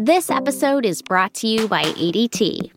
This 0.00 0.30
episode 0.30 0.86
is 0.86 1.02
brought 1.02 1.34
to 1.34 1.48
you 1.48 1.66
by 1.66 1.82
ADT. 1.82 2.70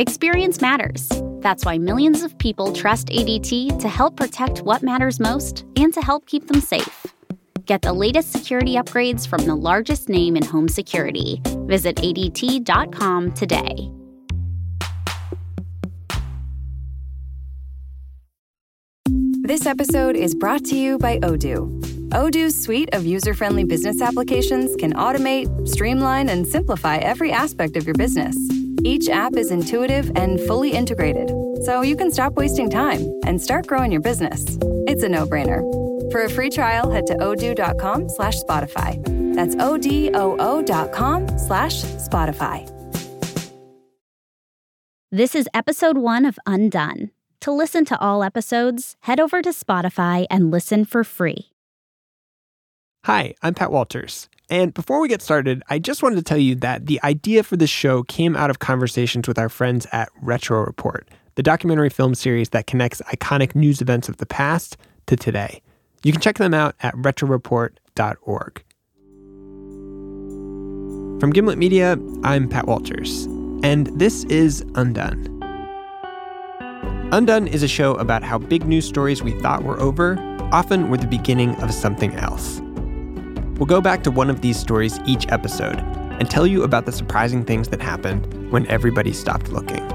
Experience 0.00 0.60
matters. 0.60 1.08
That's 1.38 1.64
why 1.64 1.78
millions 1.78 2.24
of 2.24 2.36
people 2.38 2.72
trust 2.72 3.06
ADT 3.06 3.78
to 3.78 3.88
help 3.88 4.16
protect 4.16 4.62
what 4.62 4.82
matters 4.82 5.20
most 5.20 5.64
and 5.76 5.94
to 5.94 6.00
help 6.00 6.26
keep 6.26 6.48
them 6.48 6.60
safe. 6.60 7.06
Get 7.66 7.82
the 7.82 7.92
latest 7.92 8.32
security 8.32 8.74
upgrades 8.74 9.28
from 9.28 9.46
the 9.46 9.54
largest 9.54 10.08
name 10.08 10.36
in 10.36 10.44
home 10.44 10.68
security. 10.68 11.40
Visit 11.68 11.98
ADT.com 11.98 13.30
today. 13.34 13.88
This 19.42 19.66
episode 19.66 20.16
is 20.16 20.34
brought 20.34 20.64
to 20.64 20.76
you 20.76 20.98
by 20.98 21.20
Odoo. 21.20 21.85
Odoo's 22.16 22.58
suite 22.58 22.88
of 22.94 23.04
user 23.04 23.34
friendly 23.34 23.62
business 23.62 24.00
applications 24.00 24.74
can 24.76 24.94
automate, 24.94 25.68
streamline, 25.68 26.30
and 26.30 26.46
simplify 26.46 26.96
every 26.96 27.30
aspect 27.30 27.76
of 27.76 27.84
your 27.84 27.94
business. 27.94 28.34
Each 28.84 29.10
app 29.10 29.36
is 29.36 29.50
intuitive 29.50 30.10
and 30.16 30.40
fully 30.40 30.72
integrated, 30.72 31.28
so 31.64 31.82
you 31.82 31.94
can 31.94 32.10
stop 32.10 32.32
wasting 32.32 32.70
time 32.70 33.02
and 33.26 33.38
start 33.38 33.66
growing 33.66 33.92
your 33.92 34.00
business. 34.00 34.56
It's 34.88 35.02
a 35.02 35.10
no 35.10 35.26
brainer. 35.26 35.60
For 36.10 36.22
a 36.22 36.30
free 36.30 36.48
trial, 36.48 36.90
head 36.90 37.06
to 37.08 37.16
odoo.com 37.16 38.08
slash 38.08 38.40
Spotify. 38.40 39.34
That's 39.34 39.54
O 39.58 39.76
D 39.76 40.10
O 40.14 40.36
O 40.38 40.62
dot 40.62 40.92
com 40.92 41.28
slash 41.36 41.82
Spotify. 41.82 42.66
This 45.12 45.34
is 45.34 45.50
episode 45.52 45.98
one 45.98 46.24
of 46.24 46.38
Undone. 46.46 47.10
To 47.40 47.52
listen 47.52 47.84
to 47.84 48.00
all 48.00 48.24
episodes, 48.24 48.96
head 49.00 49.20
over 49.20 49.42
to 49.42 49.50
Spotify 49.50 50.24
and 50.30 50.50
listen 50.50 50.86
for 50.86 51.04
free. 51.04 51.50
Hi, 53.06 53.36
I'm 53.40 53.54
Pat 53.54 53.70
Walters. 53.70 54.28
And 54.50 54.74
before 54.74 54.98
we 54.98 55.06
get 55.06 55.22
started, 55.22 55.62
I 55.70 55.78
just 55.78 56.02
wanted 56.02 56.16
to 56.16 56.22
tell 56.22 56.38
you 56.38 56.56
that 56.56 56.86
the 56.86 57.00
idea 57.04 57.44
for 57.44 57.56
this 57.56 57.70
show 57.70 58.02
came 58.02 58.34
out 58.34 58.50
of 58.50 58.58
conversations 58.58 59.28
with 59.28 59.38
our 59.38 59.48
friends 59.48 59.86
at 59.92 60.08
Retro 60.22 60.64
Report, 60.64 61.08
the 61.36 61.42
documentary 61.44 61.88
film 61.88 62.16
series 62.16 62.48
that 62.48 62.66
connects 62.66 63.00
iconic 63.02 63.54
news 63.54 63.80
events 63.80 64.08
of 64.08 64.16
the 64.16 64.26
past 64.26 64.76
to 65.06 65.14
today. 65.14 65.62
You 66.02 66.10
can 66.10 66.20
check 66.20 66.38
them 66.38 66.52
out 66.52 66.74
at 66.80 66.96
retroreport.org. 66.96 68.64
From 71.20 71.30
Gimlet 71.30 71.58
Media, 71.58 71.96
I'm 72.24 72.48
Pat 72.48 72.66
Walters, 72.66 73.26
and 73.62 73.86
this 74.00 74.24
is 74.24 74.64
Undone. 74.74 75.28
Undone 77.12 77.46
is 77.46 77.62
a 77.62 77.68
show 77.68 77.94
about 77.94 78.24
how 78.24 78.36
big 78.36 78.66
news 78.66 78.84
stories 78.84 79.22
we 79.22 79.30
thought 79.40 79.62
were 79.62 79.78
over 79.78 80.18
often 80.50 80.90
were 80.90 80.96
the 80.96 81.06
beginning 81.06 81.54
of 81.62 81.72
something 81.72 82.12
else. 82.16 82.60
We'll 83.58 83.66
go 83.66 83.80
back 83.80 84.02
to 84.02 84.10
one 84.10 84.28
of 84.28 84.42
these 84.42 84.58
stories 84.58 84.98
each 85.06 85.26
episode 85.28 85.78
and 86.18 86.28
tell 86.28 86.46
you 86.46 86.62
about 86.62 86.84
the 86.84 86.92
surprising 86.92 87.42
things 87.42 87.68
that 87.68 87.80
happened 87.80 88.50
when 88.52 88.66
everybody 88.66 89.14
stopped 89.14 89.48
looking. 89.48 89.86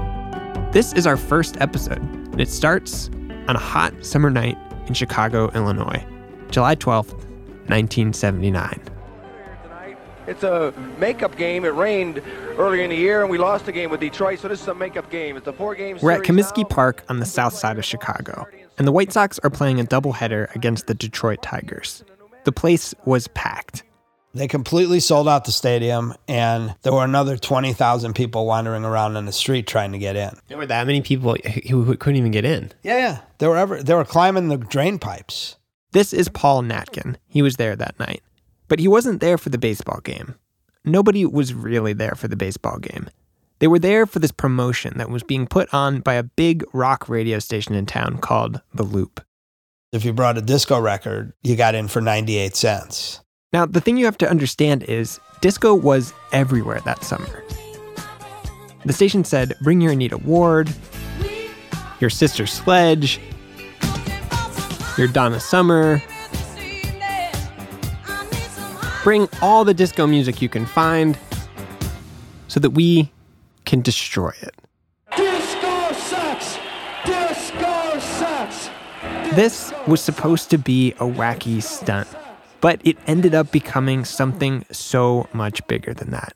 This 0.72 0.92
is 0.94 1.06
our 1.06 1.16
first 1.16 1.60
episode, 1.60 2.02
and 2.02 2.40
it 2.40 2.48
starts 2.48 3.08
on 3.46 3.54
a 3.54 3.60
hot 3.60 4.04
summer 4.04 4.30
night 4.30 4.58
in 4.88 4.94
Chicago, 4.94 5.48
Illinois, 5.54 6.04
July 6.50 6.74
12th, 6.74 7.12
1979. 7.68 8.80
It's 10.26 10.42
a 10.42 10.72
makeup 10.98 11.36
game. 11.36 11.64
It 11.64 11.74
rained 11.74 12.20
earlier 12.58 12.82
in 12.82 12.90
the 12.90 12.96
year, 12.96 13.22
and 13.22 13.30
we 13.30 13.38
lost 13.38 13.66
the 13.66 13.72
game 13.72 13.90
with 13.90 14.00
Detroit, 14.00 14.40
so 14.40 14.48
this 14.48 14.60
is 14.60 14.68
a 14.68 14.74
makeup 14.74 15.08
game. 15.10 15.36
It's 15.36 15.46
a 15.46 15.52
four-game 15.52 15.98
We're 16.02 16.12
at 16.12 16.22
Comiskey. 16.22 16.68
Park 16.68 17.04
on 17.08 17.20
the 17.20 17.26
south 17.26 17.54
side 17.54 17.78
of 17.78 17.84
Chicago, 17.84 18.46
and 18.78 18.88
the 18.88 18.92
White 18.92 19.12
Sox 19.12 19.38
are 19.40 19.50
playing 19.50 19.78
a 19.78 19.84
doubleheader 19.84 20.52
against 20.56 20.88
the 20.88 20.94
Detroit 20.94 21.42
Tigers. 21.42 22.02
The 22.44 22.52
place 22.52 22.94
was 23.04 23.28
packed. 23.28 23.84
They 24.34 24.48
completely 24.48 24.98
sold 24.98 25.28
out 25.28 25.44
the 25.44 25.52
stadium, 25.52 26.14
and 26.26 26.74
there 26.82 26.92
were 26.92 27.04
another 27.04 27.36
20,000 27.36 28.14
people 28.14 28.46
wandering 28.46 28.84
around 28.84 29.16
in 29.16 29.26
the 29.26 29.32
street 29.32 29.66
trying 29.66 29.92
to 29.92 29.98
get 29.98 30.16
in. 30.16 30.30
There 30.48 30.56
were 30.56 30.66
that 30.66 30.86
many 30.86 31.02
people 31.02 31.36
who 31.68 31.82
who 31.82 31.96
couldn't 31.96 32.16
even 32.16 32.30
get 32.32 32.46
in. 32.46 32.72
Yeah, 32.82 32.96
yeah. 32.96 33.18
They 33.38 33.46
were, 33.46 33.58
ever, 33.58 33.82
they 33.82 33.94
were 33.94 34.06
climbing 34.06 34.48
the 34.48 34.56
drain 34.56 34.98
pipes. 34.98 35.56
This 35.92 36.14
is 36.14 36.30
Paul 36.30 36.62
Natkin. 36.62 37.16
He 37.26 37.42
was 37.42 37.56
there 37.56 37.76
that 37.76 37.98
night. 37.98 38.22
But 38.68 38.78
he 38.78 38.88
wasn't 38.88 39.20
there 39.20 39.36
for 39.36 39.50
the 39.50 39.58
baseball 39.58 40.00
game. 40.02 40.36
Nobody 40.84 41.26
was 41.26 41.52
really 41.52 41.92
there 41.92 42.14
for 42.14 42.26
the 42.26 42.36
baseball 42.36 42.78
game. 42.78 43.10
They 43.58 43.68
were 43.68 43.78
there 43.78 44.06
for 44.06 44.18
this 44.18 44.32
promotion 44.32 44.96
that 44.96 45.10
was 45.10 45.22
being 45.22 45.46
put 45.46 45.72
on 45.74 46.00
by 46.00 46.14
a 46.14 46.22
big 46.22 46.64
rock 46.72 47.08
radio 47.08 47.38
station 47.38 47.74
in 47.74 47.84
town 47.86 48.18
called 48.18 48.62
The 48.74 48.82
Loop. 48.82 49.20
If 49.92 50.06
you 50.06 50.14
brought 50.14 50.38
a 50.38 50.40
disco 50.40 50.80
record, 50.80 51.34
you 51.42 51.54
got 51.54 51.74
in 51.74 51.86
for 51.86 52.00
98 52.00 52.56
cents. 52.56 53.20
Now, 53.52 53.66
the 53.66 53.78
thing 53.78 53.98
you 53.98 54.06
have 54.06 54.16
to 54.18 54.30
understand 54.30 54.84
is 54.84 55.20
disco 55.42 55.74
was 55.74 56.14
everywhere 56.32 56.80
that 56.86 57.04
summer. 57.04 57.44
The 58.86 58.94
station 58.94 59.22
said, 59.22 59.52
Bring 59.60 59.82
your 59.82 59.92
Anita 59.92 60.16
Ward, 60.16 60.72
your 62.00 62.08
Sister 62.08 62.46
Sledge, 62.46 63.20
your 64.96 65.08
Donna 65.08 65.38
Summer. 65.38 66.02
Bring 69.04 69.28
all 69.42 69.66
the 69.66 69.74
disco 69.74 70.06
music 70.06 70.40
you 70.40 70.48
can 70.48 70.64
find 70.64 71.18
so 72.48 72.58
that 72.60 72.70
we 72.70 73.12
can 73.66 73.82
destroy 73.82 74.32
it. 74.40 74.54
This 79.34 79.72
was 79.86 80.02
supposed 80.02 80.50
to 80.50 80.58
be 80.58 80.92
a 80.92 81.06
wacky 81.06 81.62
stunt, 81.62 82.06
but 82.60 82.82
it 82.84 82.98
ended 83.06 83.34
up 83.34 83.50
becoming 83.50 84.04
something 84.04 84.66
so 84.70 85.26
much 85.32 85.66
bigger 85.66 85.94
than 85.94 86.10
that. 86.10 86.34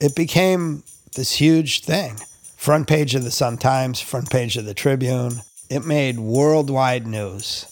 It 0.00 0.14
became 0.14 0.84
this 1.16 1.32
huge 1.32 1.82
thing. 1.82 2.14
Front 2.56 2.86
page 2.86 3.16
of 3.16 3.24
the 3.24 3.32
Sun 3.32 3.56
Times, 3.58 4.00
front 4.00 4.30
page 4.30 4.56
of 4.56 4.66
the 4.66 4.72
Tribune. 4.72 5.32
It 5.68 5.84
made 5.84 6.20
worldwide 6.20 7.08
news. 7.08 7.66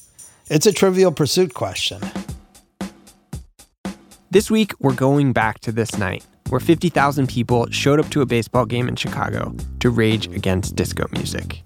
It's 0.51 0.67
a 0.67 0.73
trivial 0.73 1.13
pursuit 1.13 1.55
question. 1.55 2.01
This 4.33 4.51
week, 4.51 4.73
we're 4.81 4.95
going 4.95 5.33
back 5.33 5.61
to 5.61 5.71
this 5.71 5.97
night 5.97 6.27
where 6.49 6.61
50,000 6.61 7.29
people 7.29 7.71
showed 7.71 8.01
up 8.01 8.09
to 8.09 8.21
a 8.21 8.27
baseball 8.27 8.67
game 8.67 8.89
in 8.89 8.97
Chicago 8.97 9.55
to 9.79 9.91
rage 9.91 10.27
against 10.27 10.75
disco 10.75 11.07
music. 11.13 11.63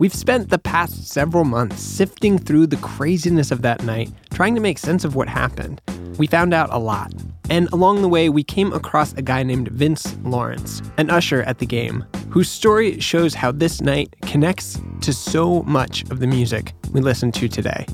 We've 0.00 0.14
spent 0.14 0.50
the 0.50 0.60
past 0.60 1.08
several 1.08 1.42
months 1.42 1.82
sifting 1.82 2.38
through 2.38 2.68
the 2.68 2.76
craziness 2.76 3.50
of 3.50 3.62
that 3.62 3.82
night, 3.82 4.12
trying 4.32 4.54
to 4.54 4.60
make 4.60 4.78
sense 4.78 5.04
of 5.04 5.16
what 5.16 5.28
happened. 5.28 5.80
We 6.18 6.28
found 6.28 6.54
out 6.54 6.68
a 6.72 6.78
lot. 6.78 7.12
And 7.50 7.68
along 7.72 8.02
the 8.02 8.08
way, 8.08 8.28
we 8.28 8.44
came 8.44 8.72
across 8.72 9.12
a 9.14 9.22
guy 9.22 9.42
named 9.42 9.68
Vince 9.68 10.16
Lawrence, 10.22 10.82
an 10.98 11.10
usher 11.10 11.42
at 11.42 11.58
the 11.58 11.66
game, 11.66 12.04
whose 12.30 12.48
story 12.48 13.00
shows 13.00 13.34
how 13.34 13.50
this 13.50 13.80
night 13.80 14.14
connects 14.22 14.80
to 15.00 15.12
so 15.12 15.62
much 15.64 16.08
of 16.12 16.20
the 16.20 16.28
music 16.28 16.74
we 16.92 17.00
listen 17.00 17.32
to 17.32 17.48
today. 17.48 17.84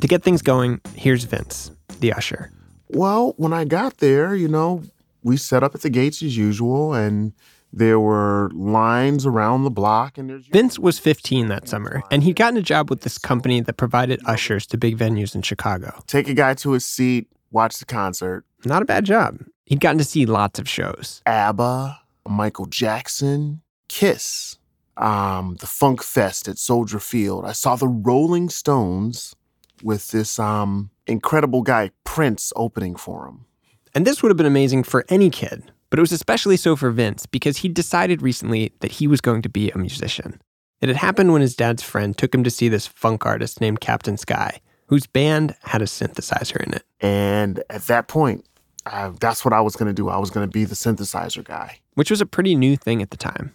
To 0.00 0.08
get 0.08 0.24
things 0.24 0.42
going, 0.42 0.80
here's 0.96 1.22
Vince, 1.22 1.70
the 2.00 2.12
usher. 2.12 2.50
Well, 2.88 3.34
when 3.36 3.52
I 3.52 3.64
got 3.64 3.98
there, 3.98 4.34
you 4.34 4.48
know, 4.48 4.82
we 5.22 5.36
set 5.36 5.62
up 5.62 5.76
at 5.76 5.82
the 5.82 5.90
gates 5.90 6.20
as 6.20 6.36
usual, 6.36 6.94
and 6.94 7.32
there 7.72 8.00
were 8.00 8.50
lines 8.52 9.26
around 9.26 9.64
the 9.64 9.70
block. 9.70 10.18
And 10.18 10.30
there's 10.30 10.46
Vince 10.46 10.78
was 10.78 10.98
15 10.98 11.48
that 11.48 11.68
summer, 11.68 12.02
and 12.10 12.22
he'd 12.22 12.36
gotten 12.36 12.56
a 12.56 12.62
job 12.62 12.90
with 12.90 13.02
this 13.02 13.18
company 13.18 13.60
that 13.60 13.74
provided 13.74 14.20
ushers 14.26 14.66
to 14.68 14.78
big 14.78 14.96
venues 14.96 15.34
in 15.34 15.42
Chicago. 15.42 16.02
take 16.06 16.28
a 16.28 16.34
guy 16.34 16.54
to 16.54 16.72
his 16.72 16.84
seat, 16.84 17.28
watch 17.50 17.78
the 17.78 17.86
concert. 17.86 18.44
Not 18.64 18.82
a 18.82 18.84
bad 18.84 19.04
job. 19.04 19.38
He'd 19.64 19.80
gotten 19.80 19.98
to 19.98 20.04
see 20.04 20.26
lots 20.26 20.58
of 20.58 20.68
shows. 20.68 21.22
ABBA, 21.26 22.00
Michael 22.28 22.66
Jackson, 22.66 23.62
Kiss, 23.88 24.58
um, 24.96 25.56
the 25.60 25.66
Funk 25.66 26.02
Fest 26.02 26.48
at 26.48 26.58
Soldier 26.58 27.00
Field. 27.00 27.44
I 27.44 27.52
saw 27.52 27.76
the 27.76 27.88
Rolling 27.88 28.48
Stones 28.48 29.34
with 29.82 30.10
this 30.10 30.38
um, 30.38 30.90
incredible 31.06 31.62
guy 31.62 31.90
Prince 32.04 32.52
opening 32.56 32.96
for 32.96 33.26
him. 33.26 33.46
And 33.94 34.06
this 34.06 34.22
would 34.22 34.30
have 34.30 34.36
been 34.36 34.46
amazing 34.46 34.84
for 34.84 35.04
any 35.08 35.30
kid, 35.30 35.72
but 35.90 35.98
it 35.98 36.02
was 36.02 36.12
especially 36.12 36.56
so 36.56 36.76
for 36.76 36.90
Vince 36.90 37.26
because 37.26 37.58
he 37.58 37.68
decided 37.68 38.22
recently 38.22 38.72
that 38.80 38.92
he 38.92 39.06
was 39.06 39.20
going 39.20 39.42
to 39.42 39.48
be 39.48 39.70
a 39.70 39.78
musician. 39.78 40.40
It 40.80 40.88
had 40.88 40.96
happened 40.96 41.32
when 41.32 41.42
his 41.42 41.54
dad's 41.54 41.82
friend 41.82 42.16
took 42.16 42.34
him 42.34 42.44
to 42.44 42.50
see 42.50 42.68
this 42.68 42.86
funk 42.86 43.26
artist 43.26 43.60
named 43.60 43.80
Captain 43.80 44.16
Sky, 44.16 44.60
whose 44.86 45.06
band 45.06 45.56
had 45.64 45.82
a 45.82 45.86
synthesizer 45.86 46.64
in 46.64 46.74
it. 46.74 46.84
And 47.00 47.62
at 47.68 47.82
that 47.82 48.08
point, 48.08 48.46
I, 48.86 49.10
that's 49.20 49.44
what 49.44 49.52
I 49.52 49.60
was 49.60 49.76
going 49.76 49.88
to 49.88 49.94
do. 49.94 50.08
I 50.08 50.16
was 50.16 50.30
going 50.30 50.46
to 50.46 50.50
be 50.50 50.64
the 50.64 50.74
synthesizer 50.74 51.44
guy. 51.44 51.80
which 51.94 52.10
was 52.10 52.22
a 52.22 52.26
pretty 52.26 52.54
new 52.54 52.76
thing 52.76 53.02
at 53.02 53.10
the 53.10 53.16
time. 53.16 53.54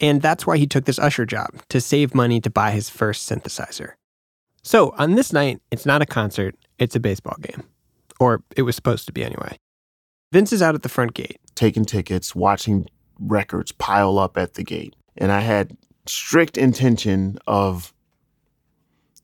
And 0.00 0.20
that's 0.20 0.46
why 0.46 0.58
he 0.58 0.66
took 0.66 0.84
this 0.84 0.98
usher 0.98 1.24
job 1.24 1.48
to 1.70 1.80
save 1.80 2.14
money 2.14 2.40
to 2.40 2.50
buy 2.50 2.70
his 2.70 2.90
first 2.90 3.28
synthesizer. 3.28 3.92
So 4.62 4.94
on 4.98 5.14
this 5.14 5.32
night, 5.32 5.60
it's 5.70 5.86
not 5.86 6.02
a 6.02 6.06
concert, 6.06 6.54
it's 6.78 6.94
a 6.94 7.00
baseball 7.00 7.36
game. 7.40 7.64
Or 8.20 8.42
it 8.56 8.62
was 8.62 8.76
supposed 8.76 9.06
to 9.06 9.12
be 9.12 9.24
anyway. 9.24 9.58
Vince 10.32 10.52
is 10.52 10.60
out 10.60 10.74
at 10.74 10.82
the 10.82 10.88
front 10.90 11.14
gate. 11.14 11.40
Taking 11.58 11.84
tickets, 11.84 12.34
watching 12.34 12.86
records 13.18 13.72
pile 13.72 14.18
up 14.18 14.38
at 14.38 14.54
the 14.54 14.64
gate. 14.64 14.94
And 15.16 15.32
I 15.32 15.40
had 15.40 15.76
strict 16.06 16.56
intention 16.56 17.38
of 17.46 17.92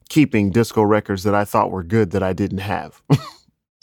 keeping 0.08 0.50
disco 0.50 0.82
records 0.82 1.22
that 1.22 1.34
I 1.34 1.44
thought 1.44 1.70
were 1.70 1.82
good 1.82 2.10
that 2.10 2.22
I 2.22 2.32
didn't 2.32 2.58
have. 2.58 3.02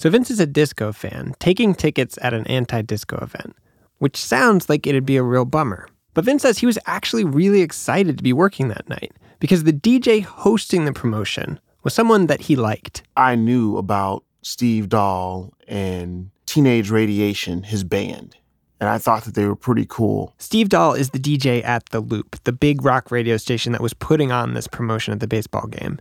So 0.02 0.10
Vince 0.10 0.32
is 0.32 0.40
a 0.40 0.48
disco 0.48 0.92
fan, 0.92 1.36
taking 1.38 1.76
tickets 1.76 2.18
at 2.24 2.34
an 2.34 2.48
anti 2.48 2.82
disco 2.82 3.20
event, 3.22 3.56
which 4.00 4.18
sounds 4.18 4.68
like 4.68 4.88
it'd 4.88 5.06
be 5.06 5.16
a 5.16 5.22
real 5.22 5.46
bummer. 5.46 5.88
But 6.16 6.26
Vince 6.26 6.42
says 6.42 6.58
he 6.58 6.66
was 6.66 6.80
actually 6.88 7.24
really 7.24 7.62
excited 7.62 8.18
to 8.18 8.24
be 8.24 8.34
working 8.34 8.70
that 8.70 8.90
night 8.90 9.12
because 9.40 9.64
the 9.64 9.72
DJ 9.72 10.24
hosting 10.24 10.86
the 10.86 10.92
promotion 10.92 11.60
was 11.84 11.94
someone 11.94 12.26
that 12.26 12.42
he 12.42 12.56
liked. 12.56 13.04
I 13.16 13.36
knew 13.36 13.78
about 13.78 14.24
Steve 14.42 14.90
Dahl 14.90 15.54
and 15.68 16.32
Teenage 16.48 16.90
Radiation, 16.90 17.62
his 17.62 17.84
band, 17.84 18.36
and 18.82 18.90
I 18.90 18.98
thought 18.98 19.26
that 19.26 19.36
they 19.36 19.46
were 19.46 19.56
pretty 19.56 19.86
cool. 19.88 20.34
Steve 20.40 20.70
Dahl 20.70 20.96
is 20.96 21.12
the 21.12 21.20
DJ 21.20 21.64
at 21.64 21.86
The 21.90 22.00
Loop, 22.02 22.36
the 22.46 22.52
big 22.52 22.84
rock 22.84 23.12
radio 23.12 23.38
station 23.38 23.72
that 23.74 23.82
was 23.82 23.94
putting 23.94 24.32
on 24.32 24.56
this 24.56 24.66
promotion 24.68 25.14
at 25.14 25.20
the 25.20 25.28
baseball 25.28 25.68
game. 25.68 26.00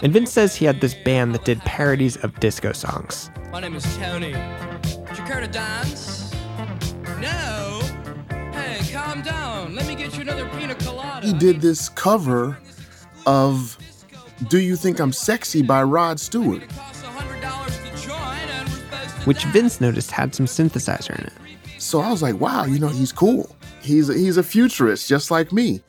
And 0.00 0.12
Vince 0.12 0.30
says 0.30 0.54
he 0.54 0.64
had 0.64 0.80
this 0.80 0.94
band 0.94 1.34
that 1.34 1.44
did 1.44 1.58
parodies 1.60 2.16
of 2.18 2.38
disco 2.38 2.72
songs. 2.72 3.30
My 3.50 3.60
name 3.60 3.74
is 3.74 3.84
Tony. 3.96 4.32
Do 4.32 4.38
you 4.38 5.24
care 5.26 5.40
to 5.40 5.48
dance? 5.48 6.32
No? 7.20 7.80
Hey, 8.52 8.92
calm 8.92 9.22
down. 9.22 9.74
Let 9.74 9.88
me 9.88 9.96
get 9.96 10.14
you 10.14 10.22
another 10.22 10.48
pina 10.50 10.76
colada. 10.76 11.26
He 11.26 11.32
did 11.32 11.60
this 11.60 11.88
cover 11.88 12.58
of 13.26 13.76
Do 14.48 14.60
You 14.60 14.76
Think 14.76 15.00
I'm 15.00 15.12
Sexy 15.12 15.62
by 15.62 15.82
Rod 15.82 16.20
Stewart. 16.20 16.68
Costs 16.68 17.02
$100 17.02 17.96
to 17.96 18.06
join, 18.06 18.16
and 18.18 18.68
we're 18.68 18.74
supposed 18.76 19.20
to 19.20 19.26
which 19.26 19.44
Vince 19.46 19.80
noticed 19.80 20.12
had 20.12 20.32
some 20.32 20.46
synthesizer 20.46 21.18
in 21.18 21.26
it. 21.26 21.32
So 21.82 22.00
I 22.00 22.10
was 22.10 22.22
like, 22.22 22.40
wow, 22.40 22.64
you 22.64 22.78
know, 22.78 22.88
he's 22.88 23.10
cool. 23.10 23.54
He's 23.82 24.06
he's 24.06 24.36
a 24.36 24.42
futurist 24.42 25.08
just 25.08 25.32
like 25.32 25.52
me. 25.52 25.82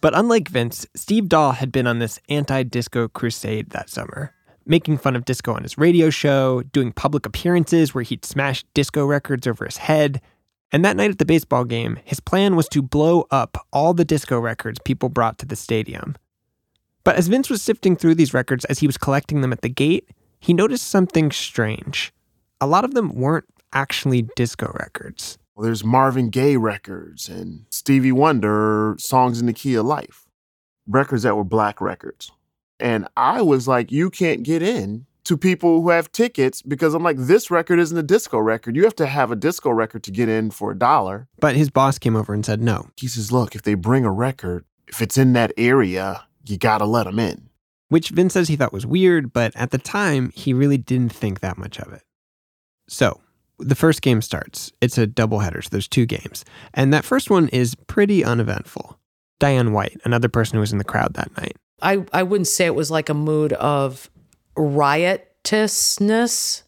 But 0.00 0.16
unlike 0.16 0.48
Vince, 0.48 0.86
Steve 0.96 1.28
Dahl 1.28 1.52
had 1.52 1.70
been 1.70 1.86
on 1.86 1.98
this 1.98 2.18
anti 2.30 2.62
disco 2.62 3.08
crusade 3.08 3.70
that 3.70 3.90
summer, 3.90 4.32
making 4.64 4.96
fun 4.98 5.14
of 5.14 5.26
disco 5.26 5.52
on 5.52 5.62
his 5.62 5.76
radio 5.76 6.08
show, 6.08 6.62
doing 6.72 6.92
public 6.92 7.26
appearances 7.26 7.94
where 7.94 8.02
he'd 8.02 8.24
smash 8.24 8.64
disco 8.72 9.04
records 9.04 9.46
over 9.46 9.66
his 9.66 9.76
head. 9.76 10.22
And 10.72 10.82
that 10.82 10.96
night 10.96 11.10
at 11.10 11.18
the 11.18 11.26
baseball 11.26 11.64
game, 11.64 11.98
his 12.04 12.20
plan 12.20 12.56
was 12.56 12.66
to 12.70 12.82
blow 12.82 13.26
up 13.30 13.58
all 13.70 13.92
the 13.92 14.04
disco 14.04 14.40
records 14.40 14.80
people 14.82 15.10
brought 15.10 15.38
to 15.38 15.46
the 15.46 15.56
stadium. 15.56 16.16
But 17.04 17.16
as 17.16 17.28
Vince 17.28 17.50
was 17.50 17.60
sifting 17.60 17.96
through 17.96 18.14
these 18.14 18.34
records 18.34 18.64
as 18.64 18.78
he 18.78 18.86
was 18.86 18.96
collecting 18.96 19.42
them 19.42 19.52
at 19.52 19.60
the 19.60 19.68
gate, 19.68 20.08
he 20.40 20.54
noticed 20.54 20.88
something 20.88 21.30
strange. 21.30 22.14
A 22.62 22.66
lot 22.66 22.84
of 22.84 22.94
them 22.94 23.14
weren't 23.14 23.44
actually 23.74 24.28
disco 24.36 24.74
records. 24.78 25.38
Well, 25.54 25.64
there's 25.64 25.84
Marvin 25.84 26.30
Gaye 26.30 26.56
records 26.56 27.28
and 27.28 27.66
Stevie 27.70 28.12
Wonder 28.12 28.96
songs 28.98 29.40
in 29.40 29.46
the 29.46 29.52
key 29.52 29.74
of 29.74 29.86
life, 29.86 30.26
records 30.86 31.22
that 31.24 31.36
were 31.36 31.44
black 31.44 31.80
records. 31.80 32.32
And 32.80 33.06
I 33.16 33.42
was 33.42 33.68
like, 33.68 33.92
you 33.92 34.10
can't 34.10 34.42
get 34.42 34.62
in 34.62 35.06
to 35.24 35.36
people 35.36 35.80
who 35.80 35.90
have 35.90 36.10
tickets 36.12 36.60
because 36.60 36.92
I'm 36.92 37.02
like, 37.04 37.16
this 37.18 37.50
record 37.50 37.78
isn't 37.78 37.96
a 37.96 38.02
disco 38.02 38.38
record. 38.38 38.74
You 38.76 38.82
have 38.84 38.96
to 38.96 39.06
have 39.06 39.30
a 39.30 39.36
disco 39.36 39.70
record 39.70 40.02
to 40.04 40.10
get 40.10 40.28
in 40.28 40.50
for 40.50 40.72
a 40.72 40.78
dollar. 40.78 41.28
But 41.38 41.54
his 41.54 41.70
boss 41.70 41.98
came 41.98 42.16
over 42.16 42.34
and 42.34 42.44
said 42.44 42.60
no. 42.60 42.88
He 42.96 43.06
says, 43.06 43.30
look, 43.30 43.54
if 43.54 43.62
they 43.62 43.74
bring 43.74 44.04
a 44.04 44.10
record, 44.12 44.64
if 44.88 45.00
it's 45.00 45.16
in 45.16 45.32
that 45.34 45.52
area, 45.56 46.24
you 46.44 46.58
gotta 46.58 46.84
let 46.84 47.04
them 47.04 47.18
in. 47.18 47.48
which 47.88 48.10
Vince 48.10 48.32
says 48.32 48.48
he 48.48 48.56
thought 48.56 48.72
was 48.72 48.84
weird, 48.84 49.32
but 49.32 49.52
at 49.54 49.70
the 49.70 49.78
time, 49.78 50.32
he 50.34 50.52
really 50.52 50.76
didn't 50.78 51.12
think 51.12 51.40
that 51.40 51.56
much 51.56 51.78
of 51.78 51.92
it. 51.92 52.02
So, 52.88 53.20
the 53.58 53.74
first 53.74 54.02
game 54.02 54.22
starts. 54.22 54.72
It's 54.80 54.98
a 54.98 55.06
doubleheader, 55.06 55.62
so 55.62 55.68
there's 55.70 55.88
two 55.88 56.06
games. 56.06 56.44
And 56.72 56.92
that 56.92 57.04
first 57.04 57.30
one 57.30 57.48
is 57.48 57.74
pretty 57.74 58.24
uneventful. 58.24 58.98
Diane 59.38 59.72
White, 59.72 60.00
another 60.04 60.28
person 60.28 60.56
who 60.56 60.60
was 60.60 60.72
in 60.72 60.78
the 60.78 60.84
crowd 60.84 61.14
that 61.14 61.36
night. 61.36 61.56
I, 61.82 62.04
I 62.12 62.22
wouldn't 62.22 62.48
say 62.48 62.66
it 62.66 62.74
was 62.74 62.90
like 62.90 63.08
a 63.08 63.14
mood 63.14 63.52
of 63.54 64.10
riotousness 64.56 66.62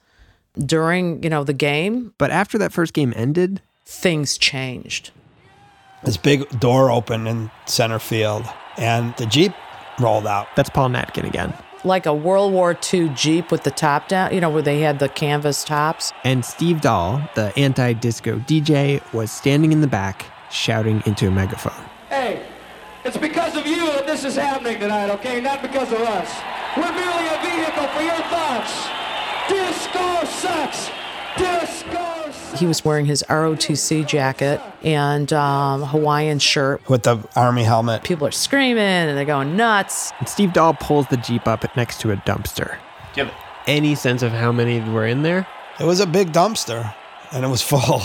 during, 0.58 1.22
you 1.22 1.30
know, 1.30 1.44
the 1.44 1.54
game. 1.54 2.12
But 2.18 2.30
after 2.30 2.58
that 2.58 2.72
first 2.72 2.92
game 2.92 3.12
ended, 3.16 3.62
Things 3.86 4.36
changed. 4.36 5.12
This 6.02 6.16
big 6.16 6.48
door 6.58 6.90
opened 6.90 7.28
in 7.28 7.50
center 7.66 8.00
field, 8.00 8.44
and 8.76 9.14
the 9.16 9.26
Jeep 9.26 9.52
rolled 10.00 10.26
out. 10.26 10.48
that's 10.56 10.68
Paul 10.68 10.88
Natkin 10.88 11.24
again. 11.24 11.54
Like 11.86 12.04
a 12.04 12.12
World 12.12 12.52
War 12.52 12.76
II 12.92 13.10
Jeep 13.10 13.52
with 13.52 13.62
the 13.62 13.70
top 13.70 14.08
down, 14.08 14.34
you 14.34 14.40
know, 14.40 14.50
where 14.50 14.60
they 14.60 14.80
had 14.80 14.98
the 14.98 15.08
canvas 15.08 15.62
tops. 15.62 16.12
And 16.24 16.44
Steve 16.44 16.80
Dahl, 16.80 17.22
the 17.36 17.56
anti 17.56 17.92
disco 17.92 18.40
DJ, 18.40 19.00
was 19.12 19.30
standing 19.30 19.70
in 19.70 19.82
the 19.82 19.86
back 19.86 20.26
shouting 20.50 21.00
into 21.06 21.28
a 21.28 21.30
megaphone. 21.30 21.84
Hey, 22.08 22.44
it's 23.04 23.16
because 23.16 23.56
of 23.56 23.68
you 23.68 23.86
that 23.86 24.04
this 24.04 24.24
is 24.24 24.34
happening 24.34 24.80
tonight, 24.80 25.10
okay? 25.10 25.40
Not 25.40 25.62
because 25.62 25.92
of 25.92 26.00
us. 26.00 26.34
We're 26.76 26.90
merely 26.90 27.28
a 27.28 27.38
vehicle 27.38 27.86
for 27.94 28.02
your 28.02 28.18
thoughts. 28.34 28.88
Disco 29.48 30.26
sucks. 30.26 30.90
Disco 31.36 32.30
sucks. 32.30 32.60
He 32.60 32.66
was 32.66 32.84
wearing 32.84 33.06
his 33.06 33.24
ROTC 33.28 34.06
jacket 34.06 34.60
and 34.82 35.32
um, 35.32 35.82
Hawaiian 35.82 36.38
shirt. 36.38 36.88
with 36.88 37.02
the 37.02 37.18
army 37.36 37.64
helmet. 37.64 38.02
People 38.04 38.26
are 38.26 38.32
screaming 38.32 38.82
and 38.82 39.16
they're 39.16 39.24
going 39.24 39.56
nuts. 39.56 40.12
And 40.18 40.28
Steve 40.28 40.52
Dahl 40.52 40.74
pulls 40.74 41.06
the 41.08 41.16
Jeep 41.16 41.46
up 41.46 41.64
next 41.76 42.00
to 42.02 42.12
a 42.12 42.16
dumpster. 42.16 42.78
Do 43.14 43.20
you 43.22 43.26
have 43.26 43.34
any 43.66 43.94
sense 43.94 44.22
of 44.22 44.32
how 44.32 44.52
many 44.52 44.80
were 44.90 45.06
in 45.06 45.22
there? 45.22 45.46
It 45.80 45.84
was 45.84 46.00
a 46.00 46.06
big 46.06 46.32
dumpster, 46.32 46.94
and 47.32 47.44
it 47.44 47.48
was 47.48 47.60
full. 47.62 48.00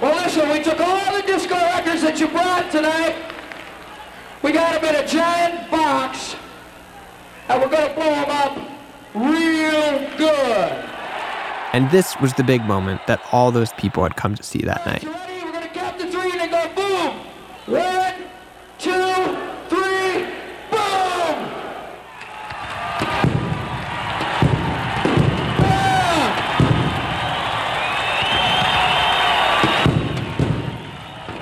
Well, 0.00 0.14
listen, 0.22 0.48
we 0.50 0.62
took 0.62 0.80
all 0.80 1.14
the 1.16 1.22
disco 1.26 1.54
records 1.54 2.02
that 2.02 2.18
you 2.20 2.28
brought 2.28 2.70
tonight. 2.70 3.14
We 4.42 4.52
got 4.52 4.80
them 4.80 4.94
in 4.94 5.04
a 5.04 5.06
giant 5.06 5.70
box, 5.70 6.36
and 7.48 7.60
we're 7.60 7.68
going 7.68 7.88
to 7.88 7.94
blow 7.94 8.04
them 8.04 8.30
up 8.30 8.56
real 9.14 10.16
good. 10.16 10.84
And 11.74 11.90
this 11.90 12.18
was 12.20 12.32
the 12.34 12.44
big 12.44 12.64
moment 12.64 13.02
that 13.06 13.20
all 13.30 13.52
those 13.52 13.72
people 13.74 14.02
had 14.02 14.16
come 14.16 14.34
to 14.34 14.42
see 14.42 14.60
that 14.60 14.84
night. 14.86 15.04
Ready? 15.04 15.44
We're 15.44 15.52
going 15.52 15.62
to 15.62 15.68
count 15.68 15.98
to 16.00 16.10
three 16.10 16.30
and 16.32 16.40
then 16.40 16.50
go 16.50 16.66
boom. 16.74 17.14
One, 17.66 18.14
two, 18.78 19.36
three, 19.68 20.24
boom. 20.70 21.36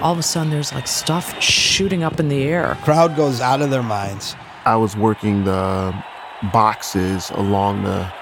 All 0.03 0.13
of 0.13 0.19
a 0.19 0.23
sudden, 0.23 0.51
there's 0.51 0.73
like 0.75 0.89
stuff 0.89 1.41
shooting 1.41 2.03
up 2.03 2.19
in 2.19 2.29
the 2.29 2.43
air. 2.43 2.77
Crowd 2.83 3.15
goes 3.17 3.41
out 3.41 3.63
of 3.63 3.71
their 3.71 3.83
minds. 3.83 4.35
I 4.65 4.75
was 4.75 4.97
working 4.97 5.45
the 5.45 5.95
boxes 6.53 7.31
along 7.31 7.85
the 7.85 8.13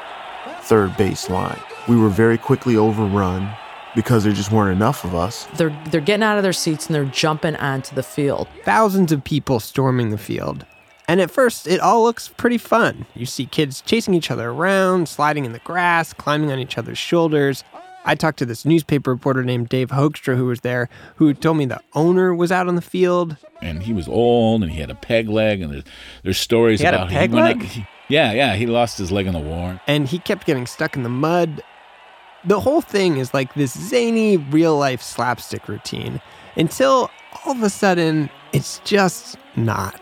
third 0.60 0.96
base 0.98 1.30
line. 1.30 1.60
We 1.88 1.96
were 1.96 2.08
very 2.08 2.38
quickly 2.38 2.76
overrun 2.76 3.50
because 3.94 4.24
there 4.24 4.32
just 4.32 4.50
weren't 4.50 4.74
enough 4.74 5.04
of 5.04 5.14
us. 5.14 5.46
They're 5.56 5.76
they're 5.90 6.00
getting 6.00 6.22
out 6.24 6.36
of 6.38 6.42
their 6.42 6.52
seats 6.52 6.86
and 6.86 6.94
they're 6.94 7.04
jumping 7.04 7.56
onto 7.56 7.94
the 7.94 8.02
field. 8.02 8.48
Thousands 8.64 9.12
of 9.12 9.22
people 9.22 9.60
storming 9.60 10.10
the 10.10 10.18
field. 10.18 10.64
And 11.06 11.20
at 11.20 11.30
first, 11.30 11.66
it 11.66 11.80
all 11.80 12.02
looks 12.02 12.28
pretty 12.28 12.56
fun. 12.56 13.04
You 13.14 13.26
see 13.26 13.44
kids 13.44 13.82
chasing 13.82 14.14
each 14.14 14.30
other 14.30 14.48
around, 14.48 15.06
sliding 15.08 15.44
in 15.44 15.52
the 15.52 15.58
grass, 15.58 16.14
climbing 16.14 16.50
on 16.50 16.58
each 16.58 16.78
other's 16.78 16.96
shoulders. 16.96 17.62
I 18.06 18.14
talked 18.14 18.38
to 18.38 18.46
this 18.46 18.64
newspaper 18.64 19.10
reporter 19.12 19.44
named 19.44 19.68
Dave 19.68 19.88
Hoekstra 19.90 20.36
who 20.36 20.46
was 20.46 20.60
there, 20.60 20.88
who 21.16 21.32
told 21.34 21.58
me 21.58 21.66
the 21.66 21.80
owner 21.94 22.34
was 22.34 22.50
out 22.50 22.68
on 22.68 22.74
the 22.74 22.82
field. 22.82 23.36
and 23.62 23.82
he 23.82 23.92
was 23.92 24.08
old 24.08 24.62
and 24.62 24.72
he 24.72 24.80
had 24.80 24.90
a 24.90 24.94
peg 24.94 25.28
leg 25.28 25.60
and 25.62 25.72
there's, 25.72 25.84
there's 26.22 26.38
stories 26.38 26.80
He 26.80 26.84
had 26.86 26.94
a 26.94 26.98
about 27.02 27.10
peg 27.10 27.30
him 27.30 27.36
when 27.36 27.44
leg? 27.58 27.62
he- 27.62 27.86
yeah 28.08 28.32
yeah 28.32 28.54
he 28.54 28.66
lost 28.66 28.98
his 28.98 29.10
leg 29.10 29.26
in 29.26 29.32
the 29.32 29.38
war 29.38 29.80
and 29.86 30.06
he 30.08 30.18
kept 30.18 30.46
getting 30.46 30.66
stuck 30.66 30.96
in 30.96 31.02
the 31.02 31.08
mud. 31.08 31.62
The 32.46 32.60
whole 32.60 32.82
thing 32.82 33.16
is 33.16 33.32
like 33.32 33.54
this 33.54 33.72
zany 33.72 34.36
real 34.36 34.76
life 34.76 35.00
slapstick 35.00 35.66
routine 35.66 36.20
until 36.56 37.10
all 37.44 37.52
of 37.52 37.62
a 37.62 37.70
sudden 37.70 38.28
it's 38.52 38.80
just 38.84 39.38
not. 39.56 39.98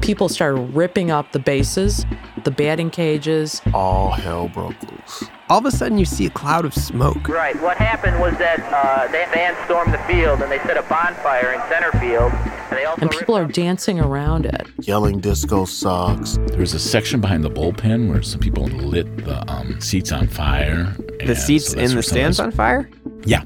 People 0.00 0.28
started 0.28 0.60
ripping 0.74 1.12
up 1.12 1.30
the 1.30 1.38
bases, 1.38 2.04
the 2.42 2.50
batting 2.50 2.90
cages. 2.90 3.62
All 3.72 4.10
hell 4.10 4.48
broke 4.48 4.74
loose. 4.90 5.24
All 5.48 5.58
of 5.58 5.66
a 5.66 5.70
sudden 5.70 5.98
you 5.98 6.04
see 6.04 6.26
a 6.26 6.30
cloud 6.30 6.64
of 6.64 6.74
smoke. 6.74 7.28
Right. 7.28 7.60
What 7.62 7.76
happened 7.76 8.18
was 8.18 8.36
that 8.38 8.58
uh, 8.72 9.06
they 9.12 9.26
van 9.32 9.56
stormed 9.64 9.94
the 9.94 9.98
field 9.98 10.42
and 10.42 10.50
they 10.50 10.58
set 10.60 10.76
a 10.76 10.82
bonfire 10.82 11.52
in 11.52 11.60
center 11.68 11.92
field, 12.00 12.32
and 12.70 12.78
they 12.78 12.84
also 12.84 13.00
And 13.02 13.10
people 13.10 13.36
are 13.36 13.44
dancing 13.46 13.98
around 14.00 14.46
it. 14.46 14.66
Yelling 14.80 15.20
disco 15.20 15.64
sucks. 15.64 16.36
there 16.48 16.60
was 16.60 16.74
a 16.74 16.78
section 16.78 17.20
behind 17.20 17.44
the 17.44 17.50
bullpen 17.50 18.08
where 18.08 18.22
some 18.22 18.40
people 18.40 18.64
lit 18.64 19.24
the 19.24 19.48
um, 19.50 19.80
seats 19.80 20.12
on 20.12 20.26
fire 20.28 20.94
The 21.24 21.34
seats 21.34 21.72
in 21.74 21.94
the 21.94 22.02
stands 22.02 22.40
on 22.40 22.52
fire? 22.52 22.88
yeah 23.24 23.42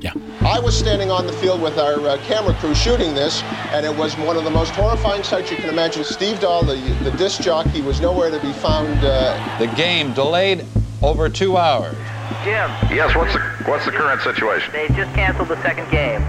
yeah 0.00 0.12
I 0.42 0.60
was 0.60 0.76
standing 0.78 1.10
on 1.10 1.26
the 1.26 1.32
field 1.34 1.62
with 1.62 1.78
our 1.78 1.94
uh, 2.06 2.18
camera 2.26 2.52
crew 2.54 2.74
shooting 2.74 3.14
this, 3.14 3.42
and 3.72 3.86
it 3.86 3.96
was 3.96 4.14
one 4.18 4.36
of 4.36 4.44
the 4.44 4.50
most 4.50 4.72
horrifying 4.72 5.22
sights 5.22 5.50
you 5.50 5.56
can 5.56 5.70
imagine. 5.70 6.04
Steve 6.04 6.38
Dahl, 6.40 6.62
the, 6.62 6.74
the 7.02 7.10
disc 7.12 7.40
jockey, 7.40 7.80
was 7.80 8.02
nowhere 8.02 8.30
to 8.30 8.38
be 8.40 8.52
found. 8.52 9.02
Uh, 9.02 9.58
The 9.58 9.68
game 9.68 10.12
delayed 10.12 10.66
over 11.02 11.30
two 11.30 11.56
hours. 11.56 11.96
Jim. 12.44 12.68
Yes, 12.92 13.14
what's 13.16 13.32
the 13.32 13.40
what's 13.64 13.86
the 13.86 13.92
current 13.92 14.20
situation? 14.20 14.70
They 14.72 14.88
just 14.88 15.14
canceled 15.14 15.48
the 15.48 15.60
second 15.62 15.90
game. 15.90 16.22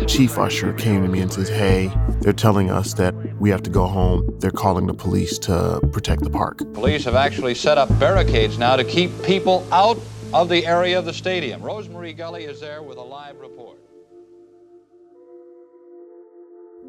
My 0.00 0.06
chief 0.06 0.38
usher 0.38 0.72
came 0.72 1.02
to 1.02 1.08
me 1.08 1.20
and 1.20 1.30
says, 1.30 1.50
Hey, 1.50 1.92
they're 2.22 2.32
telling 2.32 2.70
us 2.70 2.94
that 2.94 3.14
we 3.38 3.50
have 3.50 3.62
to 3.64 3.70
go 3.70 3.86
home. 3.86 4.34
They're 4.38 4.50
calling 4.50 4.86
the 4.86 4.94
police 4.94 5.36
to 5.40 5.78
protect 5.92 6.24
the 6.24 6.30
park. 6.30 6.60
Police 6.72 7.04
have 7.04 7.14
actually 7.14 7.54
set 7.54 7.76
up 7.76 7.90
barricades 8.00 8.56
now 8.56 8.76
to 8.76 8.84
keep 8.84 9.10
people 9.22 9.66
out 9.70 9.98
of 10.32 10.48
the 10.48 10.66
area 10.66 10.98
of 10.98 11.04
the 11.04 11.12
stadium. 11.12 11.60
Rosemary 11.60 12.14
Gully 12.14 12.44
is 12.44 12.60
there 12.60 12.82
with 12.82 12.96
a 12.96 13.02
live 13.02 13.38
report. 13.40 13.76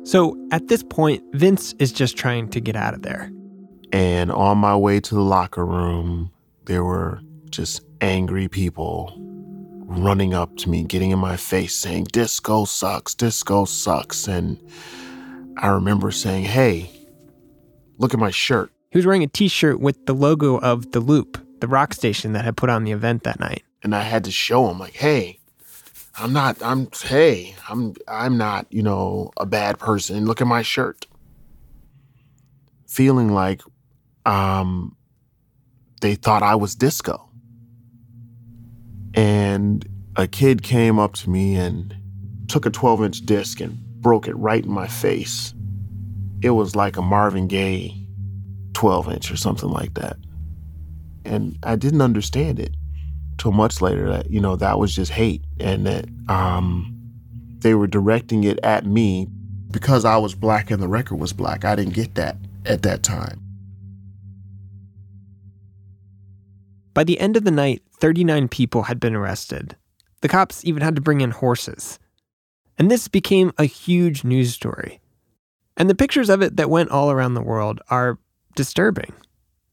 So 0.06 0.38
at 0.54 0.70
this 0.70 0.82
point, 0.82 1.22
Vince 1.34 1.74
is 1.80 1.92
just 1.92 2.16
trying 2.16 2.48
to 2.52 2.62
get 2.62 2.78
out 2.78 2.94
of 2.94 3.02
there. 3.02 3.30
And 3.92 4.32
on 4.32 4.58
my 4.58 4.78
way 4.78 5.02
to 5.02 5.16
the 5.16 5.22
locker 5.22 5.66
room, 5.66 6.32
there 6.64 6.86
were 6.86 7.20
just 7.50 7.82
angry 8.00 8.48
people 8.48 9.31
running 9.98 10.34
up 10.34 10.56
to 10.58 10.70
me, 10.70 10.84
getting 10.84 11.12
in 11.12 11.20
my 11.20 11.38
face, 11.38 11.76
saying, 11.76 12.06
Disco 12.06 12.66
sucks, 12.66 13.14
disco 13.14 13.66
sucks. 13.66 14.28
And 14.28 14.60
I 15.58 15.68
remember 15.68 16.12
saying, 16.12 16.46
Hey, 16.46 16.90
look 17.98 18.14
at 18.14 18.20
my 18.20 18.32
shirt. 18.32 18.72
He 18.90 18.98
was 18.98 19.06
wearing 19.06 19.24
a 19.24 19.28
t 19.28 19.48
shirt 19.48 19.80
with 19.80 20.06
the 20.06 20.14
logo 20.14 20.60
of 20.60 20.92
The 20.92 21.00
Loop, 21.00 21.38
the 21.60 21.68
rock 21.68 21.94
station 21.94 22.34
that 22.34 22.44
had 22.44 22.58
put 22.58 22.70
on 22.70 22.84
the 22.84 22.92
event 22.92 23.24
that 23.24 23.40
night. 23.40 23.64
And 23.84 23.96
I 23.96 24.02
had 24.02 24.24
to 24.26 24.32
show 24.32 24.70
him, 24.70 24.80
like, 24.80 24.94
hey, 24.94 25.40
I'm 26.18 26.34
not, 26.34 26.62
I'm, 26.62 26.90
hey, 27.04 27.56
I'm, 27.70 27.96
I'm 28.08 28.38
not, 28.38 28.68
you 28.70 28.84
know, 28.84 29.32
a 29.38 29.46
bad 29.46 29.80
person. 29.80 30.26
Look 30.26 30.42
at 30.42 30.48
my 30.48 30.62
shirt. 30.62 31.08
Feeling 32.88 33.34
like, 33.34 33.62
um, 34.26 34.96
they 36.02 36.16
thought 36.16 36.44
I 36.44 36.56
was 36.56 36.76
disco. 36.76 37.31
And 39.14 39.88
a 40.16 40.28
kid 40.28 40.64
came 40.64 41.00
up 41.00 41.14
to 41.16 41.30
me 41.30 41.56
and 41.56 41.96
took 42.48 42.66
a 42.66 42.70
12 42.70 43.04
inch 43.04 43.26
disc 43.26 43.60
and 43.60 43.78
broke 44.02 44.28
it 44.28 44.36
right 44.36 44.64
in 44.66 44.72
my 44.72 44.88
face. 44.88 45.54
It 46.42 46.52
was 46.52 46.76
like 46.76 46.98
a 46.98 47.02
Marvin 47.02 47.48
Gaye 47.48 47.96
12 48.74 49.12
inch 49.14 49.32
or 49.32 49.38
something 49.38 49.70
like 49.70 49.94
that. 49.96 50.18
And 51.24 51.58
I 51.64 51.76
didn't 51.76 52.02
understand 52.02 52.60
it 52.60 52.76
till 53.38 53.52
much 53.52 53.82
later 53.82 54.10
that, 54.10 54.30
you 54.30 54.40
know, 54.40 54.56
that 54.56 54.80
was 54.80 54.96
just 54.96 55.12
hate 55.12 55.44
and 55.60 55.86
that 55.86 56.06
um, 56.30 56.96
they 57.60 57.76
were 57.76 57.88
directing 57.88 58.44
it 58.44 58.60
at 58.64 58.86
me 58.86 59.28
because 59.70 60.04
I 60.04 60.18
was 60.18 60.36
black 60.36 60.72
and 60.72 60.82
the 60.82 60.88
record 60.88 61.18
was 61.18 61.34
black. 61.34 61.64
I 61.64 61.76
didn't 61.76 61.94
get 61.94 62.16
that 62.16 62.38
at 62.66 62.82
that 62.84 63.04
time. 63.04 63.42
By 66.94 67.04
the 67.04 67.20
end 67.20 67.38
of 67.38 67.46
the 67.46 67.52
night, 67.52 67.82
39 68.02 68.48
people 68.48 68.84
had 68.84 69.00
been 69.00 69.16
arrested. 69.16 69.78
The 70.22 70.28
cops 70.28 70.66
even 70.66 70.82
had 70.82 70.96
to 70.96 71.02
bring 71.02 71.22
in 71.22 71.32
horses. 71.32 72.00
And 72.78 72.90
this 72.90 73.08
became 73.08 73.54
a 73.58 73.66
huge 73.66 74.24
news 74.24 74.54
story. 74.54 75.00
And 75.78 75.90
the 75.90 75.96
pictures 75.96 76.30
of 76.30 76.42
it 76.42 76.58
that 76.58 76.70
went 76.70 76.90
all 76.90 77.12
around 77.12 77.36
the 77.36 77.42
world 77.42 77.80
are 77.90 78.18
disturbing. 78.56 79.14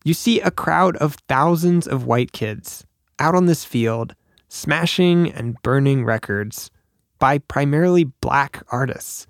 You 0.05 0.15
see 0.15 0.41
a 0.41 0.51
crowd 0.51 0.97
of 0.97 1.17
thousands 1.29 1.89
of 1.89 2.07
white 2.07 2.33
kids 2.33 2.87
out 3.19 3.35
on 3.35 3.47
this 3.47 3.65
field, 3.65 4.15
smashing 4.49 5.33
and 5.33 5.61
burning 5.63 6.05
records 6.05 6.71
by 7.19 7.39
primarily 7.39 8.05
black 8.05 8.63
artists. 8.69 9.27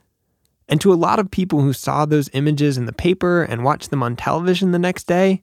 And 0.68 0.80
to 0.80 0.92
a 0.92 0.94
lot 0.94 1.18
of 1.18 1.30
people 1.30 1.62
who 1.62 1.72
saw 1.72 2.04
those 2.04 2.30
images 2.32 2.76
in 2.76 2.84
the 2.84 2.92
paper 2.92 3.42
and 3.42 3.64
watched 3.64 3.90
them 3.90 4.02
on 4.02 4.16
television 4.16 4.72
the 4.72 4.78
next 4.78 5.04
day, 5.04 5.42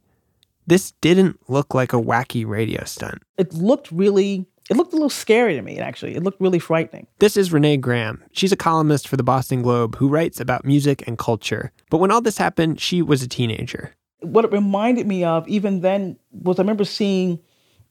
this 0.67 0.91
didn't 1.01 1.39
look 1.49 1.73
like 1.73 1.93
a 1.93 2.01
wacky 2.01 2.45
radio 2.45 2.83
stunt. 2.85 3.21
It 3.37 3.53
looked 3.53 3.91
really 3.91 4.47
it 4.69 4.77
looked 4.77 4.93
a 4.93 4.95
little 4.95 5.11
scary 5.11 5.53
to 5.55 5.61
me, 5.61 5.77
actually. 5.77 6.15
It 6.15 6.23
looked 6.23 6.41
really 6.41 6.57
frightening. 6.57 7.05
This 7.19 7.37
is 7.37 7.53
Renee 7.53 7.77
Graham. 7.77 8.23
She's 8.31 8.51
a 8.51 8.57
columnist 8.57 9.07
for 9.07 9.15
the 9.15 9.23
Boston 9.23 9.61
Globe 9.61 9.95
who 9.97 10.07
writes 10.07 10.39
about 10.39 10.65
music 10.65 11.03
and 11.05 11.19
culture. 11.19 11.71
But 11.91 11.99
when 11.99 12.09
all 12.09 12.21
this 12.21 12.39
happened, 12.39 12.81
she 12.81 13.03
was 13.03 13.21
a 13.21 13.27
teenager. 13.27 13.93
What 14.21 14.43
it 14.43 14.51
reminded 14.51 15.05
me 15.05 15.23
of, 15.23 15.47
even 15.47 15.81
then, 15.81 16.17
was 16.31 16.57
I 16.57 16.63
remember 16.63 16.83
seeing 16.83 17.39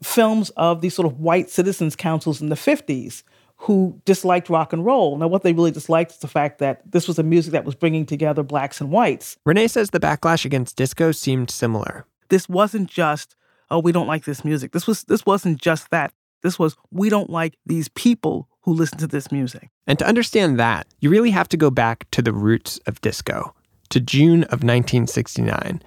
films 0.02 0.50
of 0.50 0.80
these 0.80 0.94
sort 0.94 1.06
of 1.06 1.20
white 1.20 1.48
citizens 1.48 1.94
councils 1.94 2.40
in 2.40 2.48
the 2.48 2.56
50s 2.56 3.22
who 3.56 4.00
disliked 4.04 4.50
rock 4.50 4.72
and 4.72 4.84
roll. 4.84 5.16
Now, 5.16 5.28
what 5.28 5.42
they 5.42 5.52
really 5.52 5.70
disliked 5.70 6.10
is 6.10 6.18
the 6.18 6.28
fact 6.28 6.58
that 6.58 6.82
this 6.90 7.06
was 7.06 7.20
a 7.20 7.22
music 7.22 7.52
that 7.52 7.64
was 7.64 7.76
bringing 7.76 8.04
together 8.04 8.42
blacks 8.42 8.80
and 8.80 8.90
whites. 8.90 9.36
Renee 9.46 9.68
says 9.68 9.90
the 9.90 10.00
backlash 10.00 10.44
against 10.44 10.76
disco 10.76 11.12
seemed 11.12 11.50
similar. 11.50 12.04
This 12.28 12.48
wasn't 12.48 12.88
just, 12.88 13.36
oh, 13.70 13.78
we 13.78 13.92
don't 13.92 14.06
like 14.06 14.24
this 14.24 14.44
music. 14.44 14.72
This 14.72 14.86
was 14.86 15.04
this 15.04 15.26
wasn't 15.26 15.60
just 15.60 15.90
that. 15.90 16.12
This 16.42 16.58
was 16.58 16.76
we 16.90 17.08
don't 17.08 17.30
like 17.30 17.56
these 17.66 17.88
people 17.88 18.48
who 18.62 18.72
listen 18.72 18.98
to 18.98 19.06
this 19.06 19.30
music. 19.30 19.70
And 19.86 19.98
to 19.98 20.06
understand 20.06 20.58
that, 20.58 20.86
you 21.00 21.10
really 21.10 21.30
have 21.30 21.48
to 21.50 21.56
go 21.56 21.70
back 21.70 22.10
to 22.12 22.22
the 22.22 22.32
roots 22.32 22.78
of 22.86 23.00
disco, 23.00 23.54
to 23.90 24.00
June 24.00 24.44
of 24.44 24.62
1969 24.62 25.82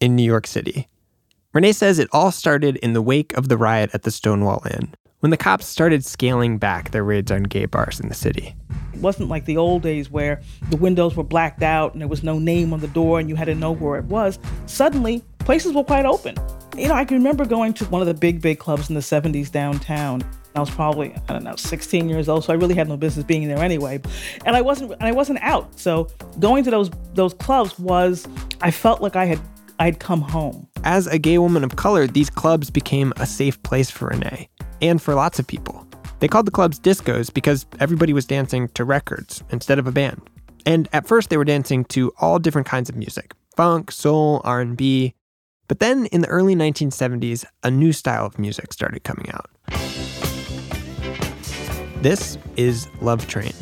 in 0.00 0.16
New 0.16 0.22
York 0.22 0.46
City. 0.46 0.88
Renee 1.52 1.72
says 1.72 1.98
it 1.98 2.08
all 2.12 2.30
started 2.30 2.76
in 2.76 2.92
the 2.92 3.02
wake 3.02 3.32
of 3.36 3.48
the 3.48 3.56
riot 3.56 3.90
at 3.92 4.02
the 4.02 4.12
Stonewall 4.12 4.62
Inn, 4.70 4.94
when 5.20 5.30
the 5.30 5.36
cops 5.36 5.66
started 5.66 6.04
scaling 6.04 6.58
back 6.58 6.90
their 6.90 7.04
raids 7.04 7.30
on 7.30 7.44
gay 7.44 7.66
bars 7.66 8.00
in 8.00 8.08
the 8.08 8.14
city. 8.14 8.54
It 8.92 9.00
wasn't 9.00 9.28
like 9.28 9.44
the 9.44 9.56
old 9.56 9.82
days 9.82 10.10
where 10.10 10.42
the 10.70 10.76
windows 10.76 11.14
were 11.14 11.24
blacked 11.24 11.62
out 11.62 11.92
and 11.92 12.00
there 12.00 12.08
was 12.08 12.22
no 12.22 12.38
name 12.38 12.72
on 12.72 12.80
the 12.80 12.88
door 12.88 13.20
and 13.20 13.28
you 13.28 13.36
had 13.36 13.46
to 13.46 13.54
know 13.54 13.72
where 13.72 13.98
it 13.98 14.04
was. 14.06 14.38
Suddenly, 14.66 15.22
places 15.40 15.72
were 15.72 15.84
quite 15.84 16.06
open. 16.06 16.36
You 16.76 16.88
know, 16.88 16.94
I 16.94 17.04
can 17.04 17.18
remember 17.18 17.44
going 17.44 17.74
to 17.74 17.84
one 17.86 18.00
of 18.00 18.06
the 18.06 18.14
big, 18.14 18.40
big 18.40 18.58
clubs 18.58 18.88
in 18.88 18.94
the 18.94 19.00
70s 19.00 19.50
downtown. 19.50 20.22
I 20.56 20.60
was 20.60 20.70
probably, 20.70 21.14
I 21.28 21.32
don't 21.32 21.44
know, 21.44 21.54
16 21.54 22.08
years 22.08 22.28
old, 22.28 22.44
so 22.44 22.52
I 22.52 22.56
really 22.56 22.74
had 22.74 22.88
no 22.88 22.96
business 22.96 23.24
being 23.24 23.46
there 23.46 23.58
anyway. 23.58 24.00
And 24.44 24.56
I 24.56 24.62
wasn't 24.62 24.92
and 24.92 25.02
I 25.02 25.12
wasn't 25.12 25.38
out. 25.42 25.78
So 25.78 26.08
going 26.40 26.64
to 26.64 26.70
those 26.70 26.90
those 27.14 27.34
clubs 27.34 27.78
was 27.78 28.26
I 28.60 28.72
felt 28.72 29.00
like 29.00 29.14
I 29.14 29.26
had 29.26 29.40
I'd 29.78 30.00
come 30.00 30.22
home. 30.22 30.66
As 30.82 31.06
a 31.06 31.18
gay 31.18 31.38
woman 31.38 31.62
of 31.62 31.76
color, 31.76 32.06
these 32.06 32.30
clubs 32.30 32.68
became 32.70 33.12
a 33.16 33.26
safe 33.26 33.62
place 33.62 33.90
for 33.90 34.08
Renee 34.08 34.48
and 34.80 35.00
for 35.00 35.14
lots 35.14 35.38
of 35.38 35.46
people. 35.46 35.86
They 36.20 36.28
called 36.28 36.46
the 36.46 36.50
clubs 36.50 36.78
discos 36.78 37.32
because 37.32 37.66
everybody 37.78 38.12
was 38.12 38.26
dancing 38.26 38.68
to 38.68 38.84
records 38.84 39.42
instead 39.50 39.78
of 39.78 39.86
a 39.86 39.92
band. 39.92 40.20
And 40.66 40.88
at 40.92 41.06
first 41.06 41.30
they 41.30 41.36
were 41.36 41.44
dancing 41.44 41.84
to 41.86 42.12
all 42.20 42.38
different 42.38 42.66
kinds 42.66 42.88
of 42.88 42.96
music, 42.96 43.32
funk, 43.56 43.90
soul, 43.90 44.42
R&B. 44.44 45.14
But 45.66 45.78
then 45.78 46.06
in 46.06 46.20
the 46.20 46.28
early 46.28 46.54
1970s, 46.54 47.44
a 47.62 47.70
new 47.70 47.92
style 47.92 48.26
of 48.26 48.38
music 48.38 48.72
started 48.72 49.02
coming 49.04 49.30
out. 49.30 49.50
This 52.02 52.38
is 52.56 52.88
Love 53.00 53.26
Train. 53.28 53.52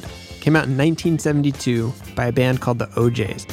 Came 0.41 0.57
out 0.57 0.67
in 0.67 0.77
1972 0.77 1.93
by 2.15 2.27
a 2.27 2.33
band 2.33 2.61
called 2.61 2.79
the 2.79 2.89
O'Jays. 2.97 3.47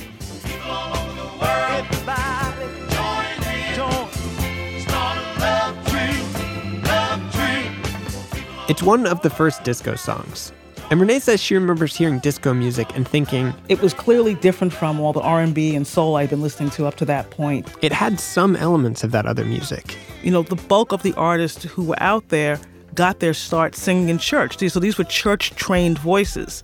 It's 8.67 8.81
one 8.81 9.05
of 9.05 9.21
the 9.21 9.29
first 9.29 9.63
disco 9.63 9.93
songs. 9.93 10.51
And 10.89 10.99
Renee 10.99 11.19
says 11.19 11.39
she 11.39 11.53
remembers 11.53 11.95
hearing 11.95 12.17
disco 12.17 12.51
music 12.51 12.95
and 12.95 13.07
thinking 13.07 13.53
it 13.69 13.79
was 13.79 13.93
clearly 13.93 14.33
different 14.33 14.73
from 14.73 14.99
all 14.99 15.13
the 15.13 15.21
R&B 15.21 15.75
and 15.75 15.85
soul 15.85 16.15
I'd 16.15 16.31
been 16.31 16.41
listening 16.41 16.71
to 16.71 16.87
up 16.87 16.95
to 16.95 17.05
that 17.05 17.29
point. 17.29 17.69
It 17.83 17.91
had 17.91 18.19
some 18.19 18.55
elements 18.55 19.03
of 19.03 19.11
that 19.11 19.27
other 19.27 19.45
music. 19.45 19.95
You 20.23 20.31
know, 20.31 20.41
the 20.41 20.55
bulk 20.55 20.91
of 20.91 21.03
the 21.03 21.13
artists 21.13 21.63
who 21.63 21.83
were 21.83 22.01
out 22.01 22.29
there 22.29 22.59
got 22.95 23.19
their 23.19 23.35
start 23.35 23.75
singing 23.75 24.09
in 24.09 24.17
church. 24.17 24.57
So 24.67 24.79
these 24.79 24.97
were 24.97 25.03
church-trained 25.03 25.99
voices, 25.99 26.63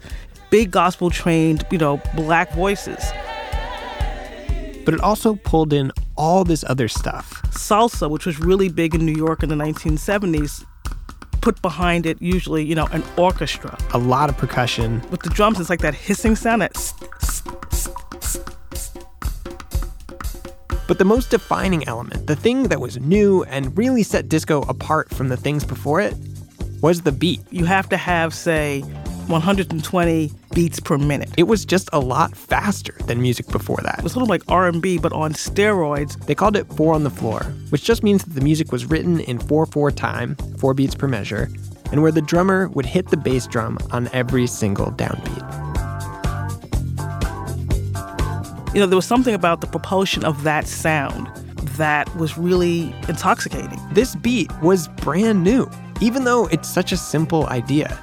big 0.49 0.71
gospel-trained, 0.71 1.67
you 1.69 1.77
know, 1.77 2.01
black 2.15 2.51
voices. 2.53 3.03
But 4.85 4.95
it 4.95 5.01
also 5.01 5.35
pulled 5.35 5.71
in 5.71 5.91
all 6.15 6.43
this 6.43 6.63
other 6.67 6.87
stuff. 6.87 7.43
Salsa, 7.51 8.09
which 8.09 8.25
was 8.25 8.39
really 8.39 8.69
big 8.69 8.95
in 8.95 9.05
New 9.05 9.15
York 9.15 9.43
in 9.43 9.49
the 9.49 9.55
1970s, 9.55 10.65
put 11.41 11.61
behind 11.61 12.05
it 12.05 12.21
usually, 12.21 12.63
you 12.63 12.75
know, 12.75 12.87
an 12.91 13.03
orchestra. 13.17 13.77
A 13.93 13.97
lot 13.97 14.29
of 14.29 14.37
percussion. 14.37 15.01
With 15.09 15.21
the 15.23 15.29
drums, 15.29 15.59
it's 15.59 15.69
like 15.69 15.81
that 15.81 15.93
hissing 15.93 16.35
sound. 16.35 16.61
That 16.61 16.71
but 20.87 20.97
the 20.97 21.05
most 21.05 21.29
defining 21.29 21.87
element, 21.87 22.27
the 22.27 22.35
thing 22.35 22.63
that 22.63 22.79
was 22.79 22.99
new 22.99 23.43
and 23.43 23.77
really 23.77 24.03
set 24.03 24.29
disco 24.29 24.61
apart 24.63 25.09
from 25.09 25.29
the 25.29 25.37
things 25.37 25.63
before 25.63 26.01
it, 26.01 26.15
was 26.81 27.01
the 27.01 27.11
beat. 27.11 27.41
You 27.49 27.65
have 27.65 27.87
to 27.89 27.97
have, 27.97 28.33
say, 28.33 28.81
120 29.27 30.31
beats 30.51 30.79
per 30.79 30.97
minute. 30.97 31.29
It 31.37 31.43
was 31.43 31.65
just 31.65 31.89
a 31.93 31.99
lot 31.99 32.35
faster 32.35 32.95
than 33.05 33.21
music 33.21 33.47
before 33.47 33.79
that. 33.83 33.99
It 33.99 34.03
was 34.03 34.13
sort 34.13 34.23
of 34.23 34.29
like 34.29 34.43
R&B 34.47 34.97
but 34.97 35.13
on 35.13 35.33
steroids. 35.33 36.23
They 36.25 36.35
called 36.35 36.55
it 36.55 36.67
4 36.73 36.93
on 36.93 37.03
the 37.03 37.09
floor, 37.09 37.41
which 37.69 37.83
just 37.83 38.03
means 38.03 38.23
that 38.23 38.33
the 38.33 38.41
music 38.41 38.71
was 38.71 38.85
written 38.85 39.19
in 39.21 39.39
4/4 39.39 39.91
time, 39.91 40.35
4 40.57 40.73
beats 40.73 40.95
per 40.95 41.07
measure, 41.07 41.49
and 41.91 42.01
where 42.01 42.11
the 42.11 42.21
drummer 42.21 42.69
would 42.69 42.85
hit 42.85 43.09
the 43.09 43.17
bass 43.17 43.47
drum 43.47 43.77
on 43.91 44.09
every 44.13 44.47
single 44.47 44.91
downbeat. 44.91 45.45
You 48.73 48.79
know, 48.79 48.87
there 48.87 48.95
was 48.95 49.05
something 49.05 49.35
about 49.35 49.59
the 49.59 49.67
propulsion 49.67 50.23
of 50.23 50.43
that 50.43 50.67
sound 50.67 51.27
that 51.77 52.13
was 52.15 52.37
really 52.37 52.95
intoxicating. 53.09 53.79
This 53.91 54.15
beat 54.15 54.49
was 54.61 54.87
brand 54.87 55.43
new, 55.43 55.69
even 55.99 56.23
though 56.23 56.47
it's 56.47 56.69
such 56.69 56.91
a 56.91 56.97
simple 56.97 57.47
idea. 57.47 57.99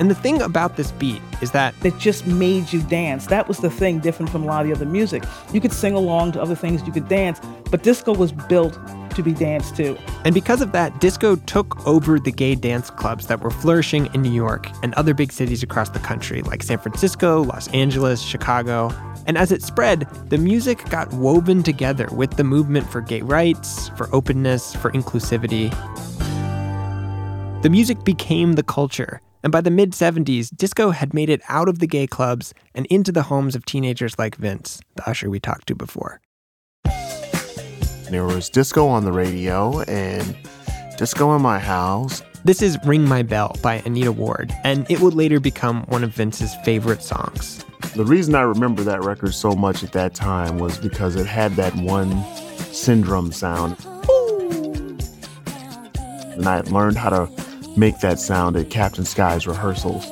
And 0.00 0.10
the 0.10 0.14
thing 0.14 0.40
about 0.40 0.78
this 0.78 0.92
beat 0.92 1.20
is 1.42 1.50
that 1.50 1.74
it 1.84 1.96
just 1.98 2.26
made 2.26 2.72
you 2.72 2.80
dance. 2.80 3.26
That 3.26 3.46
was 3.46 3.58
the 3.58 3.68
thing 3.68 4.00
different 4.00 4.30
from 4.30 4.44
a 4.44 4.46
lot 4.46 4.62
of 4.62 4.66
the 4.66 4.74
other 4.74 4.86
music. 4.86 5.22
You 5.52 5.60
could 5.60 5.74
sing 5.74 5.92
along 5.92 6.32
to 6.32 6.40
other 6.40 6.54
things, 6.54 6.82
you 6.86 6.92
could 6.92 7.06
dance, 7.06 7.38
but 7.70 7.82
disco 7.82 8.14
was 8.14 8.32
built 8.32 8.78
to 9.14 9.22
be 9.22 9.34
danced 9.34 9.76
to. 9.76 9.98
And 10.24 10.34
because 10.34 10.62
of 10.62 10.72
that, 10.72 10.98
disco 11.00 11.36
took 11.36 11.86
over 11.86 12.18
the 12.18 12.32
gay 12.32 12.54
dance 12.54 12.88
clubs 12.88 13.26
that 13.26 13.42
were 13.42 13.50
flourishing 13.50 14.08
in 14.14 14.22
New 14.22 14.32
York 14.32 14.68
and 14.82 14.94
other 14.94 15.12
big 15.12 15.32
cities 15.32 15.62
across 15.62 15.90
the 15.90 15.98
country, 15.98 16.40
like 16.42 16.62
San 16.62 16.78
Francisco, 16.78 17.42
Los 17.42 17.68
Angeles, 17.68 18.22
Chicago. 18.22 18.90
And 19.26 19.36
as 19.36 19.52
it 19.52 19.62
spread, 19.62 20.08
the 20.30 20.38
music 20.38 20.82
got 20.88 21.12
woven 21.12 21.62
together 21.62 22.08
with 22.10 22.38
the 22.38 22.44
movement 22.44 22.90
for 22.90 23.02
gay 23.02 23.20
rights, 23.20 23.90
for 23.90 24.08
openness, 24.14 24.74
for 24.74 24.90
inclusivity. 24.92 25.70
The 27.60 27.68
music 27.68 28.02
became 28.02 28.54
the 28.54 28.62
culture. 28.62 29.20
And 29.42 29.52
by 29.52 29.60
the 29.60 29.70
mid 29.70 29.92
70s, 29.92 30.54
disco 30.54 30.90
had 30.90 31.14
made 31.14 31.30
it 31.30 31.40
out 31.48 31.68
of 31.68 31.78
the 31.78 31.86
gay 31.86 32.06
clubs 32.06 32.52
and 32.74 32.86
into 32.86 33.10
the 33.10 33.22
homes 33.22 33.54
of 33.54 33.64
teenagers 33.64 34.18
like 34.18 34.36
Vince, 34.36 34.80
the 34.96 35.08
usher 35.08 35.30
we 35.30 35.40
talked 35.40 35.66
to 35.68 35.74
before. 35.74 36.20
There 38.10 38.24
was 38.24 38.50
disco 38.50 38.86
on 38.88 39.04
the 39.04 39.12
radio 39.12 39.80
and 39.82 40.36
disco 40.98 41.34
in 41.36 41.42
my 41.42 41.58
house. 41.58 42.22
This 42.44 42.60
is 42.60 42.76
Ring 42.84 43.04
My 43.04 43.22
Bell 43.22 43.56
by 43.62 43.76
Anita 43.86 44.12
Ward, 44.12 44.52
and 44.64 44.90
it 44.90 45.00
would 45.00 45.14
later 45.14 45.40
become 45.40 45.84
one 45.84 46.02
of 46.02 46.10
Vince's 46.10 46.54
favorite 46.64 47.02
songs. 47.02 47.64
The 47.94 48.04
reason 48.04 48.34
I 48.34 48.42
remember 48.42 48.82
that 48.82 49.04
record 49.04 49.34
so 49.34 49.52
much 49.52 49.84
at 49.84 49.92
that 49.92 50.14
time 50.14 50.58
was 50.58 50.78
because 50.78 51.16
it 51.16 51.26
had 51.26 51.52
that 51.52 51.74
one 51.76 52.10
Syndrum 52.70 53.32
sound. 53.32 53.76
And 56.34 56.46
I 56.48 56.60
learned 56.62 56.96
how 56.96 57.10
to 57.10 57.49
make 57.80 57.98
that 58.00 58.20
sound 58.20 58.56
at 58.56 58.68
Captain 58.70 59.04
Sky's 59.04 59.46
rehearsals. 59.46 60.06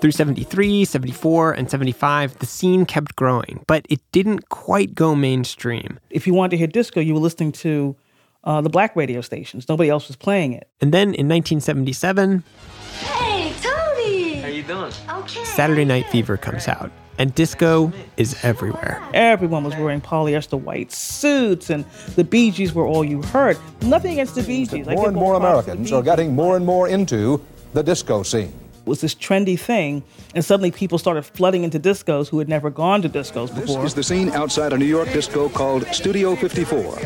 Through 0.00 0.12
73, 0.12 0.84
74, 0.84 1.52
and 1.52 1.70
75, 1.70 2.38
the 2.38 2.46
scene 2.46 2.86
kept 2.86 3.16
growing, 3.16 3.64
but 3.66 3.84
it 3.90 4.00
didn't 4.12 4.48
quite 4.50 4.94
go 4.94 5.14
mainstream. 5.14 5.98
If 6.10 6.26
you 6.26 6.34
wanted 6.34 6.52
to 6.52 6.56
hear 6.58 6.66
disco, 6.66 7.00
you 7.00 7.14
were 7.14 7.20
listening 7.20 7.52
to 7.52 7.96
uh, 8.44 8.60
the 8.60 8.70
black 8.70 8.94
radio 8.94 9.20
stations. 9.20 9.68
Nobody 9.68 9.90
else 9.90 10.08
was 10.08 10.16
playing 10.16 10.52
it. 10.52 10.68
And 10.80 10.92
then 10.92 11.08
in 11.14 11.28
1977, 11.28 12.44
Hey, 13.00 13.52
Tony! 13.60 14.34
How 14.40 14.48
you 14.48 14.62
doing? 14.62 14.92
Okay. 15.10 15.44
Saturday 15.44 15.84
Night 15.84 16.06
Fever 16.06 16.36
comes 16.36 16.68
out, 16.68 16.90
and 17.20 17.34
disco 17.34 17.92
is 18.16 18.34
everywhere. 18.42 18.98
Everyone 19.12 19.62
was 19.62 19.76
wearing 19.76 20.00
polyester 20.00 20.58
white 20.58 20.90
suits, 20.90 21.68
and 21.68 21.84
the 22.16 22.24
Bee 22.24 22.50
Gees 22.50 22.72
were 22.72 22.86
all 22.86 23.04
you 23.04 23.20
heard. 23.20 23.58
Nothing 23.82 24.12
against 24.12 24.36
the 24.36 24.42
Bee 24.42 24.64
Gees. 24.64 24.86
more 24.86 25.06
and 25.06 25.14
more 25.14 25.34
Americans 25.34 25.92
are 25.92 26.02
getting 26.02 26.34
more 26.34 26.56
and 26.56 26.64
more 26.64 26.88
into 26.88 27.44
the 27.74 27.82
disco 27.82 28.22
scene. 28.22 28.54
It 28.78 28.86
was 28.86 29.02
this 29.02 29.14
trendy 29.14 29.58
thing, 29.58 30.02
and 30.34 30.42
suddenly 30.42 30.70
people 30.70 30.96
started 30.96 31.22
flooding 31.22 31.62
into 31.62 31.78
discos 31.78 32.30
who 32.30 32.38
had 32.38 32.48
never 32.48 32.70
gone 32.70 33.02
to 33.02 33.10
discos 33.10 33.48
before. 33.48 33.54
This 33.54 33.66
before. 33.66 33.84
is 33.84 33.94
the 33.94 34.02
scene 34.02 34.30
outside 34.30 34.72
a 34.72 34.78
New 34.78 34.86
York 34.86 35.12
disco 35.12 35.50
called 35.50 35.86
Studio 35.88 36.34
54. 36.36 36.98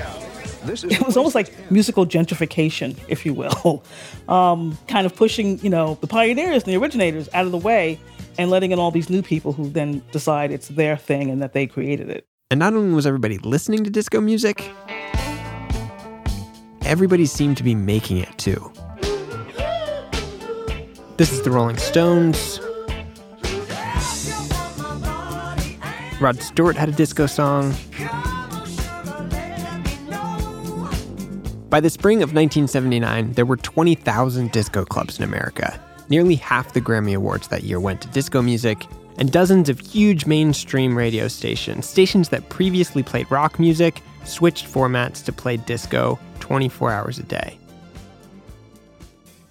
it 0.67 1.05
was 1.05 1.17
almost 1.17 1.35
like 1.35 1.53
musical 1.73 2.07
gentrification, 2.07 2.97
if 3.09 3.27
you 3.27 3.35
will, 3.35 3.83
um, 4.29 4.79
kind 4.87 5.07
of 5.07 5.17
pushing 5.17 5.59
you 5.59 5.71
know 5.71 5.99
the 6.01 6.07
pioneers 6.07 6.63
and 6.63 6.73
the 6.73 6.77
originators 6.77 7.29
out 7.35 7.47
of 7.47 7.51
the 7.51 7.59
way 7.59 7.99
and 8.39 8.51
letting 8.51 8.73
in 8.73 8.79
all 8.79 8.91
these 8.91 9.11
new 9.11 9.23
people 9.23 9.53
who 9.53 9.69
then 9.69 10.03
decide 10.13 10.51
it's 10.51 10.69
their 10.69 10.97
thing 10.97 11.31
and 11.31 11.43
that 11.43 11.53
they 11.53 11.67
created 11.67 12.11
it. 12.11 12.27
And 12.51 12.59
not 12.59 12.75
only 12.75 12.95
was 12.95 13.07
everybody 13.07 13.39
listening 13.39 13.85
to 13.85 13.91
disco 13.91 14.21
music, 14.21 14.71
everybody 16.83 17.27
seemed 17.27 17.57
to 17.57 17.63
be 17.63 17.75
making 17.75 18.19
it 18.19 18.37
too. 18.39 18.73
This 21.17 21.33
is 21.33 21.43
the 21.43 21.51
Rolling 21.51 21.77
Stones. 21.77 22.61
Rod 26.21 26.41
Stewart 26.41 26.77
had 26.77 26.89
a 26.89 26.93
disco 26.93 27.27
song. 27.27 27.75
By 31.71 31.81
the 31.81 31.91
spring 31.91 32.19
of 32.19 32.33
1979, 32.33 33.33
there 33.33 33.45
were 33.45 33.57
20,000 33.57 34.53
disco 34.53 34.85
clubs 34.85 35.19
in 35.19 35.25
America. 35.25 35.81
Nearly 36.09 36.35
half 36.37 36.73
the 36.73 36.81
Grammy 36.81 37.15
Awards 37.15 37.49
that 37.49 37.65
year 37.65 37.81
went 37.81 38.01
to 38.03 38.09
disco 38.09 38.43
music, 38.43 38.87
and 39.17 39.31
dozens 39.31 39.69
of 39.69 39.79
huge 39.79 40.27
mainstream 40.27 40.97
radio 40.97 41.29
stations, 41.29 41.89
stations 41.89 42.29
that 42.31 42.49
previously 42.49 43.03
played 43.03 43.31
rock 43.31 43.59
music, 43.59 44.03
switched 44.25 44.67
formats 44.67 45.25
to 45.25 45.33
play 45.33 45.57
disco 45.57 46.19
24 46.41 46.93
hours 46.93 47.19
a 47.19 47.23
day. 47.23 47.59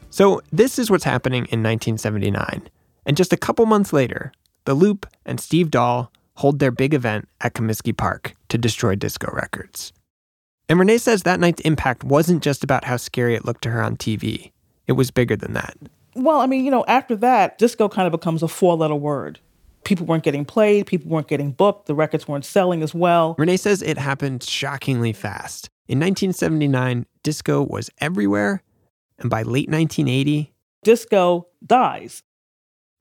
So, 0.10 0.42
this 0.52 0.78
is 0.78 0.92
what's 0.92 1.04
happening 1.04 1.46
in 1.46 1.64
1979. 1.64 2.70
And 3.06 3.18
just 3.18 3.34
a 3.34 3.38
couple 3.38 3.66
months 3.66 3.92
later, 3.92 4.32
The 4.66 4.76
Loop 4.76 5.08
and 5.26 5.40
Steve 5.40 5.72
Dahl 5.72 6.12
hold 6.36 6.60
their 6.60 6.72
big 6.72 6.94
event 6.94 7.28
at 7.42 7.54
Comiskey 7.54 7.96
Park 7.96 8.36
to 8.50 8.58
destroy 8.58 8.96
disco 8.96 9.32
records. 9.34 9.92
And 10.70 10.80
Renee 10.80 11.00
says 11.00 11.24
that 11.24 11.40
night's 11.40 11.62
impact 11.62 12.04
wasn't 12.04 12.44
just 12.44 12.64
about 12.64 12.86
how 12.86 12.98
scary 12.98 13.36
it 13.36 13.46
looked 13.46 13.64
to 13.64 13.72
her 13.72 13.82
on 13.82 13.98
TV, 13.98 14.52
it 14.86 14.94
was 14.94 15.12
bigger 15.12 15.36
than 15.36 15.54
that. 15.54 15.78
Well, 16.16 16.40
I 16.40 16.46
mean, 16.46 16.66
you 16.66 16.72
know, 16.72 16.86
after 16.88 17.16
that, 17.18 17.58
disco 17.58 17.90
kind 17.90 18.06
of 18.06 18.12
becomes 18.12 18.44
a 18.44 18.48
four 18.48 18.76
letter 18.76 18.96
word. 18.96 19.40
People 19.84 20.06
weren't 20.06 20.24
getting 20.24 20.46
played, 20.46 20.86
people 20.86 21.10
weren't 21.10 21.28
getting 21.28 21.52
booked, 21.52 21.88
the 21.88 21.96
records 21.96 22.28
weren't 22.28 22.46
selling 22.46 22.82
as 22.82 22.94
well. 22.94 23.36
Renee 23.38 23.58
says 23.58 23.82
it 23.82 23.98
happened 23.98 24.44
shockingly 24.44 25.12
fast. 25.12 25.70
In 25.88 26.00
1979, 26.00 27.06
disco 27.24 27.62
was 27.62 27.90
everywhere, 28.00 28.64
and 29.20 29.30
by 29.30 29.42
late 29.42 29.70
1980, 29.70 30.54
disco 30.84 31.48
dies. 31.66 32.24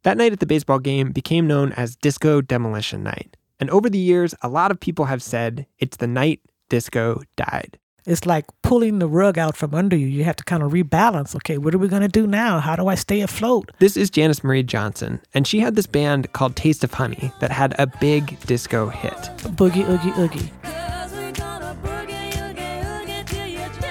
That 0.02 0.16
night 0.16 0.32
at 0.32 0.40
the 0.40 0.46
baseball 0.46 0.80
game 0.80 1.12
became 1.12 1.46
known 1.46 1.72
as 1.72 1.94
Disco 1.94 2.40
Demolition 2.40 3.04
Night. 3.04 3.36
And 3.60 3.70
over 3.70 3.88
the 3.88 3.98
years, 3.98 4.34
a 4.42 4.48
lot 4.48 4.72
of 4.72 4.80
people 4.80 5.04
have 5.04 5.22
said 5.22 5.66
it's 5.78 5.98
the 5.98 6.08
night 6.08 6.40
disco 6.68 7.22
died. 7.36 7.78
It's 8.04 8.26
like 8.26 8.46
pulling 8.62 8.98
the 8.98 9.06
rug 9.06 9.38
out 9.38 9.56
from 9.56 9.74
under 9.74 9.94
you. 9.94 10.08
You 10.08 10.24
have 10.24 10.34
to 10.36 10.44
kind 10.44 10.62
of 10.64 10.72
rebalance. 10.72 11.36
Okay, 11.36 11.56
what 11.56 11.72
are 11.72 11.78
we 11.78 11.86
going 11.86 12.02
to 12.02 12.08
do 12.08 12.26
now? 12.26 12.58
How 12.58 12.74
do 12.74 12.88
I 12.88 12.96
stay 12.96 13.20
afloat? 13.20 13.70
This 13.78 13.96
is 13.96 14.10
Janice 14.10 14.42
Marie 14.42 14.64
Johnson, 14.64 15.20
and 15.34 15.46
she 15.46 15.60
had 15.60 15.76
this 15.76 15.86
band 15.86 16.32
called 16.32 16.56
Taste 16.56 16.82
of 16.82 16.94
Honey 16.94 17.30
that 17.38 17.52
had 17.52 17.76
a 17.78 17.86
big 17.86 18.40
disco 18.40 18.88
hit. 18.88 19.14
Boogie, 19.54 19.88
oogie, 19.88 20.10
oogie. 20.20 20.50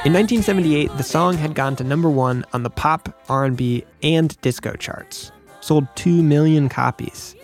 In 0.04 0.14
1978, 0.14 0.90
the 0.98 1.04
song 1.04 1.38
had 1.38 1.56
gone 1.56 1.78
to 1.78 1.84
number 1.84 2.10
1 2.10 2.44
on 2.52 2.64
the 2.64 2.70
pop, 2.70 3.24
R&B, 3.30 3.86
and 4.04 4.40
disco 4.42 4.74
charts. 4.74 5.32
Sold 5.62 5.88
2 5.96 6.22
million 6.22 6.68
copies. 6.68 7.36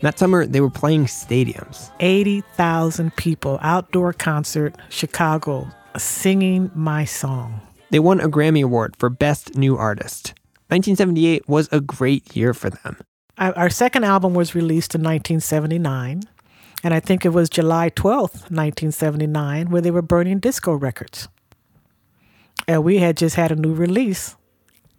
That 0.00 0.18
summer, 0.18 0.46
they 0.46 0.60
were 0.60 0.70
playing 0.70 1.06
stadiums. 1.06 1.90
80,000 2.00 3.14
people, 3.16 3.58
outdoor 3.62 4.12
concert, 4.12 4.76
Chicago, 4.90 5.68
singing 5.96 6.70
my 6.74 7.04
song. 7.04 7.60
They 7.90 7.98
won 7.98 8.20
a 8.20 8.28
Grammy 8.28 8.64
Award 8.64 8.96
for 8.96 9.08
Best 9.08 9.56
New 9.56 9.76
Artist. 9.76 10.34
1978 10.68 11.48
was 11.48 11.68
a 11.70 11.80
great 11.80 12.34
year 12.34 12.54
for 12.54 12.70
them. 12.70 12.98
Our 13.36 13.70
second 13.70 14.04
album 14.04 14.34
was 14.34 14.54
released 14.54 14.94
in 14.94 15.02
1979, 15.02 16.22
and 16.82 16.94
I 16.94 17.00
think 17.00 17.24
it 17.24 17.30
was 17.30 17.50
July 17.50 17.90
12th, 17.90 18.50
1979, 18.50 19.70
where 19.70 19.82
they 19.82 19.90
were 19.90 20.02
burning 20.02 20.38
disco 20.38 20.72
records. 20.72 21.28
And 22.68 22.84
we 22.84 22.98
had 22.98 23.16
just 23.16 23.36
had 23.36 23.50
a 23.52 23.56
new 23.56 23.74
release 23.74 24.36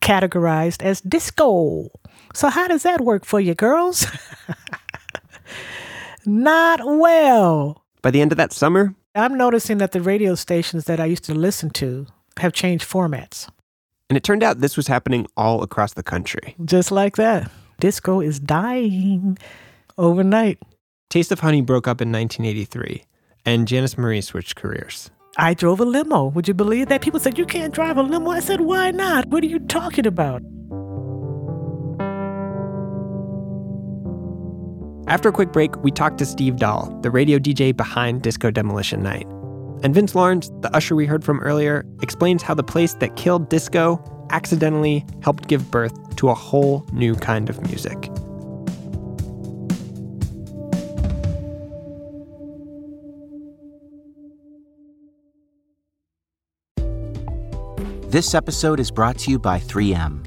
categorized 0.02 0.84
as 0.84 1.02
disco. 1.02 1.90
So, 2.34 2.50
how 2.50 2.68
does 2.68 2.84
that 2.84 3.02
work 3.02 3.26
for 3.26 3.40
you, 3.40 3.56
girls? 3.56 4.06
Not 6.26 6.82
well. 6.84 7.84
By 8.02 8.12
the 8.12 8.22
end 8.22 8.32
of 8.32 8.38
that 8.38 8.54
summer, 8.54 8.94
I'm 9.18 9.38
noticing 9.38 9.78
that 9.78 9.94
the 9.94 10.02
radio 10.02 10.36
stations 10.36 10.86
that 10.86 11.00
I 11.00 11.06
used 11.06 11.24
to 11.24 11.34
listen 11.34 11.70
to 11.72 12.06
have 12.38 12.52
changed 12.52 12.86
formats. 12.88 13.50
And 14.10 14.18
it 14.18 14.26
turned 14.26 14.44
out 14.44 14.60
this 14.60 14.76
was 14.76 14.88
happening 14.88 15.26
all 15.38 15.64
across 15.64 15.94
the 15.94 16.04
country. 16.04 16.54
Just 16.66 16.92
like 16.92 17.16
that. 17.16 17.50
Disco 17.80 18.20
is 18.20 18.42
dying 18.42 19.38
overnight. 19.98 20.60
Taste 21.10 21.32
of 21.32 21.40
Honey 21.40 21.62
broke 21.62 21.88
up 21.88 22.02
in 22.02 22.12
1983, 22.12 23.06
and 23.46 23.70
Janice 23.70 23.98
Marie 23.98 24.20
switched 24.20 24.58
careers. 24.58 25.12
I 25.38 25.54
drove 25.54 25.80
a 25.80 25.86
limo. 25.86 26.26
Would 26.26 26.50
you 26.50 26.54
believe 26.54 26.90
that? 26.90 27.02
People 27.02 27.22
said, 27.22 27.38
You 27.38 27.46
can't 27.46 27.74
drive 27.74 27.98
a 27.98 28.04
limo. 28.04 28.32
I 28.32 28.42
said, 28.42 28.60
Why 28.60 28.92
not? 28.92 29.28
What 29.28 29.44
are 29.44 29.48
you 29.48 29.60
talking 29.60 30.06
about? 30.06 30.42
After 35.08 35.30
a 35.30 35.32
quick 35.32 35.52
break, 35.52 35.76
we 35.84 35.92
talked 35.92 36.18
to 36.18 36.26
Steve 36.26 36.56
Dahl, 36.58 36.90
the 37.04 37.12
radio 37.12 37.38
DJ 37.38 37.78
behind 37.78 38.24
Disco 38.24 38.50
Demolition 38.50 39.04
Night. 39.04 39.28
And 39.84 39.94
Vince 39.94 40.16
Lawrence, 40.16 40.50
the 40.62 40.76
usher 40.76 40.96
we 40.96 41.06
heard 41.06 41.24
from 41.24 41.40
earlier, 41.42 41.86
explains 42.02 42.42
how 42.42 42.56
the 42.56 42.64
place 42.64 42.96
that 42.96 43.16
killed 43.16 43.48
disco 43.48 44.02
accidentally 44.32 45.06
helped 45.22 45.48
give 45.48 45.70
birth 45.70 46.16
to 46.16 46.30
a 46.30 46.34
whole 46.34 46.88
new 46.92 47.14
kind 47.14 47.52
of 47.52 47.62
music. 47.68 48.10
This 58.10 58.34
episode 58.34 58.80
is 58.80 58.90
brought 58.90 59.20
to 59.20 59.30
you 59.30 59.38
by 59.38 59.60
3M. 59.60 60.26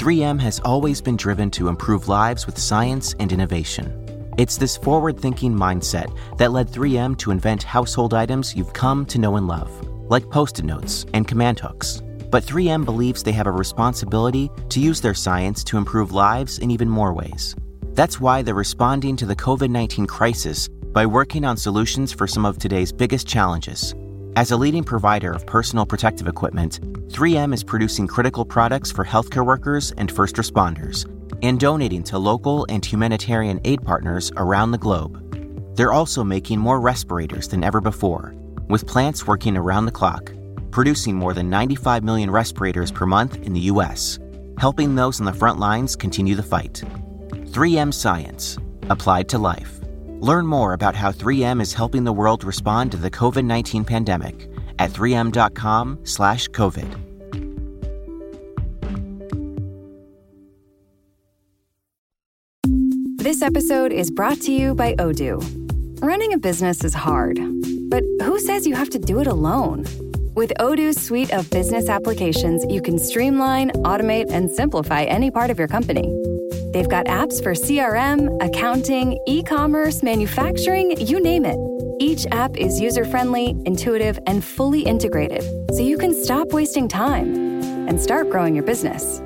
3M 0.00 0.40
has 0.40 0.58
always 0.60 1.02
been 1.02 1.16
driven 1.16 1.50
to 1.50 1.68
improve 1.68 2.08
lives 2.08 2.46
with 2.46 2.56
science 2.56 3.14
and 3.20 3.30
innovation. 3.32 3.99
It's 4.40 4.56
this 4.56 4.74
forward 4.74 5.20
thinking 5.20 5.54
mindset 5.54 6.16
that 6.38 6.50
led 6.50 6.70
3M 6.70 7.18
to 7.18 7.30
invent 7.30 7.62
household 7.62 8.14
items 8.14 8.56
you've 8.56 8.72
come 8.72 9.04
to 9.04 9.18
know 9.18 9.36
and 9.36 9.46
love, 9.46 9.70
like 10.08 10.30
post 10.30 10.58
it 10.58 10.64
notes 10.64 11.04
and 11.12 11.28
command 11.28 11.60
hooks. 11.60 12.00
But 12.30 12.44
3M 12.44 12.86
believes 12.86 13.22
they 13.22 13.32
have 13.32 13.46
a 13.46 13.52
responsibility 13.52 14.50
to 14.70 14.80
use 14.80 14.98
their 14.98 15.12
science 15.12 15.62
to 15.64 15.76
improve 15.76 16.12
lives 16.12 16.58
in 16.58 16.70
even 16.70 16.88
more 16.88 17.12
ways. 17.12 17.54
That's 17.92 18.18
why 18.18 18.40
they're 18.40 18.54
responding 18.54 19.14
to 19.16 19.26
the 19.26 19.36
COVID 19.36 19.68
19 19.68 20.06
crisis 20.06 20.68
by 20.68 21.04
working 21.04 21.44
on 21.44 21.58
solutions 21.58 22.10
for 22.10 22.26
some 22.26 22.46
of 22.46 22.56
today's 22.56 22.92
biggest 22.92 23.26
challenges. 23.26 23.94
As 24.36 24.52
a 24.52 24.56
leading 24.56 24.84
provider 24.84 25.32
of 25.32 25.44
personal 25.44 25.84
protective 25.84 26.28
equipment, 26.28 26.80
3M 27.10 27.52
is 27.52 27.62
producing 27.62 28.06
critical 28.06 28.46
products 28.46 28.90
for 28.90 29.04
healthcare 29.04 29.44
workers 29.44 29.92
and 29.98 30.10
first 30.10 30.36
responders 30.36 31.04
and 31.42 31.60
donating 31.60 32.02
to 32.04 32.18
local 32.18 32.66
and 32.68 32.84
humanitarian 32.84 33.60
aid 33.64 33.82
partners 33.82 34.30
around 34.36 34.70
the 34.70 34.78
globe. 34.78 35.76
They're 35.76 35.92
also 35.92 36.24
making 36.24 36.58
more 36.58 36.80
respirators 36.80 37.48
than 37.48 37.64
ever 37.64 37.80
before, 37.80 38.34
with 38.68 38.86
plants 38.86 39.26
working 39.26 39.56
around 39.56 39.86
the 39.86 39.92
clock, 39.92 40.32
producing 40.70 41.16
more 41.16 41.34
than 41.34 41.50
95 41.50 42.04
million 42.04 42.30
respirators 42.30 42.92
per 42.92 43.06
month 43.06 43.36
in 43.36 43.52
the 43.52 43.70
U.S., 43.72 44.18
helping 44.58 44.94
those 44.94 45.20
on 45.20 45.26
the 45.26 45.32
front 45.32 45.58
lines 45.58 45.96
continue 45.96 46.34
the 46.34 46.42
fight. 46.42 46.82
3M 47.30 47.94
Science, 47.94 48.58
applied 48.90 49.28
to 49.30 49.38
life. 49.38 49.80
Learn 50.20 50.46
more 50.46 50.74
about 50.74 50.94
how 50.94 51.12
3M 51.12 51.62
is 51.62 51.72
helping 51.72 52.04
the 52.04 52.12
world 52.12 52.44
respond 52.44 52.92
to 52.92 52.98
the 52.98 53.10
COVID-19 53.10 53.86
pandemic 53.86 54.50
at 54.78 54.90
3m.com/covid. 54.90 57.09
This 63.30 63.42
episode 63.42 63.92
is 63.92 64.10
brought 64.10 64.40
to 64.40 64.52
you 64.52 64.74
by 64.74 64.94
Odoo. 64.94 65.38
Running 66.02 66.32
a 66.32 66.38
business 66.38 66.82
is 66.82 66.92
hard, 66.92 67.38
but 67.88 68.02
who 68.24 68.40
says 68.40 68.66
you 68.66 68.74
have 68.74 68.90
to 68.90 68.98
do 68.98 69.20
it 69.20 69.28
alone? 69.28 69.84
With 70.34 70.52
Odoo's 70.58 71.00
suite 71.00 71.32
of 71.32 71.48
business 71.48 71.88
applications, 71.88 72.64
you 72.68 72.82
can 72.82 72.98
streamline, 72.98 73.70
automate, 73.84 74.32
and 74.32 74.50
simplify 74.50 75.04
any 75.04 75.30
part 75.30 75.48
of 75.50 75.60
your 75.60 75.68
company. 75.68 76.12
They've 76.72 76.88
got 76.88 77.06
apps 77.06 77.40
for 77.40 77.52
CRM, 77.52 78.36
accounting, 78.44 79.16
e 79.28 79.44
commerce, 79.44 80.02
manufacturing, 80.02 81.00
you 81.00 81.22
name 81.22 81.44
it. 81.44 81.56
Each 82.00 82.26
app 82.32 82.56
is 82.56 82.80
user 82.80 83.04
friendly, 83.04 83.50
intuitive, 83.64 84.18
and 84.26 84.42
fully 84.42 84.80
integrated, 84.80 85.44
so 85.72 85.82
you 85.82 85.98
can 85.98 86.20
stop 86.20 86.52
wasting 86.52 86.88
time 86.88 87.32
and 87.88 88.00
start 88.00 88.28
growing 88.28 88.56
your 88.56 88.64
business. 88.64 89.22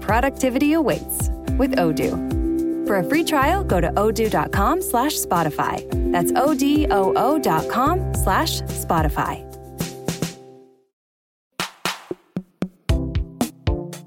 Productivity 0.00 0.74
awaits 0.74 1.28
with 1.58 1.74
Odoo. 1.74 2.35
For 2.86 2.98
a 2.98 3.04
free 3.04 3.24
trial, 3.24 3.64
go 3.64 3.80
to 3.80 3.88
odoo.com 3.88 4.80
slash 4.80 5.14
Spotify. 5.14 5.84
That's 6.12 6.32
O-D-O-O 6.36 7.38
dot 7.40 7.68
com 7.68 8.14
slash 8.14 8.60
Spotify. 8.62 9.42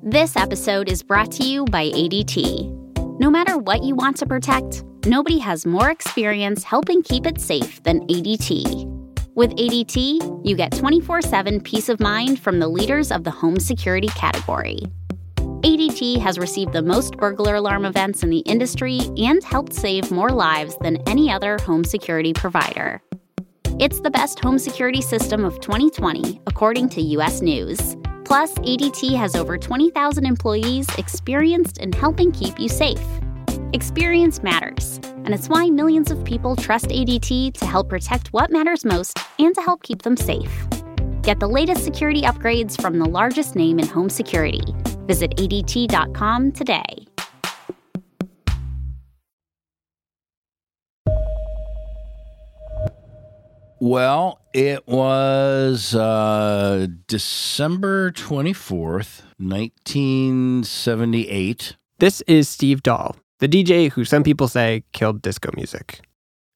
This 0.01 0.35
episode 0.37 0.89
is 0.89 1.03
brought 1.03 1.29
to 1.33 1.43
you 1.43 1.65
by 1.65 1.89
ADT. 1.89 3.19
No 3.19 3.29
matter 3.29 3.57
what 3.57 3.83
you 3.83 3.95
want 3.95 4.15
to 4.17 4.25
protect, 4.25 4.83
nobody 5.05 5.39
has 5.39 5.65
more 5.65 5.91
experience 5.91 6.63
helping 6.63 7.03
keep 7.03 7.25
it 7.25 7.41
safe 7.41 7.83
than 7.83 8.07
ADT. 8.07 8.85
With 9.35 9.51
ADT, 9.51 10.47
you 10.47 10.55
get 10.55 10.71
24 10.71 11.21
7 11.21 11.61
peace 11.61 11.89
of 11.89 11.99
mind 11.99 12.39
from 12.39 12.59
the 12.59 12.67
leaders 12.69 13.11
of 13.11 13.25
the 13.25 13.31
home 13.31 13.59
security 13.59 14.07
category. 14.07 14.83
ADT 15.61 16.21
has 16.21 16.39
received 16.39 16.71
the 16.71 16.81
most 16.81 17.17
burglar 17.17 17.55
alarm 17.55 17.83
events 17.83 18.23
in 18.23 18.29
the 18.29 18.39
industry 18.39 19.01
and 19.17 19.43
helped 19.43 19.73
save 19.73 20.09
more 20.09 20.29
lives 20.29 20.77
than 20.79 21.03
any 21.05 21.29
other 21.29 21.57
home 21.65 21.83
security 21.83 22.31
provider. 22.31 23.01
It's 23.77 23.99
the 23.99 24.09
best 24.09 24.39
home 24.39 24.57
security 24.57 25.01
system 25.01 25.43
of 25.43 25.59
2020, 25.59 26.39
according 26.47 26.87
to 26.89 27.01
US 27.01 27.41
News. 27.41 27.97
Plus, 28.23 28.53
ADT 28.59 29.17
has 29.17 29.35
over 29.35 29.57
20,000 29.57 30.25
employees 30.25 30.87
experienced 30.97 31.79
in 31.79 31.91
helping 31.91 32.31
keep 32.31 32.57
you 32.57 32.69
safe. 32.69 33.01
Experience 33.73 34.41
matters, 34.41 35.01
and 35.25 35.33
it's 35.33 35.49
why 35.49 35.69
millions 35.69 36.09
of 36.09 36.23
people 36.23 36.55
trust 36.55 36.85
ADT 36.85 37.53
to 37.55 37.65
help 37.65 37.89
protect 37.89 38.31
what 38.31 38.49
matters 38.49 38.85
most 38.85 39.19
and 39.39 39.53
to 39.55 39.61
help 39.61 39.83
keep 39.83 40.03
them 40.03 40.15
safe. 40.15 40.67
Get 41.21 41.41
the 41.41 41.49
latest 41.49 41.83
security 41.83 42.21
upgrades 42.21 42.81
from 42.81 42.97
the 42.97 43.09
largest 43.09 43.57
name 43.57 43.77
in 43.77 43.87
home 43.87 44.09
security. 44.09 44.63
Visit 45.09 45.35
ADT.com 45.37 46.51
today. 46.51 47.07
Well, 53.79 54.39
it 54.53 54.87
was 54.87 55.95
uh, 55.95 56.85
December 57.07 58.11
24th, 58.11 59.23
1978. 59.39 61.75
This 61.97 62.21
is 62.27 62.47
Steve 62.47 62.83
Dahl, 62.83 63.15
the 63.39 63.49
DJ 63.49 63.91
who 63.91 64.05
some 64.05 64.21
people 64.21 64.47
say 64.47 64.83
killed 64.93 65.23
disco 65.23 65.49
music. 65.55 66.01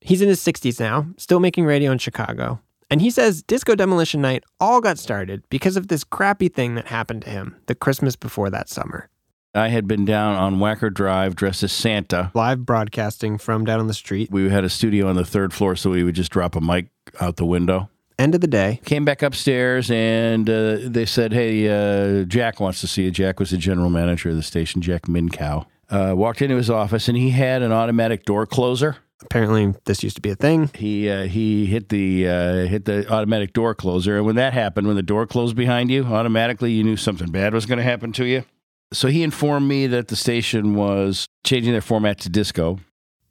He's 0.01 0.21
in 0.21 0.29
his 0.29 0.41
60s 0.41 0.79
now, 0.79 1.07
still 1.17 1.39
making 1.39 1.65
radio 1.65 1.91
in 1.91 1.97
Chicago. 1.97 2.59
And 2.93 3.01
he 3.01 3.09
says 3.09 3.41
Disco 3.41 3.73
Demolition 3.73 4.21
Night 4.21 4.43
all 4.59 4.79
got 4.79 4.99
started 4.99 5.41
because 5.49 5.77
of 5.77 5.87
this 5.87 6.03
crappy 6.03 6.47
thing 6.47 6.75
that 6.75 6.89
happened 6.89 7.23
to 7.23 7.29
him 7.31 7.55
the 7.65 7.73
Christmas 7.73 8.15
before 8.15 8.51
that 8.51 8.69
summer. 8.69 9.09
I 9.55 9.69
had 9.69 9.87
been 9.87 10.05
down 10.05 10.35
on 10.35 10.57
Wacker 10.57 10.93
Drive 10.93 11.35
dressed 11.35 11.63
as 11.63 11.71
Santa. 11.71 12.29
Live 12.35 12.67
broadcasting 12.67 13.39
from 13.39 13.65
down 13.65 13.79
on 13.79 13.87
the 13.87 13.95
street. 13.95 14.29
We 14.29 14.47
had 14.47 14.63
a 14.63 14.69
studio 14.69 15.07
on 15.07 15.15
the 15.15 15.25
third 15.25 15.55
floor, 15.55 15.75
so 15.75 15.89
we 15.89 16.03
would 16.03 16.13
just 16.13 16.31
drop 16.31 16.55
a 16.55 16.61
mic 16.61 16.85
out 17.19 17.37
the 17.37 17.47
window. 17.47 17.89
End 18.19 18.35
of 18.35 18.41
the 18.41 18.47
day. 18.47 18.79
Came 18.85 19.05
back 19.05 19.23
upstairs 19.23 19.89
and 19.89 20.47
uh, 20.47 20.77
they 20.83 21.07
said, 21.07 21.33
Hey, 21.33 21.67
uh, 21.69 22.25
Jack 22.25 22.59
wants 22.59 22.79
to 22.81 22.87
see 22.87 23.05
you. 23.05 23.11
Jack 23.11 23.39
was 23.39 23.49
the 23.49 23.57
general 23.57 23.89
manager 23.89 24.29
of 24.29 24.35
the 24.35 24.43
station, 24.43 24.83
Jack 24.83 25.07
Minkow. 25.07 25.65
Uh, 25.89 26.13
walked 26.15 26.43
into 26.43 26.57
his 26.57 26.69
office 26.69 27.07
and 27.07 27.17
he 27.17 27.31
had 27.31 27.63
an 27.63 27.71
automatic 27.71 28.23
door 28.23 28.45
closer. 28.45 28.97
Apparently, 29.25 29.73
this 29.85 30.03
used 30.03 30.15
to 30.15 30.21
be 30.21 30.29
a 30.29 30.35
thing. 30.35 30.69
He 30.75 31.09
uh, 31.09 31.23
he 31.23 31.65
hit 31.65 31.89
the 31.89 32.27
uh, 32.27 32.53
hit 32.67 32.85
the 32.85 33.09
automatic 33.11 33.53
door 33.53 33.73
closer, 33.73 34.17
and 34.17 34.25
when 34.25 34.35
that 34.35 34.53
happened, 34.53 34.87
when 34.87 34.95
the 34.95 35.01
door 35.03 35.25
closed 35.25 35.55
behind 35.55 35.89
you, 35.89 36.05
automatically 36.05 36.71
you 36.71 36.83
knew 36.83 36.97
something 36.97 37.31
bad 37.31 37.53
was 37.53 37.65
going 37.65 37.77
to 37.77 37.83
happen 37.83 38.11
to 38.13 38.25
you. 38.25 38.43
So 38.91 39.07
he 39.07 39.23
informed 39.23 39.67
me 39.67 39.87
that 39.87 40.09
the 40.09 40.15
station 40.15 40.75
was 40.75 41.27
changing 41.43 41.71
their 41.71 41.81
format 41.81 42.19
to 42.19 42.29
disco, 42.29 42.79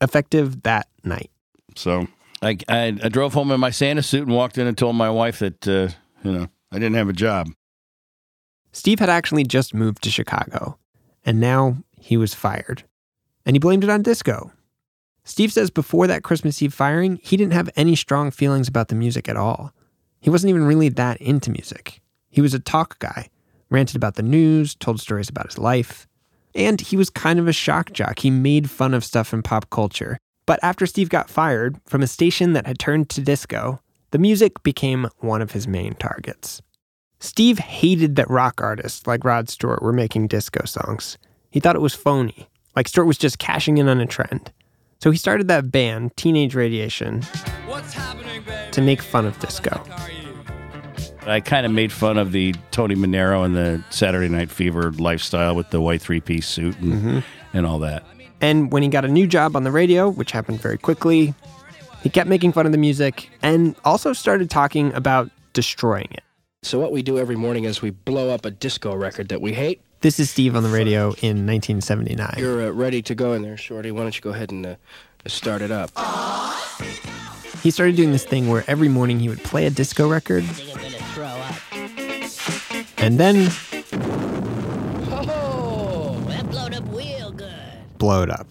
effective 0.01 0.63
that 0.63 0.89
night. 1.05 1.31
So 1.77 2.09
I 2.41 2.57
I, 2.69 2.99
I 3.03 3.09
drove 3.09 3.35
home 3.35 3.53
in 3.53 3.61
my 3.61 3.71
Santa 3.71 4.03
suit 4.03 4.27
and 4.27 4.35
walked 4.35 4.59
in 4.59 4.67
and 4.67 4.77
told 4.77 4.97
my 4.97 5.11
wife 5.11 5.39
that 5.39 5.69
uh, 5.69 5.89
you 6.25 6.33
know 6.33 6.49
I 6.73 6.77
didn't 6.77 6.95
have 6.95 7.09
a 7.09 7.15
job. 7.15 7.49
Steve 8.73 8.99
had 8.99 9.11
actually 9.11 9.45
just 9.45 9.75
moved 9.75 10.03
to 10.03 10.11
Chicago, 10.11 10.79
and 11.25 11.39
now 11.39 11.77
he 11.97 12.17
was 12.17 12.35
fired, 12.35 12.85
and 13.45 13.55
he 13.55 13.61
blamed 13.61 13.85
it 13.85 13.91
on 13.91 14.03
disco. 14.03 14.51
Steve 15.25 15.53
says 15.53 15.71
before 15.71 16.07
that 16.07 16.25
Christmas 16.25 16.61
Eve 16.63 16.75
firing, 16.75 17.19
he 17.23 17.37
didn't 17.37 17.53
have 17.53 17.71
any 17.77 17.95
strong 17.95 18.31
feelings 18.31 18.69
about 18.69 18.89
the 18.89 18.95
music 18.95 19.29
at 19.29 19.37
all. 19.37 19.73
He 20.21 20.31
wasn't 20.31 20.51
even 20.51 20.65
really 20.65 20.89
that 20.91 21.21
into 21.21 21.51
music. 21.51 22.01
He 22.29 22.41
was 22.41 22.55
a 22.55 22.59
talk 22.59 22.99
guy, 22.99 23.29
ranted 23.71 23.97
about 23.97 24.15
the 24.15 24.23
news, 24.23 24.75
told 24.75 25.01
stories 25.01 25.29
about 25.29 25.47
his 25.47 25.59
life. 25.59 26.07
And 26.55 26.81
he 26.81 26.97
was 26.97 27.11
kind 27.11 27.39
of 27.39 27.49
a 27.49 27.53
shock 27.53 27.93
jock. 27.93 28.19
He 28.19 28.31
made 28.31 28.71
fun 28.71 28.95
of 28.95 29.05
stuff 29.05 29.33
in 29.33 29.43
pop 29.43 29.71
culture. 29.71 30.19
But 30.45 30.59
after 30.63 30.87
Steve 30.87 31.09
got 31.09 31.31
fired 31.31 31.81
from 31.87 32.03
a 32.03 32.07
station 32.07 32.53
that 32.53 32.67
had 32.67 32.79
turned 32.79 33.09
to 33.11 33.21
disco, 33.21 33.81
the 34.11 34.19
music 34.19 34.63
became 34.63 35.09
one 35.19 35.41
of 35.41 35.53
his 35.53 35.67
main 35.67 35.95
targets. 35.95 36.61
Steve 37.21 37.59
hated 37.59 38.17
that 38.17 38.29
rock 38.29 38.61
artists 38.61 39.07
like 39.07 39.25
Rod 39.25 39.49
Stewart 39.49 39.81
were 39.81 39.93
making 39.93 40.27
disco 40.27 40.65
songs. 40.65 41.17
He 41.51 41.61
thought 41.61 41.77
it 41.77 41.83
was 41.83 41.95
phony, 41.95 42.49
like 42.75 42.89
Stewart 42.89 43.07
was 43.07 43.19
just 43.19 43.39
cashing 43.39 43.79
in 43.79 43.89
on 43.89 44.01
a 44.01 44.07
trend. 44.07 44.53
So 45.03 45.11
he 45.11 45.19
started 45.19 45.49
that 45.49 45.73
band, 45.73 46.17
Teenage 46.17 46.55
Radiation, 46.55 47.23
to 48.71 48.81
make 48.81 49.03
fun 49.03 49.27
of 49.27 49.37
disco. 49.41 49.83
I 51.27 51.41
kind 51.41 51.67
of 51.67 51.73
made 51.73 51.91
fun 51.91 52.19
of 52.19 52.31
the 52.31 52.55
Tony 52.71 52.95
Manero 52.95 53.45
and 53.45 53.57
the 53.57 53.83
Saturday 53.91 54.29
Night 54.29 54.49
Fever 54.49 54.93
lifestyle 54.93 55.57
with 55.57 55.71
the 55.71 55.81
white 55.81 56.01
three 56.01 56.21
piece 56.21 56.47
suit 56.47 56.79
and, 56.79 56.93
Mm-hmm. 56.93 57.19
and 57.53 57.67
all 57.67 57.81
that. 57.81 58.05
And 58.41 58.71
when 58.71 58.85
he 58.85 58.89
got 58.89 59.05
a 59.05 59.09
new 59.09 59.27
job 59.27 59.57
on 59.57 59.65
the 59.65 59.73
radio, 59.73 60.09
which 60.09 60.31
happened 60.31 60.61
very 60.61 60.79
quickly, 60.79 61.35
he 62.05 62.09
kept 62.09 62.29
making 62.29 62.53
fun 62.53 62.67
of 62.67 62.71
the 62.71 62.79
music 62.79 63.29
and 63.43 63.75
also 63.85 64.13
started 64.13 64.51
talking 64.51 64.95
about 64.95 65.33
destroying 65.53 66.09
it. 66.13 66.23
So, 66.63 66.79
what 66.79 66.93
we 66.93 67.03
do 67.03 67.19
every 67.19 67.35
morning 67.35 67.65
is 67.65 67.83
we 67.83 67.91
blow 67.91 68.31
up 68.31 68.45
a 68.45 68.53
disco 68.53 68.95
record 68.95 69.31
that 69.31 69.41
we 69.41 69.53
hate. 69.53 69.81
This 70.03 70.19
is 70.19 70.31
Steve 70.31 70.57
on 70.57 70.65
the 70.65 70.69
radio 70.69 71.13
in 71.21 71.47
1979. 71.47 72.35
You're 72.37 72.67
uh, 72.67 72.71
ready 72.71 73.03
to 73.03 73.15
go 73.15 73.35
in 73.35 73.43
there, 73.43 73.57
Shorty. 73.57 73.93
Why 73.93 74.03
don't 74.03 74.17
you 74.17 74.21
go 74.21 74.31
ahead 74.31 74.51
and 74.51 74.67
uh, 74.67 74.75
start 75.29 75.63
it 75.63 75.71
up? 75.71 75.91
He 77.63 77.71
started 77.71 77.95
doing 77.95 78.11
this 78.11 78.25
thing 78.25 78.49
where 78.49 78.65
every 78.67 78.89
morning 78.89 79.21
he 79.21 79.29
would 79.29 79.45
play 79.45 79.65
a 79.65 79.71
disco 79.71 80.09
record. 80.09 80.43
And 82.99 83.21
then 83.21 83.53
blow 87.99 88.25
it 88.25 88.31
up. 88.31 88.49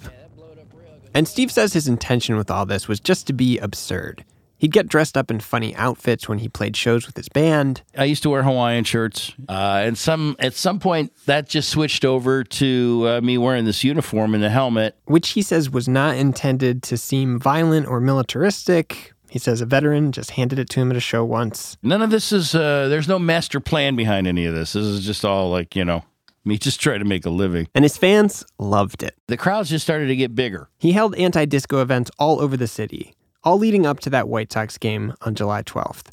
And 1.14 1.28
Steve 1.28 1.52
says 1.52 1.74
his 1.74 1.90
intention 1.90 2.38
with 2.38 2.50
all 2.50 2.66
this 2.66 2.88
was 2.88 3.02
just 3.02 3.28
to 3.28 3.34
be 3.34 3.58
absurd. 3.58 4.24
He'd 4.62 4.72
get 4.72 4.88
dressed 4.88 5.18
up 5.18 5.32
in 5.32 5.40
funny 5.40 5.76
outfits 5.76 6.30
when 6.30 6.38
he 6.38 6.48
played 6.48 6.78
shows 6.78 7.08
with 7.08 7.18
his 7.18 7.28
band. 7.28 7.82
I 7.98 8.04
used 8.04 8.22
to 8.22 8.30
wear 8.30 8.44
Hawaiian 8.44 8.84
shirts, 8.84 9.34
uh, 9.50 9.82
and 9.84 9.98
some 9.98 10.36
at 10.38 10.54
some 10.54 10.80
point 10.80 11.12
that 11.26 11.50
just 11.50 11.68
switched 11.68 12.06
over 12.06 12.44
to 12.44 13.06
uh, 13.08 13.22
me 13.22 13.40
wearing 13.40 13.66
this 13.66 13.84
uniform 13.84 14.36
and 14.36 14.44
the 14.44 14.52
helmet, 14.52 14.96
which 15.06 15.30
he 15.30 15.42
says 15.42 15.72
was 15.72 15.88
not 15.88 16.16
intended 16.16 16.84
to 16.84 16.96
seem 16.96 17.40
violent 17.40 17.88
or 17.88 18.00
militaristic. 18.00 19.14
He 19.32 19.40
says 19.40 19.62
a 19.62 19.66
veteran 19.66 20.12
just 20.12 20.30
handed 20.32 20.60
it 20.60 20.70
to 20.70 20.80
him 20.80 20.92
at 20.92 20.98
a 20.98 21.00
show 21.00 21.26
once. 21.26 21.76
None 21.82 22.04
of 22.04 22.12
this 22.12 22.32
is. 22.32 22.54
Uh, 22.54 22.88
there's 22.88 23.08
no 23.08 23.18
master 23.18 23.60
plan 23.60 23.96
behind 23.96 24.28
any 24.28 24.46
of 24.46 24.54
this. 24.54 24.74
This 24.74 24.86
is 24.86 25.04
just 25.04 25.26
all 25.26 25.50
like 25.50 25.76
you 25.76 25.84
know 25.84 26.04
me 26.46 26.60
just 26.60 26.80
trying 26.80 27.00
to 27.00 27.06
make 27.06 27.26
a 27.26 27.32
living. 27.32 27.68
And 27.74 27.84
his 27.84 27.98
fans 27.98 28.46
loved 28.60 29.02
it. 29.02 29.16
The 29.26 29.38
crowds 29.38 29.72
just 29.72 29.86
started 29.86 30.06
to 30.06 30.16
get 30.16 30.36
bigger. 30.36 30.70
He 30.78 30.92
held 30.92 31.16
anti 31.16 31.46
disco 31.46 31.82
events 31.82 32.12
all 32.20 32.40
over 32.40 32.56
the 32.56 32.68
city 32.68 33.16
all 33.44 33.58
leading 33.58 33.86
up 33.86 34.00
to 34.02 34.10
that 34.12 34.28
White 34.28 34.52
Sox 34.52 34.78
game 34.78 35.14
on 35.22 35.36
July 35.36 35.64
12th. 35.64 36.10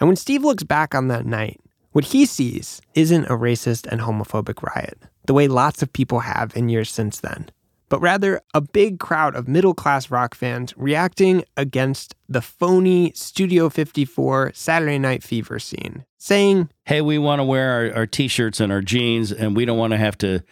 And 0.00 0.08
when 0.08 0.16
Steve 0.16 0.44
looks 0.44 0.62
back 0.62 0.94
on 0.94 1.08
that 1.08 1.26
night, 1.26 1.60
what 1.92 2.06
he 2.06 2.26
sees 2.26 2.82
isn't 2.94 3.26
a 3.26 3.36
racist 3.36 3.86
and 3.86 4.00
homophobic 4.00 4.62
riot, 4.62 4.98
the 5.26 5.34
way 5.34 5.46
lots 5.46 5.82
of 5.82 5.92
people 5.92 6.20
have 6.20 6.56
in 6.56 6.68
years 6.68 6.90
since 6.90 7.20
then, 7.20 7.50
but 7.88 8.00
rather 8.00 8.40
a 8.52 8.60
big 8.60 8.98
crowd 8.98 9.36
of 9.36 9.46
middle 9.46 9.74
class 9.74 10.10
rock 10.10 10.34
fans 10.34 10.74
reacting 10.76 11.44
against 11.56 12.16
the 12.28 12.42
phony 12.42 13.12
Studio 13.14 13.68
54 13.68 14.50
Saturday 14.54 14.98
Night 14.98 15.22
Fever 15.22 15.60
scene, 15.60 16.04
saying, 16.18 16.68
Hey, 16.84 17.00
we 17.00 17.18
want 17.18 17.38
to 17.38 17.44
wear 17.44 17.70
our, 17.70 17.98
our 17.98 18.06
t 18.06 18.26
shirts 18.26 18.58
and 18.58 18.72
our 18.72 18.82
jeans, 18.82 19.30
and 19.30 19.54
we 19.54 19.64
don't 19.64 19.78
want 19.78 19.92
to 19.92 19.98
have 19.98 20.18
to. 20.18 20.42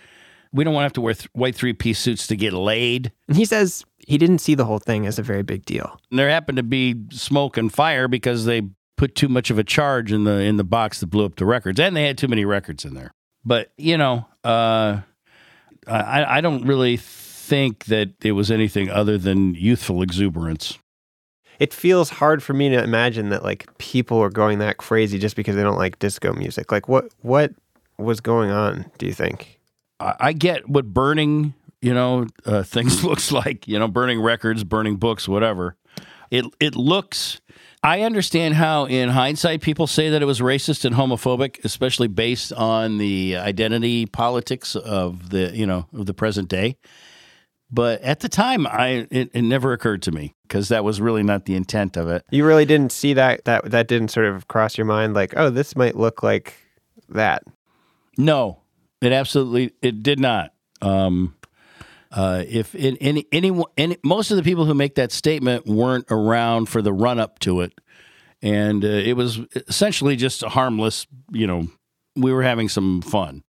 We 0.54 0.64
don't 0.64 0.74
want 0.74 0.82
to 0.82 0.86
have 0.86 0.92
to 0.92 1.00
wear 1.00 1.14
th- 1.14 1.30
white 1.32 1.56
three 1.56 1.72
piece 1.72 1.98
suits 1.98 2.26
to 2.26 2.36
get 2.36 2.52
laid. 2.52 3.10
And 3.26 3.36
he 3.36 3.46
says 3.46 3.84
he 4.06 4.18
didn't 4.18 4.38
see 4.38 4.54
the 4.54 4.64
whole 4.64 4.78
thing 4.78 5.06
as 5.06 5.18
a 5.18 5.22
very 5.22 5.42
big 5.42 5.64
deal. 5.64 6.00
And 6.10 6.18
there 6.18 6.28
happened 6.28 6.56
to 6.56 6.62
be 6.62 6.96
smoke 7.10 7.56
and 7.56 7.72
fire 7.72 8.08
because 8.08 8.44
they 8.44 8.62
put 8.96 9.14
too 9.14 9.28
much 9.28 9.50
of 9.50 9.58
a 9.58 9.64
charge 9.64 10.12
in 10.12 10.24
the 10.24 10.40
in 10.40 10.56
the 10.56 10.64
box 10.64 11.00
that 11.00 11.06
blew 11.06 11.24
up 11.24 11.36
the 11.36 11.46
records, 11.46 11.80
and 11.80 11.96
they 11.96 12.06
had 12.06 12.18
too 12.18 12.28
many 12.28 12.44
records 12.44 12.84
in 12.84 12.94
there. 12.94 13.12
But 13.44 13.72
you 13.76 13.96
know, 13.96 14.26
uh, 14.44 15.00
I 15.86 16.38
I 16.38 16.40
don't 16.40 16.66
really 16.66 16.96
think 16.96 17.86
that 17.86 18.10
it 18.24 18.32
was 18.32 18.50
anything 18.50 18.90
other 18.90 19.18
than 19.18 19.54
youthful 19.54 20.02
exuberance. 20.02 20.78
It 21.58 21.72
feels 21.72 22.10
hard 22.10 22.42
for 22.42 22.54
me 22.54 22.70
to 22.70 22.82
imagine 22.82 23.28
that 23.28 23.44
like 23.44 23.66
people 23.78 24.18
are 24.20 24.30
going 24.30 24.58
that 24.58 24.78
crazy 24.78 25.18
just 25.18 25.36
because 25.36 25.54
they 25.54 25.62
don't 25.62 25.76
like 25.78 25.98
disco 25.98 26.32
music. 26.32 26.72
Like 26.72 26.88
what 26.88 27.12
what 27.20 27.52
was 27.98 28.20
going 28.20 28.50
on? 28.50 28.90
Do 28.98 29.06
you 29.06 29.12
think? 29.12 29.60
I, 30.00 30.14
I 30.18 30.32
get 30.32 30.68
what 30.68 30.86
burning 30.86 31.54
you 31.82 31.92
know, 31.92 32.26
uh, 32.46 32.62
things 32.74 33.04
looks 33.04 33.32
like, 33.32 33.68
you 33.68 33.78
know, 33.78 33.88
burning 33.88 34.20
records, 34.20 34.64
burning 34.64 34.96
books, 34.96 35.28
whatever. 35.28 35.76
It 36.30 36.46
it 36.60 36.74
looks 36.74 37.42
I 37.84 38.02
understand 38.02 38.54
how 38.54 38.84
in 38.84 39.08
hindsight 39.08 39.60
people 39.60 39.88
say 39.88 40.08
that 40.10 40.22
it 40.22 40.24
was 40.24 40.38
racist 40.38 40.84
and 40.84 40.94
homophobic, 40.94 41.64
especially 41.64 42.06
based 42.06 42.52
on 42.52 42.98
the 42.98 43.36
identity 43.36 44.06
politics 44.06 44.76
of 44.76 45.30
the, 45.30 45.50
you 45.52 45.66
know, 45.66 45.88
of 45.92 46.06
the 46.06 46.14
present 46.14 46.48
day. 46.48 46.76
But 47.72 48.00
at 48.02 48.20
the 48.20 48.28
time 48.28 48.68
I 48.68 49.08
it, 49.10 49.30
it 49.34 49.42
never 49.42 49.72
occurred 49.72 50.02
to 50.02 50.12
me 50.12 50.36
because 50.46 50.68
that 50.68 50.84
was 50.84 51.00
really 51.00 51.24
not 51.24 51.46
the 51.46 51.56
intent 51.56 51.96
of 51.96 52.08
it. 52.08 52.24
You 52.30 52.46
really 52.46 52.66
didn't 52.66 52.92
see 52.92 53.14
that 53.14 53.46
that 53.46 53.70
that 53.72 53.88
didn't 53.88 54.08
sort 54.08 54.26
of 54.26 54.46
cross 54.46 54.78
your 54.78 54.84
mind 54.84 55.14
like, 55.14 55.34
"Oh, 55.36 55.50
this 55.50 55.74
might 55.74 55.96
look 55.96 56.22
like 56.22 56.54
that." 57.08 57.42
No. 58.16 58.60
It 59.00 59.10
absolutely 59.10 59.72
it 59.82 60.04
did 60.04 60.20
not. 60.20 60.52
Um 60.82 61.34
uh, 62.12 62.44
if 62.46 62.74
in, 62.74 62.96
any, 62.98 63.26
any, 63.32 63.50
any, 63.76 63.96
most 64.04 64.30
of 64.30 64.36
the 64.36 64.42
people 64.42 64.66
who 64.66 64.74
make 64.74 64.94
that 64.96 65.12
statement 65.12 65.66
weren't 65.66 66.06
around 66.10 66.66
for 66.66 66.82
the 66.82 66.92
run 66.92 67.18
up 67.18 67.38
to 67.40 67.60
it, 67.62 67.72
and 68.42 68.84
uh, 68.84 68.88
it 68.88 69.16
was 69.16 69.40
essentially 69.68 70.16
just 70.16 70.42
a 70.42 70.48
harmless, 70.50 71.06
you 71.30 71.46
know, 71.46 71.68
we 72.14 72.32
were 72.32 72.42
having 72.42 72.68
some 72.68 73.00
fun. 73.00 73.42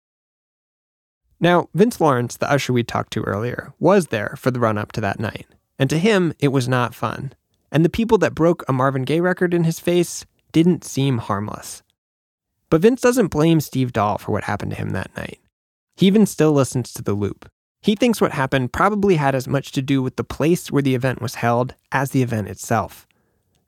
Now, 1.40 1.68
Vince 1.74 2.00
Lawrence, 2.00 2.36
the 2.36 2.50
usher 2.50 2.72
we 2.72 2.84
talked 2.84 3.12
to 3.14 3.22
earlier, 3.22 3.72
was 3.80 4.08
there 4.08 4.34
for 4.38 4.52
the 4.52 4.60
run 4.60 4.78
up 4.78 4.92
to 4.92 5.00
that 5.00 5.18
night, 5.18 5.46
and 5.78 5.90
to 5.90 5.98
him, 5.98 6.32
it 6.38 6.48
was 6.48 6.68
not 6.68 6.94
fun. 6.94 7.32
And 7.72 7.84
the 7.84 7.90
people 7.90 8.18
that 8.18 8.34
broke 8.34 8.64
a 8.68 8.72
Marvin 8.72 9.02
Gaye 9.02 9.20
record 9.20 9.52
in 9.52 9.64
his 9.64 9.80
face 9.80 10.24
didn't 10.52 10.84
seem 10.84 11.18
harmless. 11.18 11.82
But 12.70 12.82
Vince 12.82 13.00
doesn't 13.00 13.28
blame 13.28 13.60
Steve 13.60 13.92
Dahl 13.92 14.18
for 14.18 14.30
what 14.30 14.44
happened 14.44 14.70
to 14.70 14.76
him 14.76 14.90
that 14.90 15.14
night. 15.16 15.40
He 15.96 16.06
even 16.06 16.26
still 16.26 16.52
listens 16.52 16.92
to 16.92 17.02
the 17.02 17.14
loop. 17.14 17.50
He 17.82 17.96
thinks 17.96 18.20
what 18.20 18.30
happened 18.30 18.72
probably 18.72 19.16
had 19.16 19.34
as 19.34 19.48
much 19.48 19.72
to 19.72 19.82
do 19.82 20.02
with 20.02 20.14
the 20.14 20.22
place 20.22 20.70
where 20.70 20.82
the 20.82 20.94
event 20.94 21.20
was 21.20 21.34
held 21.34 21.74
as 21.90 22.12
the 22.12 22.22
event 22.22 22.46
itself. 22.46 23.08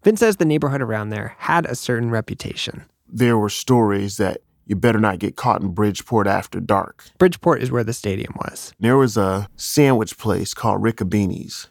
Vince 0.05 0.21
says 0.21 0.37
the 0.37 0.45
neighborhood 0.45 0.81
around 0.81 1.09
there 1.09 1.35
had 1.39 1.67
a 1.67 1.75
certain 1.75 2.11
reputation. 2.11 2.85
There 3.09 3.37
were 3.37 3.49
stories 3.49 4.17
that 4.19 4.43
you 4.67 4.77
better 4.77 5.01
not 5.01 5.19
get 5.19 5.35
caught 5.35 5.63
in 5.63 5.75
Bridgeport 5.75 6.29
after 6.29 6.61
dark. 6.61 7.05
Bridgeport 7.19 7.61
is 7.61 7.73
where 7.73 7.83
the 7.83 7.93
stadium 7.93 8.35
was. 8.37 8.73
There 8.79 8.97
was 8.97 9.17
a 9.17 9.49
sandwich 9.57 10.17
place 10.17 10.55
called 10.55 10.81
Ricobene's. 10.81 11.69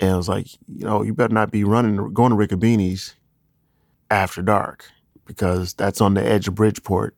And 0.00 0.10
it 0.10 0.16
was 0.16 0.28
like, 0.28 0.48
you 0.66 0.84
know, 0.84 1.02
you 1.02 1.14
better 1.14 1.34
not 1.34 1.52
be 1.52 1.62
running, 1.62 2.12
going 2.12 2.30
to 2.30 2.36
Ricobene's 2.36 3.14
after 4.10 4.42
dark 4.42 4.84
because 5.26 5.74
that's 5.74 6.00
on 6.00 6.14
the 6.14 6.24
edge 6.24 6.48
of 6.48 6.56
Bridgeport 6.56 7.16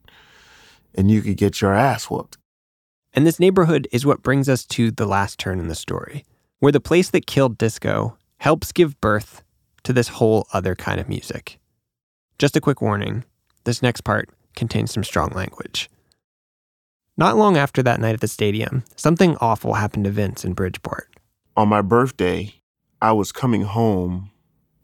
and 0.94 1.10
you 1.10 1.22
could 1.22 1.36
get 1.36 1.60
your 1.60 1.72
ass 1.72 2.10
whooped. 2.10 2.36
And 3.12 3.26
this 3.26 3.40
neighborhood 3.40 3.88
is 3.90 4.06
what 4.06 4.22
brings 4.22 4.48
us 4.48 4.64
to 4.66 4.90
the 4.90 5.06
last 5.06 5.38
turn 5.38 5.58
in 5.58 5.68
the 5.68 5.74
story, 5.74 6.24
where 6.60 6.72
the 6.72 6.80
place 6.80 7.10
that 7.10 7.26
killed 7.26 7.58
disco 7.58 8.16
helps 8.38 8.72
give 8.72 9.00
birth 9.00 9.42
to 9.82 9.92
this 9.92 10.08
whole 10.08 10.46
other 10.52 10.74
kind 10.74 11.00
of 11.00 11.08
music. 11.08 11.58
Just 12.38 12.56
a 12.56 12.60
quick 12.60 12.80
warning 12.80 13.24
this 13.64 13.82
next 13.82 14.02
part 14.02 14.30
contains 14.54 14.92
some 14.92 15.04
strong 15.04 15.30
language. 15.30 15.90
Not 17.16 17.36
long 17.36 17.56
after 17.56 17.82
that 17.82 18.00
night 18.00 18.14
at 18.14 18.20
the 18.20 18.28
stadium, 18.28 18.84
something 18.96 19.36
awful 19.40 19.74
happened 19.74 20.04
to 20.04 20.10
Vince 20.10 20.44
in 20.44 20.54
Bridgeport. 20.54 21.08
On 21.56 21.68
my 21.68 21.82
birthday, 21.82 22.54
I 23.02 23.12
was 23.12 23.32
coming 23.32 23.62
home 23.62 24.30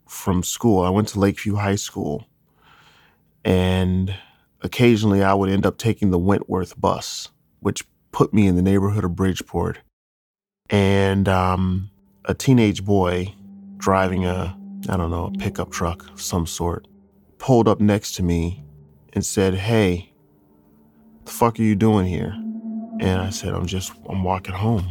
from 0.07 0.43
school. 0.43 0.83
I 0.83 0.91
went 0.91 1.09
to 1.09 1.21
Lakeview 1.21 1.57
High 1.57 1.77
School, 1.77 2.27
and 3.45 4.15
occasionally 4.61 5.23
I 5.23 5.33
would 5.33 5.49
end 5.49 5.65
up 5.65 5.79
taking 5.79 6.11
the 6.11 6.19
Wentworth 6.19 6.79
bus, 6.79 7.31
which 7.61 7.85
put 8.17 8.33
me 8.33 8.47
in 8.47 8.57
the 8.57 8.63
neighborhood 8.63 9.05
of 9.05 9.15
Bridgeport. 9.15 9.79
And 10.71 11.29
um, 11.29 11.91
a 12.25 12.33
teenage 12.33 12.83
boy 12.83 13.35
driving 13.77 14.25
a, 14.25 14.57
I 14.89 14.97
don't 14.97 15.11
know, 15.11 15.27
a 15.35 15.39
pickup 15.39 15.71
truck 15.71 16.09
of 16.11 16.23
some 16.23 16.47
sort, 16.47 16.89
pulled 17.37 17.69
up 17.69 17.79
next 17.79 18.13
to 18.13 18.23
me 18.23 18.65
and 19.13 19.25
said, 19.25 19.53
Hey, 19.53 20.15
the 21.27 21.31
fuck 21.31 21.61
are 21.61 21.63
you 21.63 21.75
doing 21.77 22.07
here? 22.07 22.33
And 23.01 23.21
I 23.21 23.29
said, 23.29 23.53
I'm 23.53 23.67
just, 23.67 23.93
I'm 24.09 24.25
walking 24.25 24.55
home. 24.55 24.91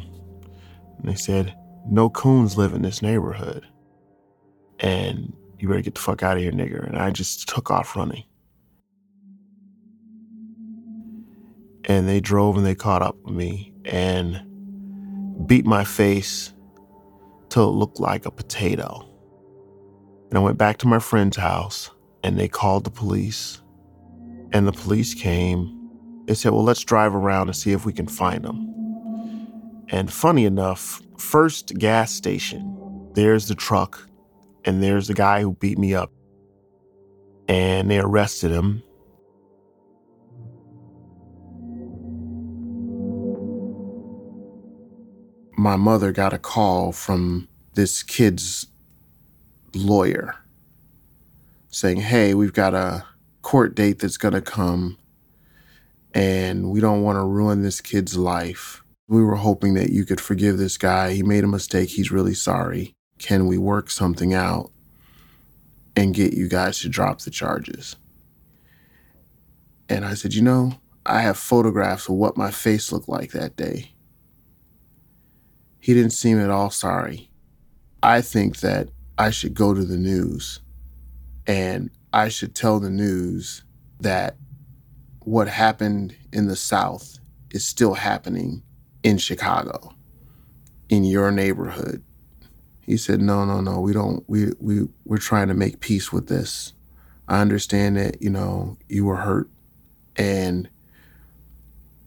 And 1.00 1.10
they 1.10 1.16
said, 1.16 1.58
No 1.90 2.12
coons 2.12 2.60
live 2.60 2.76
in 2.76 2.84
this 2.84 3.02
neighborhood. 3.02 3.66
And 4.82 5.34
you 5.58 5.68
better 5.68 5.82
get 5.82 5.96
the 5.96 6.02
fuck 6.02 6.22
out 6.22 6.38
of 6.38 6.44
here, 6.44 6.52
nigger. 6.52 6.88
And 6.88 7.00
I 7.00 7.10
just 7.10 7.50
took 7.50 7.72
off 7.72 7.96
running. 7.96 8.24
And 11.86 12.08
they 12.08 12.20
drove 12.20 12.58
and 12.58 12.66
they 12.66 12.76
caught 12.76 13.02
up 13.02 13.16
with 13.24 13.36
me 13.36 13.72
and 13.86 14.42
beat 15.48 15.66
my 15.66 15.84
face 15.84 16.54
till 17.50 17.70
it 17.70 17.74
looked 17.74 18.00
like 18.00 18.26
a 18.26 18.32
potato. 18.32 19.08
And 20.30 20.38
I 20.38 20.42
went 20.42 20.58
back 20.58 20.78
to 20.78 20.88
my 20.88 21.00
friend's 21.00 21.38
house 21.38 21.92
and 22.24 22.40
they 22.40 22.48
called 22.48 22.84
the 22.84 22.92
police. 22.92 23.62
And 24.52 24.68
the 24.68 24.72
police 24.72 25.14
came. 25.14 25.90
They 26.26 26.34
said, 26.34 26.52
Well, 26.54 26.64
let's 26.64 26.84
drive 26.84 27.14
around 27.14 27.50
and 27.50 27.56
see 27.56 27.72
if 27.72 27.86
we 27.86 27.94
can 27.94 28.08
find 28.08 28.44
them. 28.44 28.72
And 29.90 30.12
funny 30.12 30.46
enough, 30.46 31.02
first 31.18 31.78
gas 31.78 32.12
station, 32.12 33.12
there's 33.14 33.48
the 33.48 33.56
truck 33.56 34.08
and 34.64 34.82
there's 34.82 35.08
the 35.08 35.14
guy 35.14 35.42
who 35.42 35.54
beat 35.54 35.78
me 35.78 35.94
up. 35.94 36.12
And 37.48 37.92
they 37.92 38.00
arrested 38.00 38.50
him 38.50 38.82
my 45.66 45.76
mother 45.76 46.12
got 46.12 46.32
a 46.32 46.38
call 46.38 46.92
from 46.92 47.48
this 47.74 48.04
kid's 48.04 48.68
lawyer 49.74 50.36
saying, 51.70 51.98
Hey, 51.98 52.36
we've 52.36 52.54
got 52.54 52.76
a 52.76 53.04
court 53.42 53.74
date 53.74 53.98
that's 53.98 54.18
going 54.18 54.36
to 54.36 54.42
come, 54.42 55.00
and 56.14 56.70
we 56.70 56.80
don't 56.80 57.02
want 57.02 57.18
to 57.18 57.24
ruin 57.24 57.64
this 57.64 57.82
kid's 57.82 58.16
life. 58.16 58.84
We 59.08 59.24
were 59.24 59.38
hoping 59.38 59.74
that 59.74 59.90
you 59.90 60.06
could 60.06 60.22
forgive 60.22 60.60
this 60.60 60.78
guy. 60.78 61.14
He 61.14 61.24
made 61.24 61.44
a 61.44 61.48
mistake. 61.48 61.90
He's 61.90 62.12
really 62.12 62.36
sorry. 62.36 62.94
Can 63.18 63.48
we 63.48 63.58
work 63.58 63.90
something 63.90 64.36
out 64.36 64.70
and 65.96 66.14
get 66.14 66.34
you 66.34 66.48
guys 66.48 66.78
to 66.82 66.90
drop 66.90 67.22
the 67.22 67.32
charges? 67.32 67.96
And 69.90 70.06
I 70.06 70.14
said, 70.14 70.36
You 70.36 70.44
know, 70.44 70.74
I 71.08 71.22
have 71.22 71.40
photographs 71.40 72.08
of 72.08 72.14
what 72.14 72.38
my 72.38 72.52
face 72.52 72.92
looked 72.92 73.10
like 73.10 73.32
that 73.32 73.56
day. 73.56 73.95
He 75.86 75.94
didn't 75.94 76.14
seem 76.14 76.40
at 76.40 76.50
all 76.50 76.72
sorry. 76.72 77.30
I 78.02 78.22
think 78.22 78.62
that 78.62 78.90
I 79.20 79.30
should 79.30 79.54
go 79.54 79.72
to 79.76 79.86
the 79.86 80.00
news 80.00 80.60
and 81.46 81.92
I 82.12 82.30
should 82.30 82.56
tell 82.56 82.80
the 82.80 82.90
news 82.90 83.64
that 84.00 84.36
what 85.20 85.48
happened 85.48 86.16
in 86.34 86.48
the 86.48 86.56
South 86.56 87.20
is 87.52 87.68
still 87.68 87.94
happening 87.94 88.64
in 89.04 89.20
Chicago, 89.20 89.94
in 90.90 91.04
your 91.04 91.30
neighborhood. 91.30 92.04
He 92.82 92.98
said, 92.98 93.22
No, 93.22 93.46
no, 93.46 93.62
no, 93.62 93.80
we 93.80 93.94
don't, 93.94 94.28
we, 94.28 94.54
we, 94.60 94.88
we're 95.06 95.20
trying 95.20 95.50
to 95.50 95.54
make 95.54 95.82
peace 95.82 96.12
with 96.12 96.30
this. 96.30 96.74
I 97.28 97.42
understand 97.42 97.98
that, 97.98 98.24
you 98.24 98.32
know, 98.32 98.80
you 98.90 99.06
were 99.06 99.18
hurt 99.18 99.50
and 100.16 100.68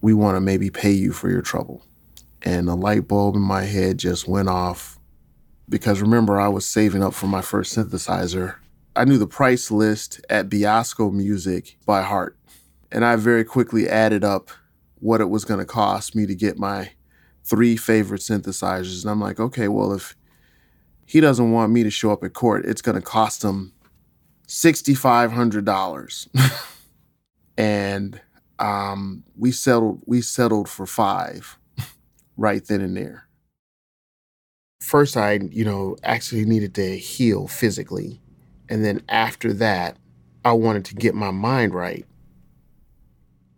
we 0.01 0.15
want 0.15 0.35
to 0.35 0.41
maybe 0.41 0.69
pay 0.69 0.91
you 0.91 1.13
for 1.13 1.31
your 1.31 1.43
trouble. 1.43 1.85
And 2.43 2.69
the 2.69 2.77
light 2.77 3.09
bulb 3.09 3.35
in 3.35 3.43
my 3.43 3.63
head 3.63 3.99
just 3.99 4.29
went 4.29 4.49
off 4.49 4.99
because 5.69 6.01
remember, 6.01 6.41
I 6.41 6.49
was 6.49 6.67
saving 6.67 7.03
up 7.03 7.15
for 7.15 7.27
my 7.27 7.43
first 7.43 7.77
synthesizer. 7.77 8.57
I 8.97 9.05
knew 9.05 9.19
the 9.19 9.27
price 9.27 9.71
list 9.71 10.25
at 10.31 10.49
Biasco 10.49 11.13
Music 11.13 11.77
by 11.85 12.03
heart. 12.03 12.37
And 12.91 13.05
I 13.05 13.17
very 13.17 13.45
quickly 13.45 13.89
added 13.89 14.25
up 14.25 14.51
what 15.01 15.21
it 15.21 15.29
was 15.29 15.45
going 15.45 15.61
to 15.61 15.67
cost 15.67 16.15
me 16.15 16.27
to 16.27 16.35
get 16.35 16.59
my 16.59 16.93
three 17.45 17.77
favorite 17.77 18.23
synthesizers. 18.23 19.03
And 19.03 19.11
I'm 19.11 19.21
like, 19.21 19.39
okay, 19.39 19.69
well, 19.69 19.93
if 19.93 20.17
he 21.05 21.21
doesn't 21.21 21.53
want 21.53 21.73
me 21.73 21.83
to 21.83 21.91
show 21.91 22.13
up 22.13 22.25
at 22.25 22.33
court, 22.33 22.65
it's 22.65 22.83
going 22.83 22.97
to 22.97 23.03
cost 23.03 23.45
him 23.45 23.73
$6,500. 24.47 26.29
and 27.59 28.21
um, 28.59 29.25
we 29.37 29.53
settled 29.53 30.03
we 30.07 30.21
settled 30.21 30.69
for 30.69 30.87
five 30.87 31.59
right 32.39 32.65
then 32.65 32.81
and 32.81 32.97
there. 32.97 33.29
First, 34.81 35.17
I 35.19 35.41
you 35.51 35.65
know 35.65 35.97
actually 36.03 36.47
needed 36.47 36.75
to 36.77 36.97
heal 36.97 37.49
physically, 37.49 38.23
and 38.71 38.83
then 38.83 39.03
after 39.09 39.53
that, 39.55 39.99
I 40.45 40.53
wanted 40.53 40.87
to 40.87 40.95
get 40.95 41.15
my 41.15 41.31
mind 41.31 41.75
right. 41.75 42.07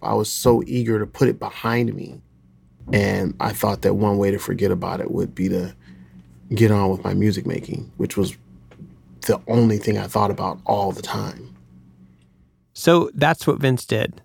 I 0.02 0.14
was 0.14 0.32
so 0.32 0.62
eager 0.66 0.98
to 0.98 1.06
put 1.06 1.28
it 1.28 1.38
behind 1.38 1.94
me, 1.94 2.22
and 2.92 3.34
I 3.38 3.52
thought 3.52 3.82
that 3.82 3.94
one 3.94 4.16
way 4.16 4.30
to 4.30 4.38
forget 4.38 4.70
about 4.70 5.00
it 5.00 5.10
would 5.10 5.34
be 5.34 5.48
to 5.50 5.76
get 6.54 6.70
on 6.70 6.90
with 6.90 7.04
my 7.04 7.14
music 7.14 7.46
making, 7.46 7.92
which 7.98 8.16
was 8.16 8.36
the 9.26 9.40
only 9.46 9.76
thing 9.76 9.98
I 9.98 10.06
thought 10.06 10.30
about 10.30 10.58
all 10.64 10.90
the 10.90 11.02
time. 11.02 11.54
So 12.72 13.10
that's 13.14 13.46
what 13.46 13.60
Vince 13.60 13.84
did. 13.84 14.22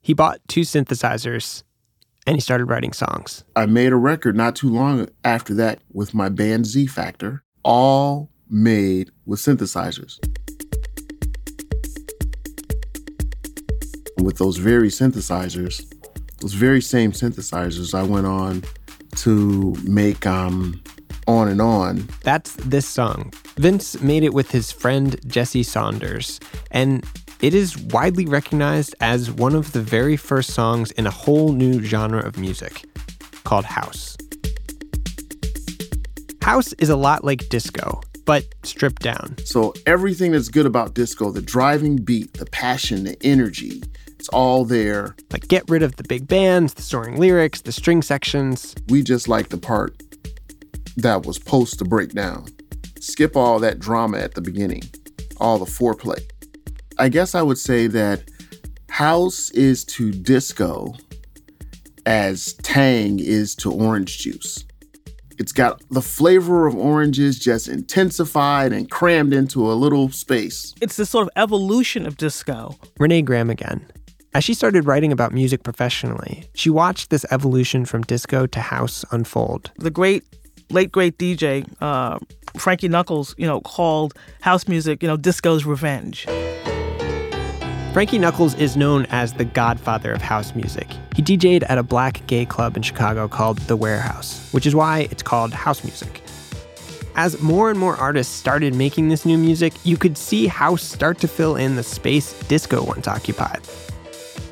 He 0.00 0.14
bought 0.14 0.40
two 0.48 0.62
synthesizers 0.62 1.62
and 2.26 2.36
he 2.36 2.40
started 2.40 2.66
writing 2.66 2.92
songs. 2.92 3.44
I 3.56 3.66
made 3.66 3.92
a 3.92 3.96
record 3.96 4.36
not 4.36 4.56
too 4.56 4.68
long 4.68 5.08
after 5.24 5.54
that 5.54 5.80
with 5.92 6.14
my 6.14 6.28
band 6.28 6.66
Z 6.66 6.86
Factor, 6.86 7.42
all 7.64 8.30
made 8.48 9.10
with 9.26 9.40
synthesizers. 9.40 10.18
With 14.22 14.38
those 14.38 14.56
very 14.56 14.88
synthesizers, 14.88 15.92
those 16.40 16.54
very 16.54 16.80
same 16.80 17.12
synthesizers, 17.12 17.94
I 17.94 18.02
went 18.04 18.26
on 18.26 18.62
to 19.16 19.74
make 19.84 20.26
um, 20.26 20.80
On 21.26 21.48
and 21.48 21.60
On. 21.60 22.08
That's 22.22 22.52
this 22.56 22.86
song. 22.86 23.32
Vince 23.56 24.00
made 24.00 24.22
it 24.22 24.32
with 24.32 24.50
his 24.50 24.70
friend 24.70 25.18
Jesse 25.26 25.62
Saunders, 25.64 26.40
and 26.70 27.04
it 27.42 27.52
is 27.54 27.76
widely 27.76 28.24
recognized 28.24 28.94
as 29.00 29.30
one 29.30 29.54
of 29.54 29.72
the 29.72 29.82
very 29.82 30.16
first 30.16 30.50
songs 30.50 30.90
in 30.92 31.06
a 31.06 31.10
whole 31.10 31.52
new 31.52 31.82
genre 31.82 32.24
of 32.24 32.38
music 32.38 32.84
called 33.44 33.64
house. 33.64 34.16
House 36.40 36.72
is 36.74 36.88
a 36.88 36.96
lot 36.96 37.24
like 37.24 37.48
disco, 37.48 38.00
but 38.24 38.44
stripped 38.62 39.02
down. 39.02 39.36
So, 39.44 39.74
everything 39.86 40.32
that's 40.32 40.48
good 40.48 40.66
about 40.66 40.94
disco 40.94 41.30
the 41.30 41.42
driving 41.42 41.96
beat, 41.96 42.34
the 42.34 42.46
passion, 42.46 43.04
the 43.04 43.16
energy 43.22 43.82
it's 44.22 44.28
all 44.28 44.64
there. 44.64 45.16
Like, 45.32 45.48
get 45.48 45.68
rid 45.68 45.82
of 45.82 45.96
the 45.96 46.04
big 46.04 46.28
bands, 46.28 46.74
the 46.74 46.82
soaring 46.82 47.16
lyrics, 47.16 47.62
the 47.62 47.72
string 47.72 48.02
sections. 48.02 48.72
We 48.88 49.02
just 49.02 49.26
like 49.26 49.48
the 49.48 49.58
part 49.58 50.00
that 50.96 51.26
was 51.26 51.38
supposed 51.38 51.80
to 51.80 51.84
break 51.84 52.10
down. 52.10 52.46
Skip 53.00 53.34
all 53.34 53.58
that 53.58 53.80
drama 53.80 54.18
at 54.18 54.34
the 54.34 54.40
beginning, 54.40 54.82
all 55.40 55.58
the 55.58 55.64
foreplay. 55.64 56.22
I 56.98 57.08
guess 57.08 57.34
I 57.34 57.42
would 57.42 57.58
say 57.58 57.86
that 57.88 58.22
house 58.88 59.50
is 59.50 59.84
to 59.86 60.12
disco 60.12 60.94
as 62.04 62.54
tang 62.62 63.18
is 63.20 63.54
to 63.56 63.72
orange 63.72 64.18
juice. 64.18 64.64
It's 65.38 65.52
got 65.52 65.82
the 65.90 66.02
flavor 66.02 66.66
of 66.66 66.76
oranges 66.76 67.38
just 67.38 67.68
intensified 67.68 68.72
and 68.72 68.90
crammed 68.90 69.32
into 69.32 69.70
a 69.70 69.74
little 69.74 70.10
space. 70.10 70.74
It's 70.80 70.96
this 70.96 71.10
sort 71.10 71.26
of 71.26 71.30
evolution 71.36 72.06
of 72.06 72.16
disco. 72.16 72.76
Renee 72.98 73.22
Graham 73.22 73.50
again. 73.50 73.84
As 74.34 74.44
she 74.44 74.54
started 74.54 74.86
writing 74.86 75.12
about 75.12 75.32
music 75.32 75.62
professionally, 75.62 76.44
she 76.54 76.70
watched 76.70 77.10
this 77.10 77.26
evolution 77.30 77.84
from 77.84 78.02
disco 78.02 78.46
to 78.46 78.60
house 78.60 79.04
unfold. 79.10 79.72
The 79.76 79.90
great, 79.90 80.24
late 80.70 80.92
great 80.92 81.18
DJ, 81.18 81.66
uh, 81.80 82.18
Frankie 82.56 82.88
Knuckles, 82.88 83.34
you 83.36 83.46
know, 83.46 83.60
called 83.60 84.14
house 84.40 84.68
music, 84.68 85.02
you 85.02 85.08
know, 85.08 85.16
disco's 85.16 85.64
revenge. 85.64 86.26
Frankie 87.92 88.18
Knuckles 88.18 88.54
is 88.54 88.74
known 88.74 89.04
as 89.10 89.34
the 89.34 89.44
godfather 89.44 90.12
of 90.12 90.22
house 90.22 90.54
music. 90.54 90.88
He 91.14 91.20
DJ'd 91.20 91.62
at 91.64 91.76
a 91.76 91.82
black 91.82 92.26
gay 92.26 92.46
club 92.46 92.74
in 92.74 92.82
Chicago 92.82 93.28
called 93.28 93.58
The 93.58 93.76
Warehouse, 93.76 94.50
which 94.50 94.64
is 94.64 94.74
why 94.74 95.08
it's 95.10 95.22
called 95.22 95.52
house 95.52 95.84
music. 95.84 96.22
As 97.16 97.38
more 97.42 97.68
and 97.68 97.78
more 97.78 97.94
artists 97.96 98.34
started 98.34 98.74
making 98.74 99.10
this 99.10 99.26
new 99.26 99.36
music, 99.36 99.74
you 99.84 99.98
could 99.98 100.16
see 100.16 100.46
house 100.46 100.82
start 100.82 101.18
to 101.18 101.28
fill 101.28 101.56
in 101.56 101.76
the 101.76 101.82
space 101.82 102.32
disco 102.44 102.82
once 102.82 103.06
occupied. 103.06 103.60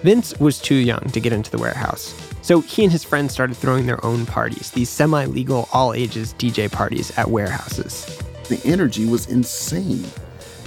Vince 0.03 0.39
was 0.39 0.59
too 0.59 0.75
young 0.75 1.01
to 1.01 1.19
get 1.19 1.33
into 1.33 1.51
the 1.51 1.57
warehouse, 1.57 2.15
so 2.43 2.61
he 2.61 2.83
and 2.83 2.93
his 2.93 3.05
friends 3.05 3.33
started 3.33 3.57
throwing 3.57 3.87
their 3.87 4.05
own 4.05 4.27
parties, 4.27 4.71
these 4.71 4.91
semi 4.91 5.25
legal, 5.25 5.67
all 5.73 5.95
ages 5.95 6.35
DJ 6.35 6.71
parties 6.71 7.11
at 7.17 7.31
warehouses. 7.31 8.05
The 8.51 8.61
energy 8.67 9.07
was 9.07 9.29
insane. 9.29 10.05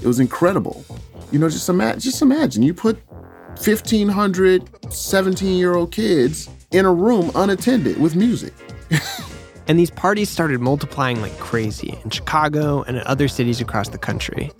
It 0.02 0.08
was 0.08 0.20
incredible. 0.20 0.84
You 1.34 1.40
know, 1.40 1.50
just 1.50 1.68
imagine, 1.68 2.00
just 2.00 2.22
imagine 2.22 2.62
you 2.62 2.76
put 2.76 2.96
1,500 3.58 4.94
17 4.94 5.58
year 5.58 5.74
old 5.74 5.92
kids 5.92 6.48
in 6.70 6.86
a 6.86 6.94
room 6.94 7.32
unattended 7.34 8.00
with 8.00 8.16
music. 8.16 8.54
and 9.68 9.80
these 9.80 9.90
parties 9.90 10.30
started 10.30 10.62
multiplying 10.62 11.22
like 11.22 11.36
crazy 11.40 11.98
in 12.04 12.12
Chicago 12.12 12.84
and 12.84 12.98
in 12.98 13.04
other 13.08 13.28
cities 13.28 13.60
across 13.62 13.90
the 13.90 13.98
country. 13.98 14.52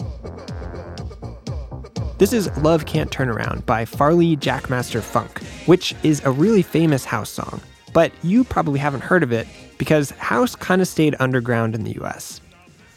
This 2.18 2.34
is 2.34 2.50
Love 2.58 2.88
Can't 2.88 3.12
Turn 3.12 3.30
Around 3.30 3.68
by 3.68 3.86
Farley 3.86 4.36
Jackmaster 4.36 5.04
Funk, 5.04 5.44
which 5.68 5.94
is 6.02 6.24
a 6.26 6.32
really 6.32 6.64
famous 6.64 7.06
house 7.06 7.30
song. 7.30 7.62
But 7.94 8.12
you 8.24 8.44
probably 8.44 8.80
haven't 8.80 9.02
heard 9.02 9.22
of 9.22 9.32
it 9.32 9.46
because 9.78 10.10
house 10.10 10.56
kind 10.56 10.82
of 10.82 10.88
stayed 10.88 11.16
underground 11.20 11.76
in 11.76 11.84
the 11.84 12.02
US. 12.02 12.42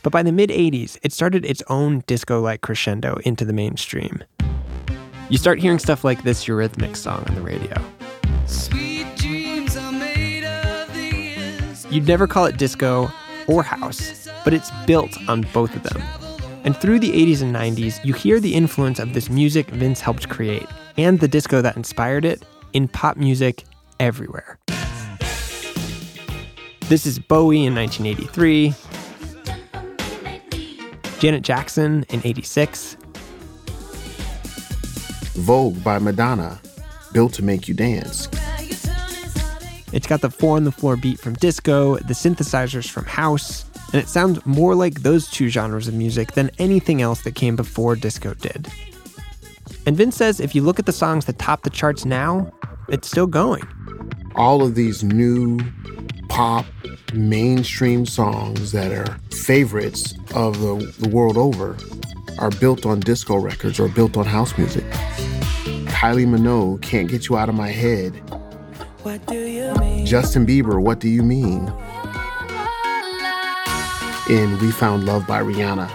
But 0.06 0.12
by 0.12 0.22
the 0.22 0.30
mid 0.30 0.50
80s, 0.50 0.98
it 1.02 1.12
started 1.12 1.44
its 1.44 1.64
own 1.66 2.04
disco 2.06 2.40
like 2.40 2.60
crescendo 2.60 3.16
into 3.24 3.44
the 3.44 3.52
mainstream. 3.52 4.22
You 5.30 5.36
start 5.36 5.58
hearing 5.58 5.80
stuff 5.80 6.04
like 6.04 6.22
this 6.22 6.44
Eurythmics 6.44 6.98
song 6.98 7.24
on 7.28 7.34
the 7.34 7.40
radio. 7.40 7.74
You'd 11.90 12.06
never 12.06 12.28
call 12.28 12.44
it 12.44 12.56
disco 12.56 13.10
or 13.48 13.64
house, 13.64 14.28
but 14.44 14.54
it's 14.54 14.70
built 14.86 15.10
on 15.28 15.42
both 15.52 15.74
of 15.74 15.82
them. 15.82 16.00
And 16.62 16.76
through 16.76 17.00
the 17.00 17.10
80s 17.10 17.42
and 17.42 17.52
90s, 17.52 18.04
you 18.04 18.14
hear 18.14 18.38
the 18.38 18.54
influence 18.54 19.00
of 19.00 19.12
this 19.12 19.28
music 19.28 19.70
Vince 19.70 20.00
helped 20.00 20.28
create 20.28 20.68
and 20.96 21.18
the 21.18 21.26
disco 21.26 21.60
that 21.62 21.76
inspired 21.76 22.24
it 22.24 22.44
in 22.74 22.86
pop 22.86 23.16
music 23.16 23.64
everywhere. 23.98 24.56
This 26.88 27.06
is 27.06 27.18
Bowie 27.18 27.66
in 27.66 27.74
1983, 27.74 28.72
Janet 31.18 31.42
Jackson 31.42 32.04
in 32.10 32.20
86, 32.24 32.96
Vogue 35.34 35.82
by 35.82 35.98
Madonna, 35.98 36.60
built 37.12 37.32
to 37.34 37.42
make 37.42 37.68
you 37.68 37.74
dance. 37.74 38.28
It's 39.92 40.06
got 40.06 40.20
the 40.20 40.30
four 40.30 40.56
on 40.56 40.64
the 40.64 40.72
floor 40.72 40.96
beat 40.96 41.18
from 41.18 41.34
disco, 41.34 41.96
the 41.96 42.12
synthesizers 42.12 42.90
from 42.90 43.06
house, 43.06 43.64
and 43.92 44.02
it 44.02 44.08
sounds 44.08 44.44
more 44.44 44.74
like 44.74 45.02
those 45.02 45.30
two 45.30 45.48
genres 45.48 45.88
of 45.88 45.94
music 45.94 46.32
than 46.32 46.50
anything 46.58 47.00
else 47.00 47.22
that 47.22 47.34
came 47.34 47.56
before 47.56 47.96
disco 47.96 48.34
did. 48.34 48.68
And 49.86 49.96
Vince 49.96 50.16
says 50.16 50.38
if 50.38 50.54
you 50.54 50.62
look 50.62 50.78
at 50.78 50.84
the 50.86 50.92
songs 50.92 51.24
that 51.26 51.38
top 51.38 51.62
the 51.62 51.70
charts 51.70 52.04
now, 52.04 52.52
it's 52.88 53.08
still 53.08 53.26
going. 53.26 53.66
All 54.34 54.62
of 54.62 54.74
these 54.74 55.02
new 55.02 55.60
pop 56.36 56.66
mainstream 57.14 58.04
songs 58.04 58.70
that 58.70 58.92
are 58.92 59.18
favorites 59.34 60.12
of 60.34 60.60
the, 60.60 60.94
the 60.98 61.08
world 61.08 61.38
over 61.38 61.74
are 62.38 62.50
built 62.50 62.84
on 62.84 63.00
disco 63.00 63.36
records 63.36 63.80
or 63.80 63.88
built 63.88 64.18
on 64.18 64.26
house 64.26 64.58
music. 64.58 64.84
Kylie 65.86 66.26
Minogue, 66.26 66.82
Can't 66.82 67.08
Get 67.08 67.30
You 67.30 67.38
Out 67.38 67.48
of 67.48 67.54
My 67.54 67.68
Head. 67.68 68.12
Justin 70.04 70.44
Bieber, 70.46 70.78
What 70.78 71.00
Do 71.00 71.08
You 71.08 71.22
Mean? 71.22 71.72
in 74.28 74.58
We 74.58 74.70
Found 74.72 75.06
Love 75.06 75.26
by 75.26 75.40
Rihanna. 75.40 75.90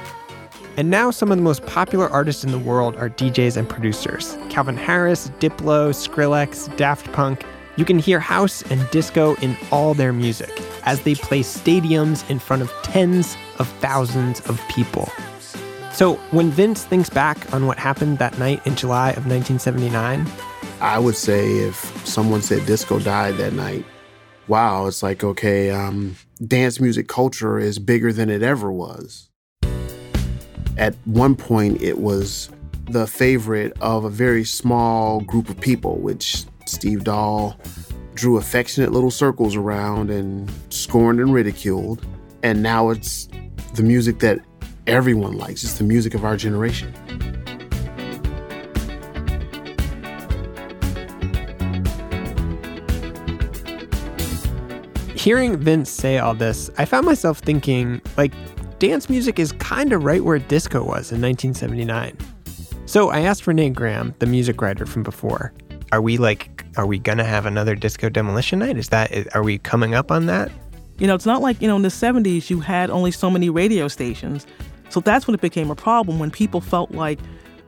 And 0.75 0.89
now 0.89 1.11
some 1.11 1.31
of 1.31 1.37
the 1.37 1.43
most 1.43 1.63
popular 1.67 2.09
artists 2.09 2.43
in 2.43 2.51
the 2.51 2.57
world 2.57 2.95
are 2.95 3.11
DJs 3.11 3.57
and 3.57 3.69
producers. 3.69 4.35
Calvin 4.49 4.75
Harris, 4.75 5.29
Diplo, 5.39 5.91
Skrillex, 5.91 6.75
Daft 6.77 7.11
Punk. 7.11 7.45
You 7.77 7.85
can 7.85 7.99
hear 7.99 8.19
house 8.19 8.63
and 8.63 8.89
disco 8.91 9.35
in 9.35 9.55
all 9.71 9.93
their 9.93 10.11
music 10.11 10.51
as 10.83 11.01
they 11.01 11.15
play 11.15 11.39
stadiums 11.39 12.29
in 12.29 12.37
front 12.37 12.61
of 12.61 12.71
tens 12.83 13.37
of 13.59 13.67
thousands 13.79 14.41
of 14.41 14.59
people. 14.67 15.09
So 15.93 16.15
when 16.31 16.51
Vince 16.51 16.83
thinks 16.83 17.09
back 17.09 17.53
on 17.53 17.67
what 17.67 17.77
happened 17.77 18.17
that 18.17 18.37
night 18.37 18.65
in 18.65 18.75
July 18.75 19.09
of 19.11 19.25
1979, 19.25 20.27
I 20.81 20.99
would 20.99 21.15
say 21.15 21.47
if 21.59 21.75
someone 22.05 22.41
said 22.41 22.65
disco 22.65 22.99
died 22.99 23.37
that 23.37 23.53
night, 23.53 23.85
wow, 24.47 24.87
it's 24.87 25.03
like, 25.03 25.23
okay, 25.23 25.69
um, 25.69 26.15
dance 26.45 26.79
music 26.79 27.07
culture 27.07 27.59
is 27.59 27.79
bigger 27.79 28.11
than 28.11 28.29
it 28.29 28.41
ever 28.41 28.71
was. 28.71 29.29
At 30.77 30.95
one 31.05 31.35
point, 31.35 31.81
it 31.81 31.99
was 31.99 32.49
the 32.89 33.07
favorite 33.07 33.73
of 33.79 34.03
a 34.03 34.09
very 34.09 34.43
small 34.43 35.21
group 35.21 35.49
of 35.49 35.59
people, 35.61 35.99
which 35.99 36.45
Steve 36.71 37.03
Dahl 37.03 37.59
drew 38.13 38.37
affectionate 38.37 38.91
little 38.91 39.11
circles 39.11 39.55
around 39.55 40.09
and 40.09 40.51
scorned 40.69 41.19
and 41.19 41.33
ridiculed. 41.33 42.05
And 42.43 42.63
now 42.63 42.89
it's 42.89 43.27
the 43.75 43.83
music 43.83 44.19
that 44.19 44.39
everyone 44.87 45.37
likes. 45.37 45.63
It's 45.63 45.77
the 45.77 45.83
music 45.83 46.13
of 46.13 46.25
our 46.25 46.37
generation. 46.37 46.93
hearing 55.21 55.55
Vince 55.55 55.87
say 55.87 56.17
all 56.17 56.33
this, 56.33 56.71
I 56.79 56.85
found 56.85 57.05
myself 57.05 57.37
thinking, 57.37 58.01
like, 58.17 58.33
dance 58.79 59.07
music 59.07 59.37
is 59.37 59.51
kind 59.51 59.93
of 59.93 60.03
right 60.03 60.23
where 60.23 60.39
disco 60.39 60.79
was 60.79 61.11
in 61.11 61.21
1979. 61.21 62.17
So 62.87 63.09
I 63.09 63.19
asked 63.19 63.45
Renee 63.45 63.69
Graham, 63.69 64.15
the 64.17 64.25
music 64.25 64.59
writer 64.61 64.87
from 64.87 65.03
before, 65.03 65.53
are 65.91 66.01
we 66.01 66.17
like, 66.17 66.60
are 66.77 66.85
we 66.85 66.99
gonna 66.99 67.23
have 67.23 67.45
another 67.45 67.75
disco 67.75 68.09
demolition 68.09 68.59
night? 68.59 68.77
Is 68.77 68.89
that, 68.89 69.35
are 69.35 69.43
we 69.43 69.57
coming 69.57 69.93
up 69.93 70.11
on 70.11 70.25
that? 70.27 70.51
You 70.97 71.07
know, 71.07 71.15
it's 71.15 71.25
not 71.25 71.41
like, 71.41 71.61
you 71.61 71.67
know, 71.67 71.75
in 71.75 71.81
the 71.81 71.89
70s 71.89 72.49
you 72.49 72.59
had 72.59 72.89
only 72.89 73.11
so 73.11 73.29
many 73.31 73.49
radio 73.49 73.87
stations. 73.87 74.45
So 74.89 74.99
that's 74.99 75.25
when 75.25 75.33
it 75.33 75.41
became 75.41 75.71
a 75.71 75.75
problem 75.75 76.19
when 76.19 76.31
people 76.31 76.61
felt 76.61 76.91
like, 76.91 77.19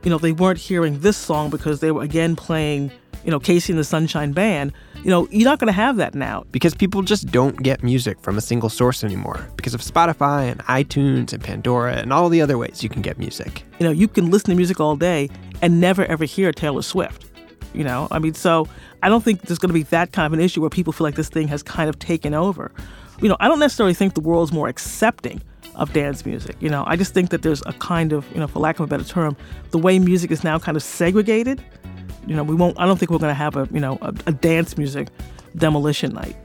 you 0.04 0.10
know, 0.10 0.18
they 0.18 0.32
weren't 0.32 0.58
hearing 0.58 1.00
this 1.00 1.16
song 1.16 1.50
because 1.50 1.80
they 1.80 1.90
were 1.90 2.02
again 2.02 2.36
playing, 2.36 2.92
you 3.24 3.30
know, 3.30 3.40
KC 3.40 3.70
and 3.70 3.78
the 3.78 3.84
Sunshine 3.84 4.32
Band. 4.32 4.72
You 5.02 5.10
know, 5.10 5.26
you're 5.30 5.48
not 5.48 5.58
going 5.58 5.68
to 5.68 5.72
have 5.72 5.96
that 5.96 6.14
now. 6.14 6.44
Because 6.52 6.74
people 6.74 7.02
just 7.02 7.26
don't 7.28 7.62
get 7.62 7.82
music 7.82 8.20
from 8.20 8.36
a 8.38 8.40
single 8.40 8.68
source 8.68 9.02
anymore 9.02 9.48
because 9.56 9.74
of 9.74 9.80
Spotify 9.80 10.50
and 10.50 10.60
iTunes 10.64 11.32
and 11.32 11.42
Pandora 11.42 11.94
and 11.94 12.12
all 12.12 12.28
the 12.28 12.42
other 12.42 12.58
ways 12.58 12.82
you 12.82 12.88
can 12.88 13.02
get 13.02 13.18
music. 13.18 13.64
You 13.78 13.86
know, 13.86 13.92
you 13.92 14.06
can 14.06 14.30
listen 14.30 14.50
to 14.50 14.56
music 14.56 14.78
all 14.78 14.96
day 14.96 15.30
and 15.62 15.80
never 15.80 16.04
ever 16.04 16.24
hear 16.24 16.52
Taylor 16.52 16.82
Swift. 16.82 17.24
You 17.72 17.84
know, 17.84 18.06
I 18.10 18.18
mean, 18.18 18.34
so 18.34 18.68
I 19.04 19.10
don't 19.10 19.22
think 19.22 19.42
there's 19.42 19.58
going 19.58 19.68
to 19.68 19.74
be 19.74 19.82
that 19.84 20.12
kind 20.12 20.24
of 20.24 20.32
an 20.32 20.40
issue 20.40 20.62
where 20.62 20.70
people 20.70 20.90
feel 20.90 21.04
like 21.04 21.14
this 21.14 21.28
thing 21.28 21.46
has 21.48 21.62
kind 21.62 21.90
of 21.90 21.98
taken 21.98 22.32
over. 22.32 22.72
You 23.20 23.28
know, 23.28 23.36
I 23.38 23.48
don't 23.48 23.58
necessarily 23.58 23.92
think 23.92 24.14
the 24.14 24.22
world's 24.22 24.50
more 24.50 24.66
accepting 24.66 25.42
of 25.74 25.92
dance 25.92 26.24
music. 26.24 26.56
You 26.58 26.70
know, 26.70 26.84
I 26.86 26.96
just 26.96 27.12
think 27.12 27.28
that 27.28 27.42
there's 27.42 27.62
a 27.66 27.74
kind 27.74 28.14
of, 28.14 28.26
you 28.32 28.40
know, 28.40 28.46
for 28.46 28.60
lack 28.60 28.80
of 28.80 28.84
a 28.84 28.86
better 28.86 29.04
term, 29.04 29.36
the 29.72 29.78
way 29.78 29.98
music 29.98 30.30
is 30.30 30.42
now 30.42 30.58
kind 30.58 30.74
of 30.74 30.82
segregated. 30.82 31.62
You 32.26 32.34
know, 32.34 32.42
we 32.42 32.54
won't. 32.54 32.80
I 32.80 32.86
don't 32.86 32.96
think 32.96 33.10
we're 33.10 33.18
going 33.18 33.30
to 33.30 33.34
have 33.34 33.56
a, 33.56 33.68
you 33.70 33.80
know, 33.80 33.98
a, 34.00 34.14
a 34.26 34.32
dance 34.32 34.78
music 34.78 35.08
demolition 35.54 36.14
night. 36.14 36.36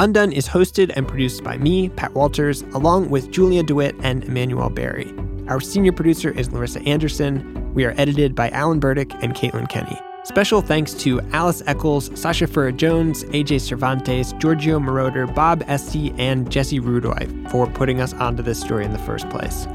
Undone 0.00 0.32
is 0.32 0.48
hosted 0.48 0.92
and 0.96 1.06
produced 1.06 1.44
by 1.44 1.56
me, 1.56 1.88
Pat 1.90 2.12
Walters, 2.14 2.62
along 2.72 3.10
with 3.10 3.30
Julia 3.30 3.62
DeWitt 3.62 3.94
and 4.00 4.24
Emmanuel 4.24 4.68
Barry. 4.68 5.14
Our 5.46 5.60
senior 5.60 5.92
producer 5.92 6.32
is 6.32 6.50
Larissa 6.50 6.80
Anderson. 6.82 7.72
We 7.74 7.84
are 7.84 7.94
edited 7.96 8.34
by 8.34 8.50
Alan 8.50 8.80
Burdick 8.80 9.12
and 9.22 9.34
Caitlin 9.34 9.68
Kenny. 9.68 9.96
Special 10.24 10.62
thanks 10.62 10.94
to 10.94 11.20
Alice 11.32 11.62
Eccles, 11.66 12.10
Sasha 12.18 12.48
Frere-Jones, 12.48 13.22
AJ 13.24 13.60
Cervantes, 13.60 14.32
Giorgio 14.38 14.80
Moroder, 14.80 15.32
Bob 15.32 15.62
Esty, 15.68 16.12
and 16.18 16.50
Jesse 16.50 16.80
Rudoy 16.80 17.48
for 17.50 17.68
putting 17.68 18.00
us 18.00 18.14
onto 18.14 18.42
this 18.42 18.60
story 18.60 18.84
in 18.84 18.92
the 18.92 18.98
first 19.00 19.28
place. 19.30 19.68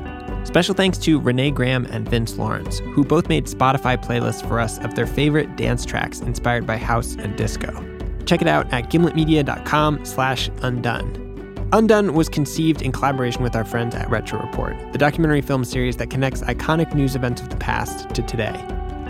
Special 0.43 0.75
thanks 0.75 0.97
to 0.97 1.19
Renee 1.21 1.51
Graham 1.51 1.85
and 1.85 2.09
Vince 2.09 2.37
Lawrence, 2.37 2.79
who 2.79 3.05
both 3.05 3.29
made 3.29 3.45
Spotify 3.45 3.95
playlists 4.03 4.45
for 4.45 4.59
us 4.59 4.79
of 4.79 4.95
their 4.95 5.07
favorite 5.07 5.55
dance 5.55 5.85
tracks 5.85 6.19
inspired 6.19 6.65
by 6.65 6.75
house 6.75 7.15
and 7.15 7.37
disco. 7.37 7.88
Check 8.29 8.43
it 8.43 8.47
out 8.47 8.71
at 8.71 8.91
gimletmedia.com 8.91 10.05
slash 10.05 10.51
undone. 10.61 11.67
Undone 11.73 12.13
was 12.13 12.29
conceived 12.29 12.83
in 12.83 12.91
collaboration 12.91 13.41
with 13.41 13.55
our 13.55 13.65
friends 13.65 13.95
at 13.95 14.07
Retro 14.07 14.39
Report, 14.39 14.77
the 14.91 14.99
documentary 14.99 15.41
film 15.41 15.65
series 15.65 15.97
that 15.97 16.11
connects 16.11 16.41
iconic 16.41 16.93
news 16.93 17.15
events 17.15 17.41
of 17.41 17.49
the 17.49 17.55
past 17.55 18.07
to 18.13 18.21
today. 18.21 18.53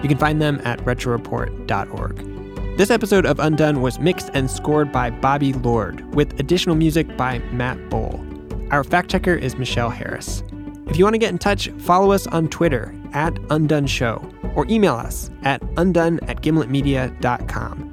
You 0.01 0.07
can 0.07 0.17
find 0.17 0.41
them 0.41 0.61
at 0.63 0.79
retroreport.org. 0.85 2.77
This 2.77 2.89
episode 2.89 3.25
of 3.25 3.41
Undone 3.41 3.81
was 3.81 3.99
mixed 3.99 4.29
and 4.33 4.49
scored 4.49 4.89
by 4.89 5.09
Bobby 5.09 5.51
Lord, 5.51 6.15
with 6.15 6.39
additional 6.39 6.77
music 6.77 7.17
by 7.17 7.39
Matt 7.51 7.89
Bowl. 7.89 8.25
Our 8.71 8.85
fact 8.85 9.11
checker 9.11 9.35
is 9.35 9.57
Michelle 9.57 9.89
Harris. 9.89 10.43
If 10.87 10.97
you 10.97 11.03
want 11.03 11.15
to 11.15 11.19
get 11.19 11.31
in 11.31 11.39
touch, 11.39 11.67
follow 11.79 12.13
us 12.13 12.25
on 12.27 12.47
Twitter 12.47 12.95
at 13.11 13.37
Undone 13.49 13.87
Show 13.87 14.25
or 14.55 14.65
email 14.69 14.95
us 14.95 15.29
at 15.43 15.61
undone 15.75 16.21
at 16.23 16.41
gimletmedia.com. 16.41 17.88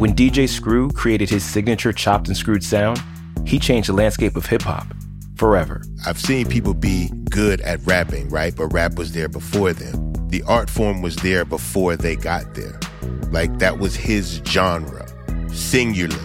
When 0.00 0.14
DJ 0.14 0.48
Screw 0.48 0.88
created 0.88 1.28
his 1.28 1.44
signature 1.44 1.92
chopped 1.92 2.28
and 2.28 2.34
screwed 2.34 2.64
sound, 2.64 3.02
he 3.44 3.58
changed 3.58 3.90
the 3.90 3.92
landscape 3.92 4.34
of 4.34 4.46
hip 4.46 4.62
hop 4.62 4.86
forever. 5.36 5.82
I've 6.06 6.18
seen 6.18 6.48
people 6.48 6.72
be 6.72 7.10
good 7.28 7.60
at 7.60 7.80
rapping, 7.84 8.30
right? 8.30 8.56
But 8.56 8.68
rap 8.68 8.94
was 8.94 9.12
there 9.12 9.28
before 9.28 9.74
them. 9.74 10.14
The 10.28 10.42
art 10.44 10.70
form 10.70 11.02
was 11.02 11.16
there 11.16 11.44
before 11.44 11.96
they 11.96 12.16
got 12.16 12.54
there. 12.54 12.80
Like 13.30 13.58
that 13.58 13.78
was 13.78 13.94
his 13.94 14.40
genre, 14.46 15.06
singularly. 15.52 16.18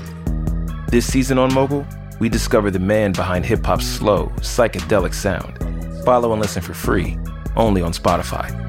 This 0.88 1.05
season 1.05 1.38
on 1.38 1.53
Mogul, 1.53 1.86
we 2.21 2.30
discover 2.30 2.71
the 2.71 2.80
man 2.80 3.11
behind 3.11 3.45
hip 3.45 3.65
hop's 3.65 3.86
slow, 3.86 4.28
psychedelic 4.38 5.13
sound. 5.13 5.57
Follow 6.05 6.32
and 6.32 6.41
listen 6.41 6.61
for 6.61 6.73
free, 6.73 7.17
only 7.57 7.82
on 7.82 7.91
Spotify. 7.91 8.64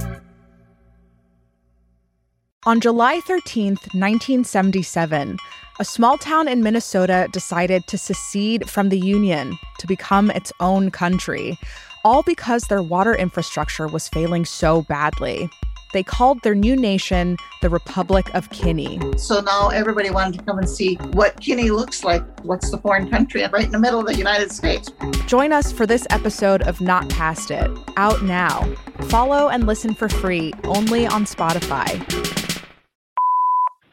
On 2.67 2.81
July 2.81 3.21
13th, 3.21 3.95
1977, 3.95 5.39
a 5.79 5.85
small 5.85 6.19
town 6.19 6.49
in 6.49 6.65
Minnesota 6.65 7.29
decided 7.31 7.87
to 7.87 7.97
secede 7.97 8.69
from 8.69 8.89
the 8.89 8.99
Union 8.99 9.57
to 9.79 9.87
become 9.87 10.33
its 10.33 10.53
own 10.59 10.91
country, 10.91 11.57
all 12.05 12.25
because 12.25 12.65
their 12.65 12.83
water 12.83 13.15
infrastructure 13.15 13.87
was 13.87 14.09
failing 14.09 14.45
so 14.45 14.83
badly. 14.83 15.49
They 15.93 16.03
called 16.03 16.43
their 16.43 16.57
new 16.57 16.75
nation 16.75 17.37
the 17.63 17.71
Republic 17.71 18.35
of 18.35 18.51
Kinney. 18.51 19.01
So 19.17 19.41
now 19.41 19.69
everybody 19.69 20.11
wanted 20.11 20.41
to 20.41 20.45
come 20.45 20.59
and 20.59 20.69
see 20.69 20.97
what 21.13 21.41
Kinney 21.41 21.71
looks 21.71 22.03
like. 22.03 22.25
What's 22.41 22.73
the 22.73 22.79
foreign 22.79 23.09
country 23.09 23.47
right 23.47 23.65
in 23.65 23.71
the 23.71 23.79
middle 23.79 24.01
of 24.01 24.07
the 24.07 24.17
United 24.17 24.51
States? 24.51 24.91
Join 25.27 25.53
us 25.53 25.71
for 25.71 25.87
this 25.87 26.05
episode 26.11 26.63
of 26.63 26.81
Not 26.81 27.09
Past 27.11 27.53
It, 27.53 27.71
out 27.97 28.25
now. 28.25 28.69
Follow 29.03 29.51
and 29.51 29.69
listen 29.69 29.95
for 29.95 30.09
free 30.09 30.53
only 30.65 31.07
on 31.07 31.27
Spotify. 31.27 32.36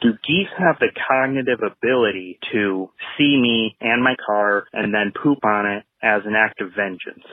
Do 0.03 0.11
geese 0.27 0.49
have 0.57 0.75
the 0.81 0.89
cognitive 1.07 1.59
ability 1.61 2.37
to 2.51 2.89
see 3.17 3.37
me 3.37 3.77
and 3.79 4.03
my 4.03 4.15
car 4.25 4.65
and 4.73 4.93
then 4.93 5.13
poop 5.15 5.45
on 5.45 5.65
it 5.65 5.85
as 6.01 6.23
an 6.25 6.35
act 6.35 6.59
of 6.59 6.71
vengeance? 6.75 7.23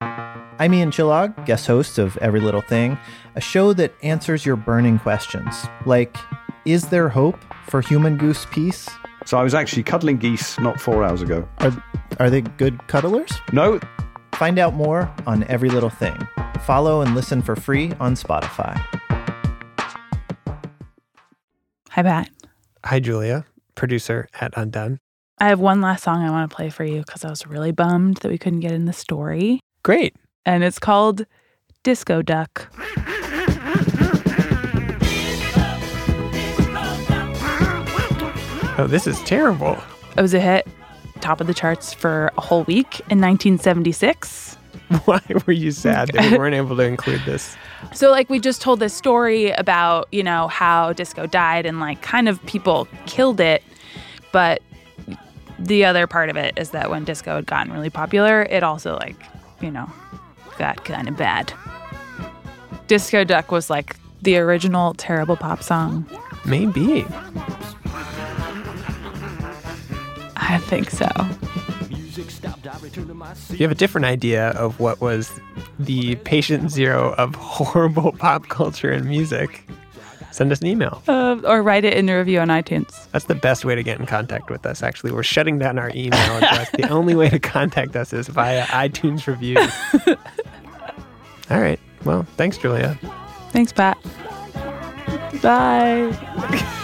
I'm 0.00 0.72
Ian 0.72 0.90
Chillag, 0.90 1.44
guest 1.44 1.66
host 1.66 1.98
of 1.98 2.16
Every 2.22 2.40
Little 2.40 2.62
Thing, 2.62 2.96
a 3.34 3.40
show 3.42 3.74
that 3.74 3.92
answers 4.02 4.46
your 4.46 4.56
burning 4.56 4.98
questions, 4.98 5.66
like 5.84 6.16
is 6.64 6.88
there 6.88 7.10
hope 7.10 7.38
for 7.66 7.82
human 7.82 8.16
goose 8.16 8.46
peace? 8.50 8.88
So 9.26 9.36
I 9.36 9.42
was 9.42 9.52
actually 9.52 9.82
cuddling 9.82 10.16
geese 10.16 10.58
not 10.58 10.80
four 10.80 11.04
hours 11.04 11.20
ago. 11.20 11.46
Are, 11.58 11.84
are 12.18 12.30
they 12.30 12.40
good 12.40 12.78
cuddlers? 12.88 13.30
No. 13.52 13.78
Find 14.32 14.58
out 14.58 14.72
more 14.72 15.12
on 15.26 15.44
Every 15.44 15.68
Little 15.68 15.90
Thing. 15.90 16.16
Follow 16.64 17.02
and 17.02 17.14
listen 17.14 17.42
for 17.42 17.56
free 17.56 17.92
on 18.00 18.14
Spotify. 18.14 18.82
Hi, 21.96 22.02
Pat. 22.02 22.28
Hi, 22.84 23.00
Julia, 23.00 23.46
producer 23.74 24.28
at 24.38 24.52
Undone. 24.54 24.98
I 25.38 25.48
have 25.48 25.60
one 25.60 25.80
last 25.80 26.04
song 26.04 26.22
I 26.22 26.30
want 26.30 26.50
to 26.50 26.54
play 26.54 26.68
for 26.68 26.84
you 26.84 27.00
because 27.00 27.24
I 27.24 27.30
was 27.30 27.46
really 27.46 27.72
bummed 27.72 28.18
that 28.18 28.30
we 28.30 28.36
couldn't 28.36 28.60
get 28.60 28.72
in 28.72 28.84
the 28.84 28.92
story. 28.92 29.60
Great. 29.82 30.14
And 30.44 30.62
it's 30.62 30.78
called 30.78 31.24
Disco 31.84 32.20
Duck. 32.20 32.68
Oh, 38.78 38.86
this 38.86 39.06
is 39.06 39.18
terrible. 39.22 39.78
It 40.18 40.20
was 40.20 40.34
a 40.34 40.40
hit, 40.40 40.68
top 41.22 41.40
of 41.40 41.46
the 41.46 41.54
charts 41.54 41.94
for 41.94 42.30
a 42.36 42.42
whole 42.42 42.64
week 42.64 43.00
in 43.08 43.22
1976. 43.22 44.58
Why 45.04 45.20
were 45.46 45.52
you 45.52 45.72
sad 45.72 46.10
that 46.12 46.30
we 46.30 46.38
weren't 46.38 46.54
able 46.54 46.76
to 46.76 46.82
include 46.82 47.20
this? 47.24 47.56
So, 47.92 48.10
like, 48.10 48.30
we 48.30 48.38
just 48.38 48.62
told 48.62 48.78
this 48.80 48.94
story 48.94 49.50
about, 49.50 50.08
you 50.12 50.22
know, 50.22 50.48
how 50.48 50.92
disco 50.92 51.26
died 51.26 51.66
and, 51.66 51.80
like, 51.80 52.02
kind 52.02 52.28
of 52.28 52.44
people 52.46 52.86
killed 53.06 53.40
it. 53.40 53.64
But 54.32 54.62
the 55.58 55.84
other 55.84 56.06
part 56.06 56.30
of 56.30 56.36
it 56.36 56.56
is 56.56 56.70
that 56.70 56.90
when 56.90 57.04
disco 57.04 57.36
had 57.36 57.46
gotten 57.46 57.72
really 57.72 57.90
popular, 57.90 58.42
it 58.42 58.62
also, 58.62 58.96
like, 58.96 59.16
you 59.60 59.70
know, 59.70 59.90
got 60.58 60.84
kind 60.84 61.08
of 61.08 61.16
bad. 61.16 61.52
Disco 62.86 63.24
Duck 63.24 63.50
was 63.50 63.68
like 63.68 63.96
the 64.22 64.36
original 64.36 64.94
terrible 64.94 65.36
pop 65.36 65.62
song. 65.62 66.06
Maybe. 66.44 67.04
I 70.36 70.58
think 70.58 70.90
so. 70.90 71.08
You 73.50 73.58
have 73.58 73.70
a 73.70 73.74
different 73.76 74.04
idea 74.04 74.48
of 74.50 74.80
what 74.80 75.00
was 75.00 75.30
the 75.78 76.16
patient 76.16 76.70
zero 76.70 77.14
of 77.18 77.34
horrible 77.36 78.12
pop 78.12 78.48
culture 78.48 78.90
and 78.90 79.04
music. 79.06 79.62
Send 80.32 80.52
us 80.52 80.60
an 80.60 80.66
email. 80.66 81.02
Uh, 81.08 81.36
or 81.44 81.62
write 81.62 81.84
it 81.86 81.94
in 81.94 82.04
the 82.06 82.12
review 82.12 82.40
on 82.40 82.48
iTunes. 82.48 83.10
That's 83.12 83.24
the 83.24 83.34
best 83.34 83.64
way 83.64 83.74
to 83.74 83.82
get 83.82 83.98
in 83.98 84.04
contact 84.04 84.50
with 84.50 84.66
us, 84.66 84.82
actually. 84.82 85.12
We're 85.12 85.22
shutting 85.22 85.58
down 85.58 85.78
our 85.78 85.90
email 85.94 86.12
address. 86.36 86.70
the 86.72 86.88
only 86.90 87.14
way 87.14 87.30
to 87.30 87.38
contact 87.38 87.96
us 87.96 88.12
is 88.12 88.28
via 88.28 88.64
iTunes 88.66 89.26
reviews. 89.26 89.72
All 91.50 91.60
right. 91.60 91.80
Well, 92.04 92.24
thanks, 92.36 92.58
Julia. 92.58 92.98
Thanks, 93.50 93.72
Pat. 93.72 93.96
Bye. 95.40 96.82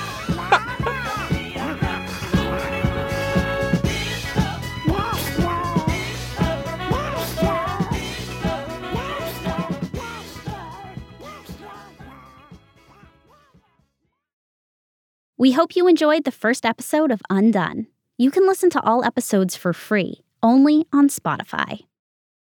We 15.43 15.51
hope 15.51 15.75
you 15.75 15.89
enjoyed 15.89 16.23
the 16.23 16.31
first 16.31 16.65
episode 16.65 17.11
of 17.11 17.21
Undone. 17.29 17.89
You 18.17 18.31
can 18.31 18.47
listen 18.47 18.71
to 18.71 18.81
all 18.81 19.05
episodes 19.05 19.57
for 19.57 19.73
free, 19.73 20.23
only 20.41 20.87
on 20.93 21.09
Spotify. 21.09 21.81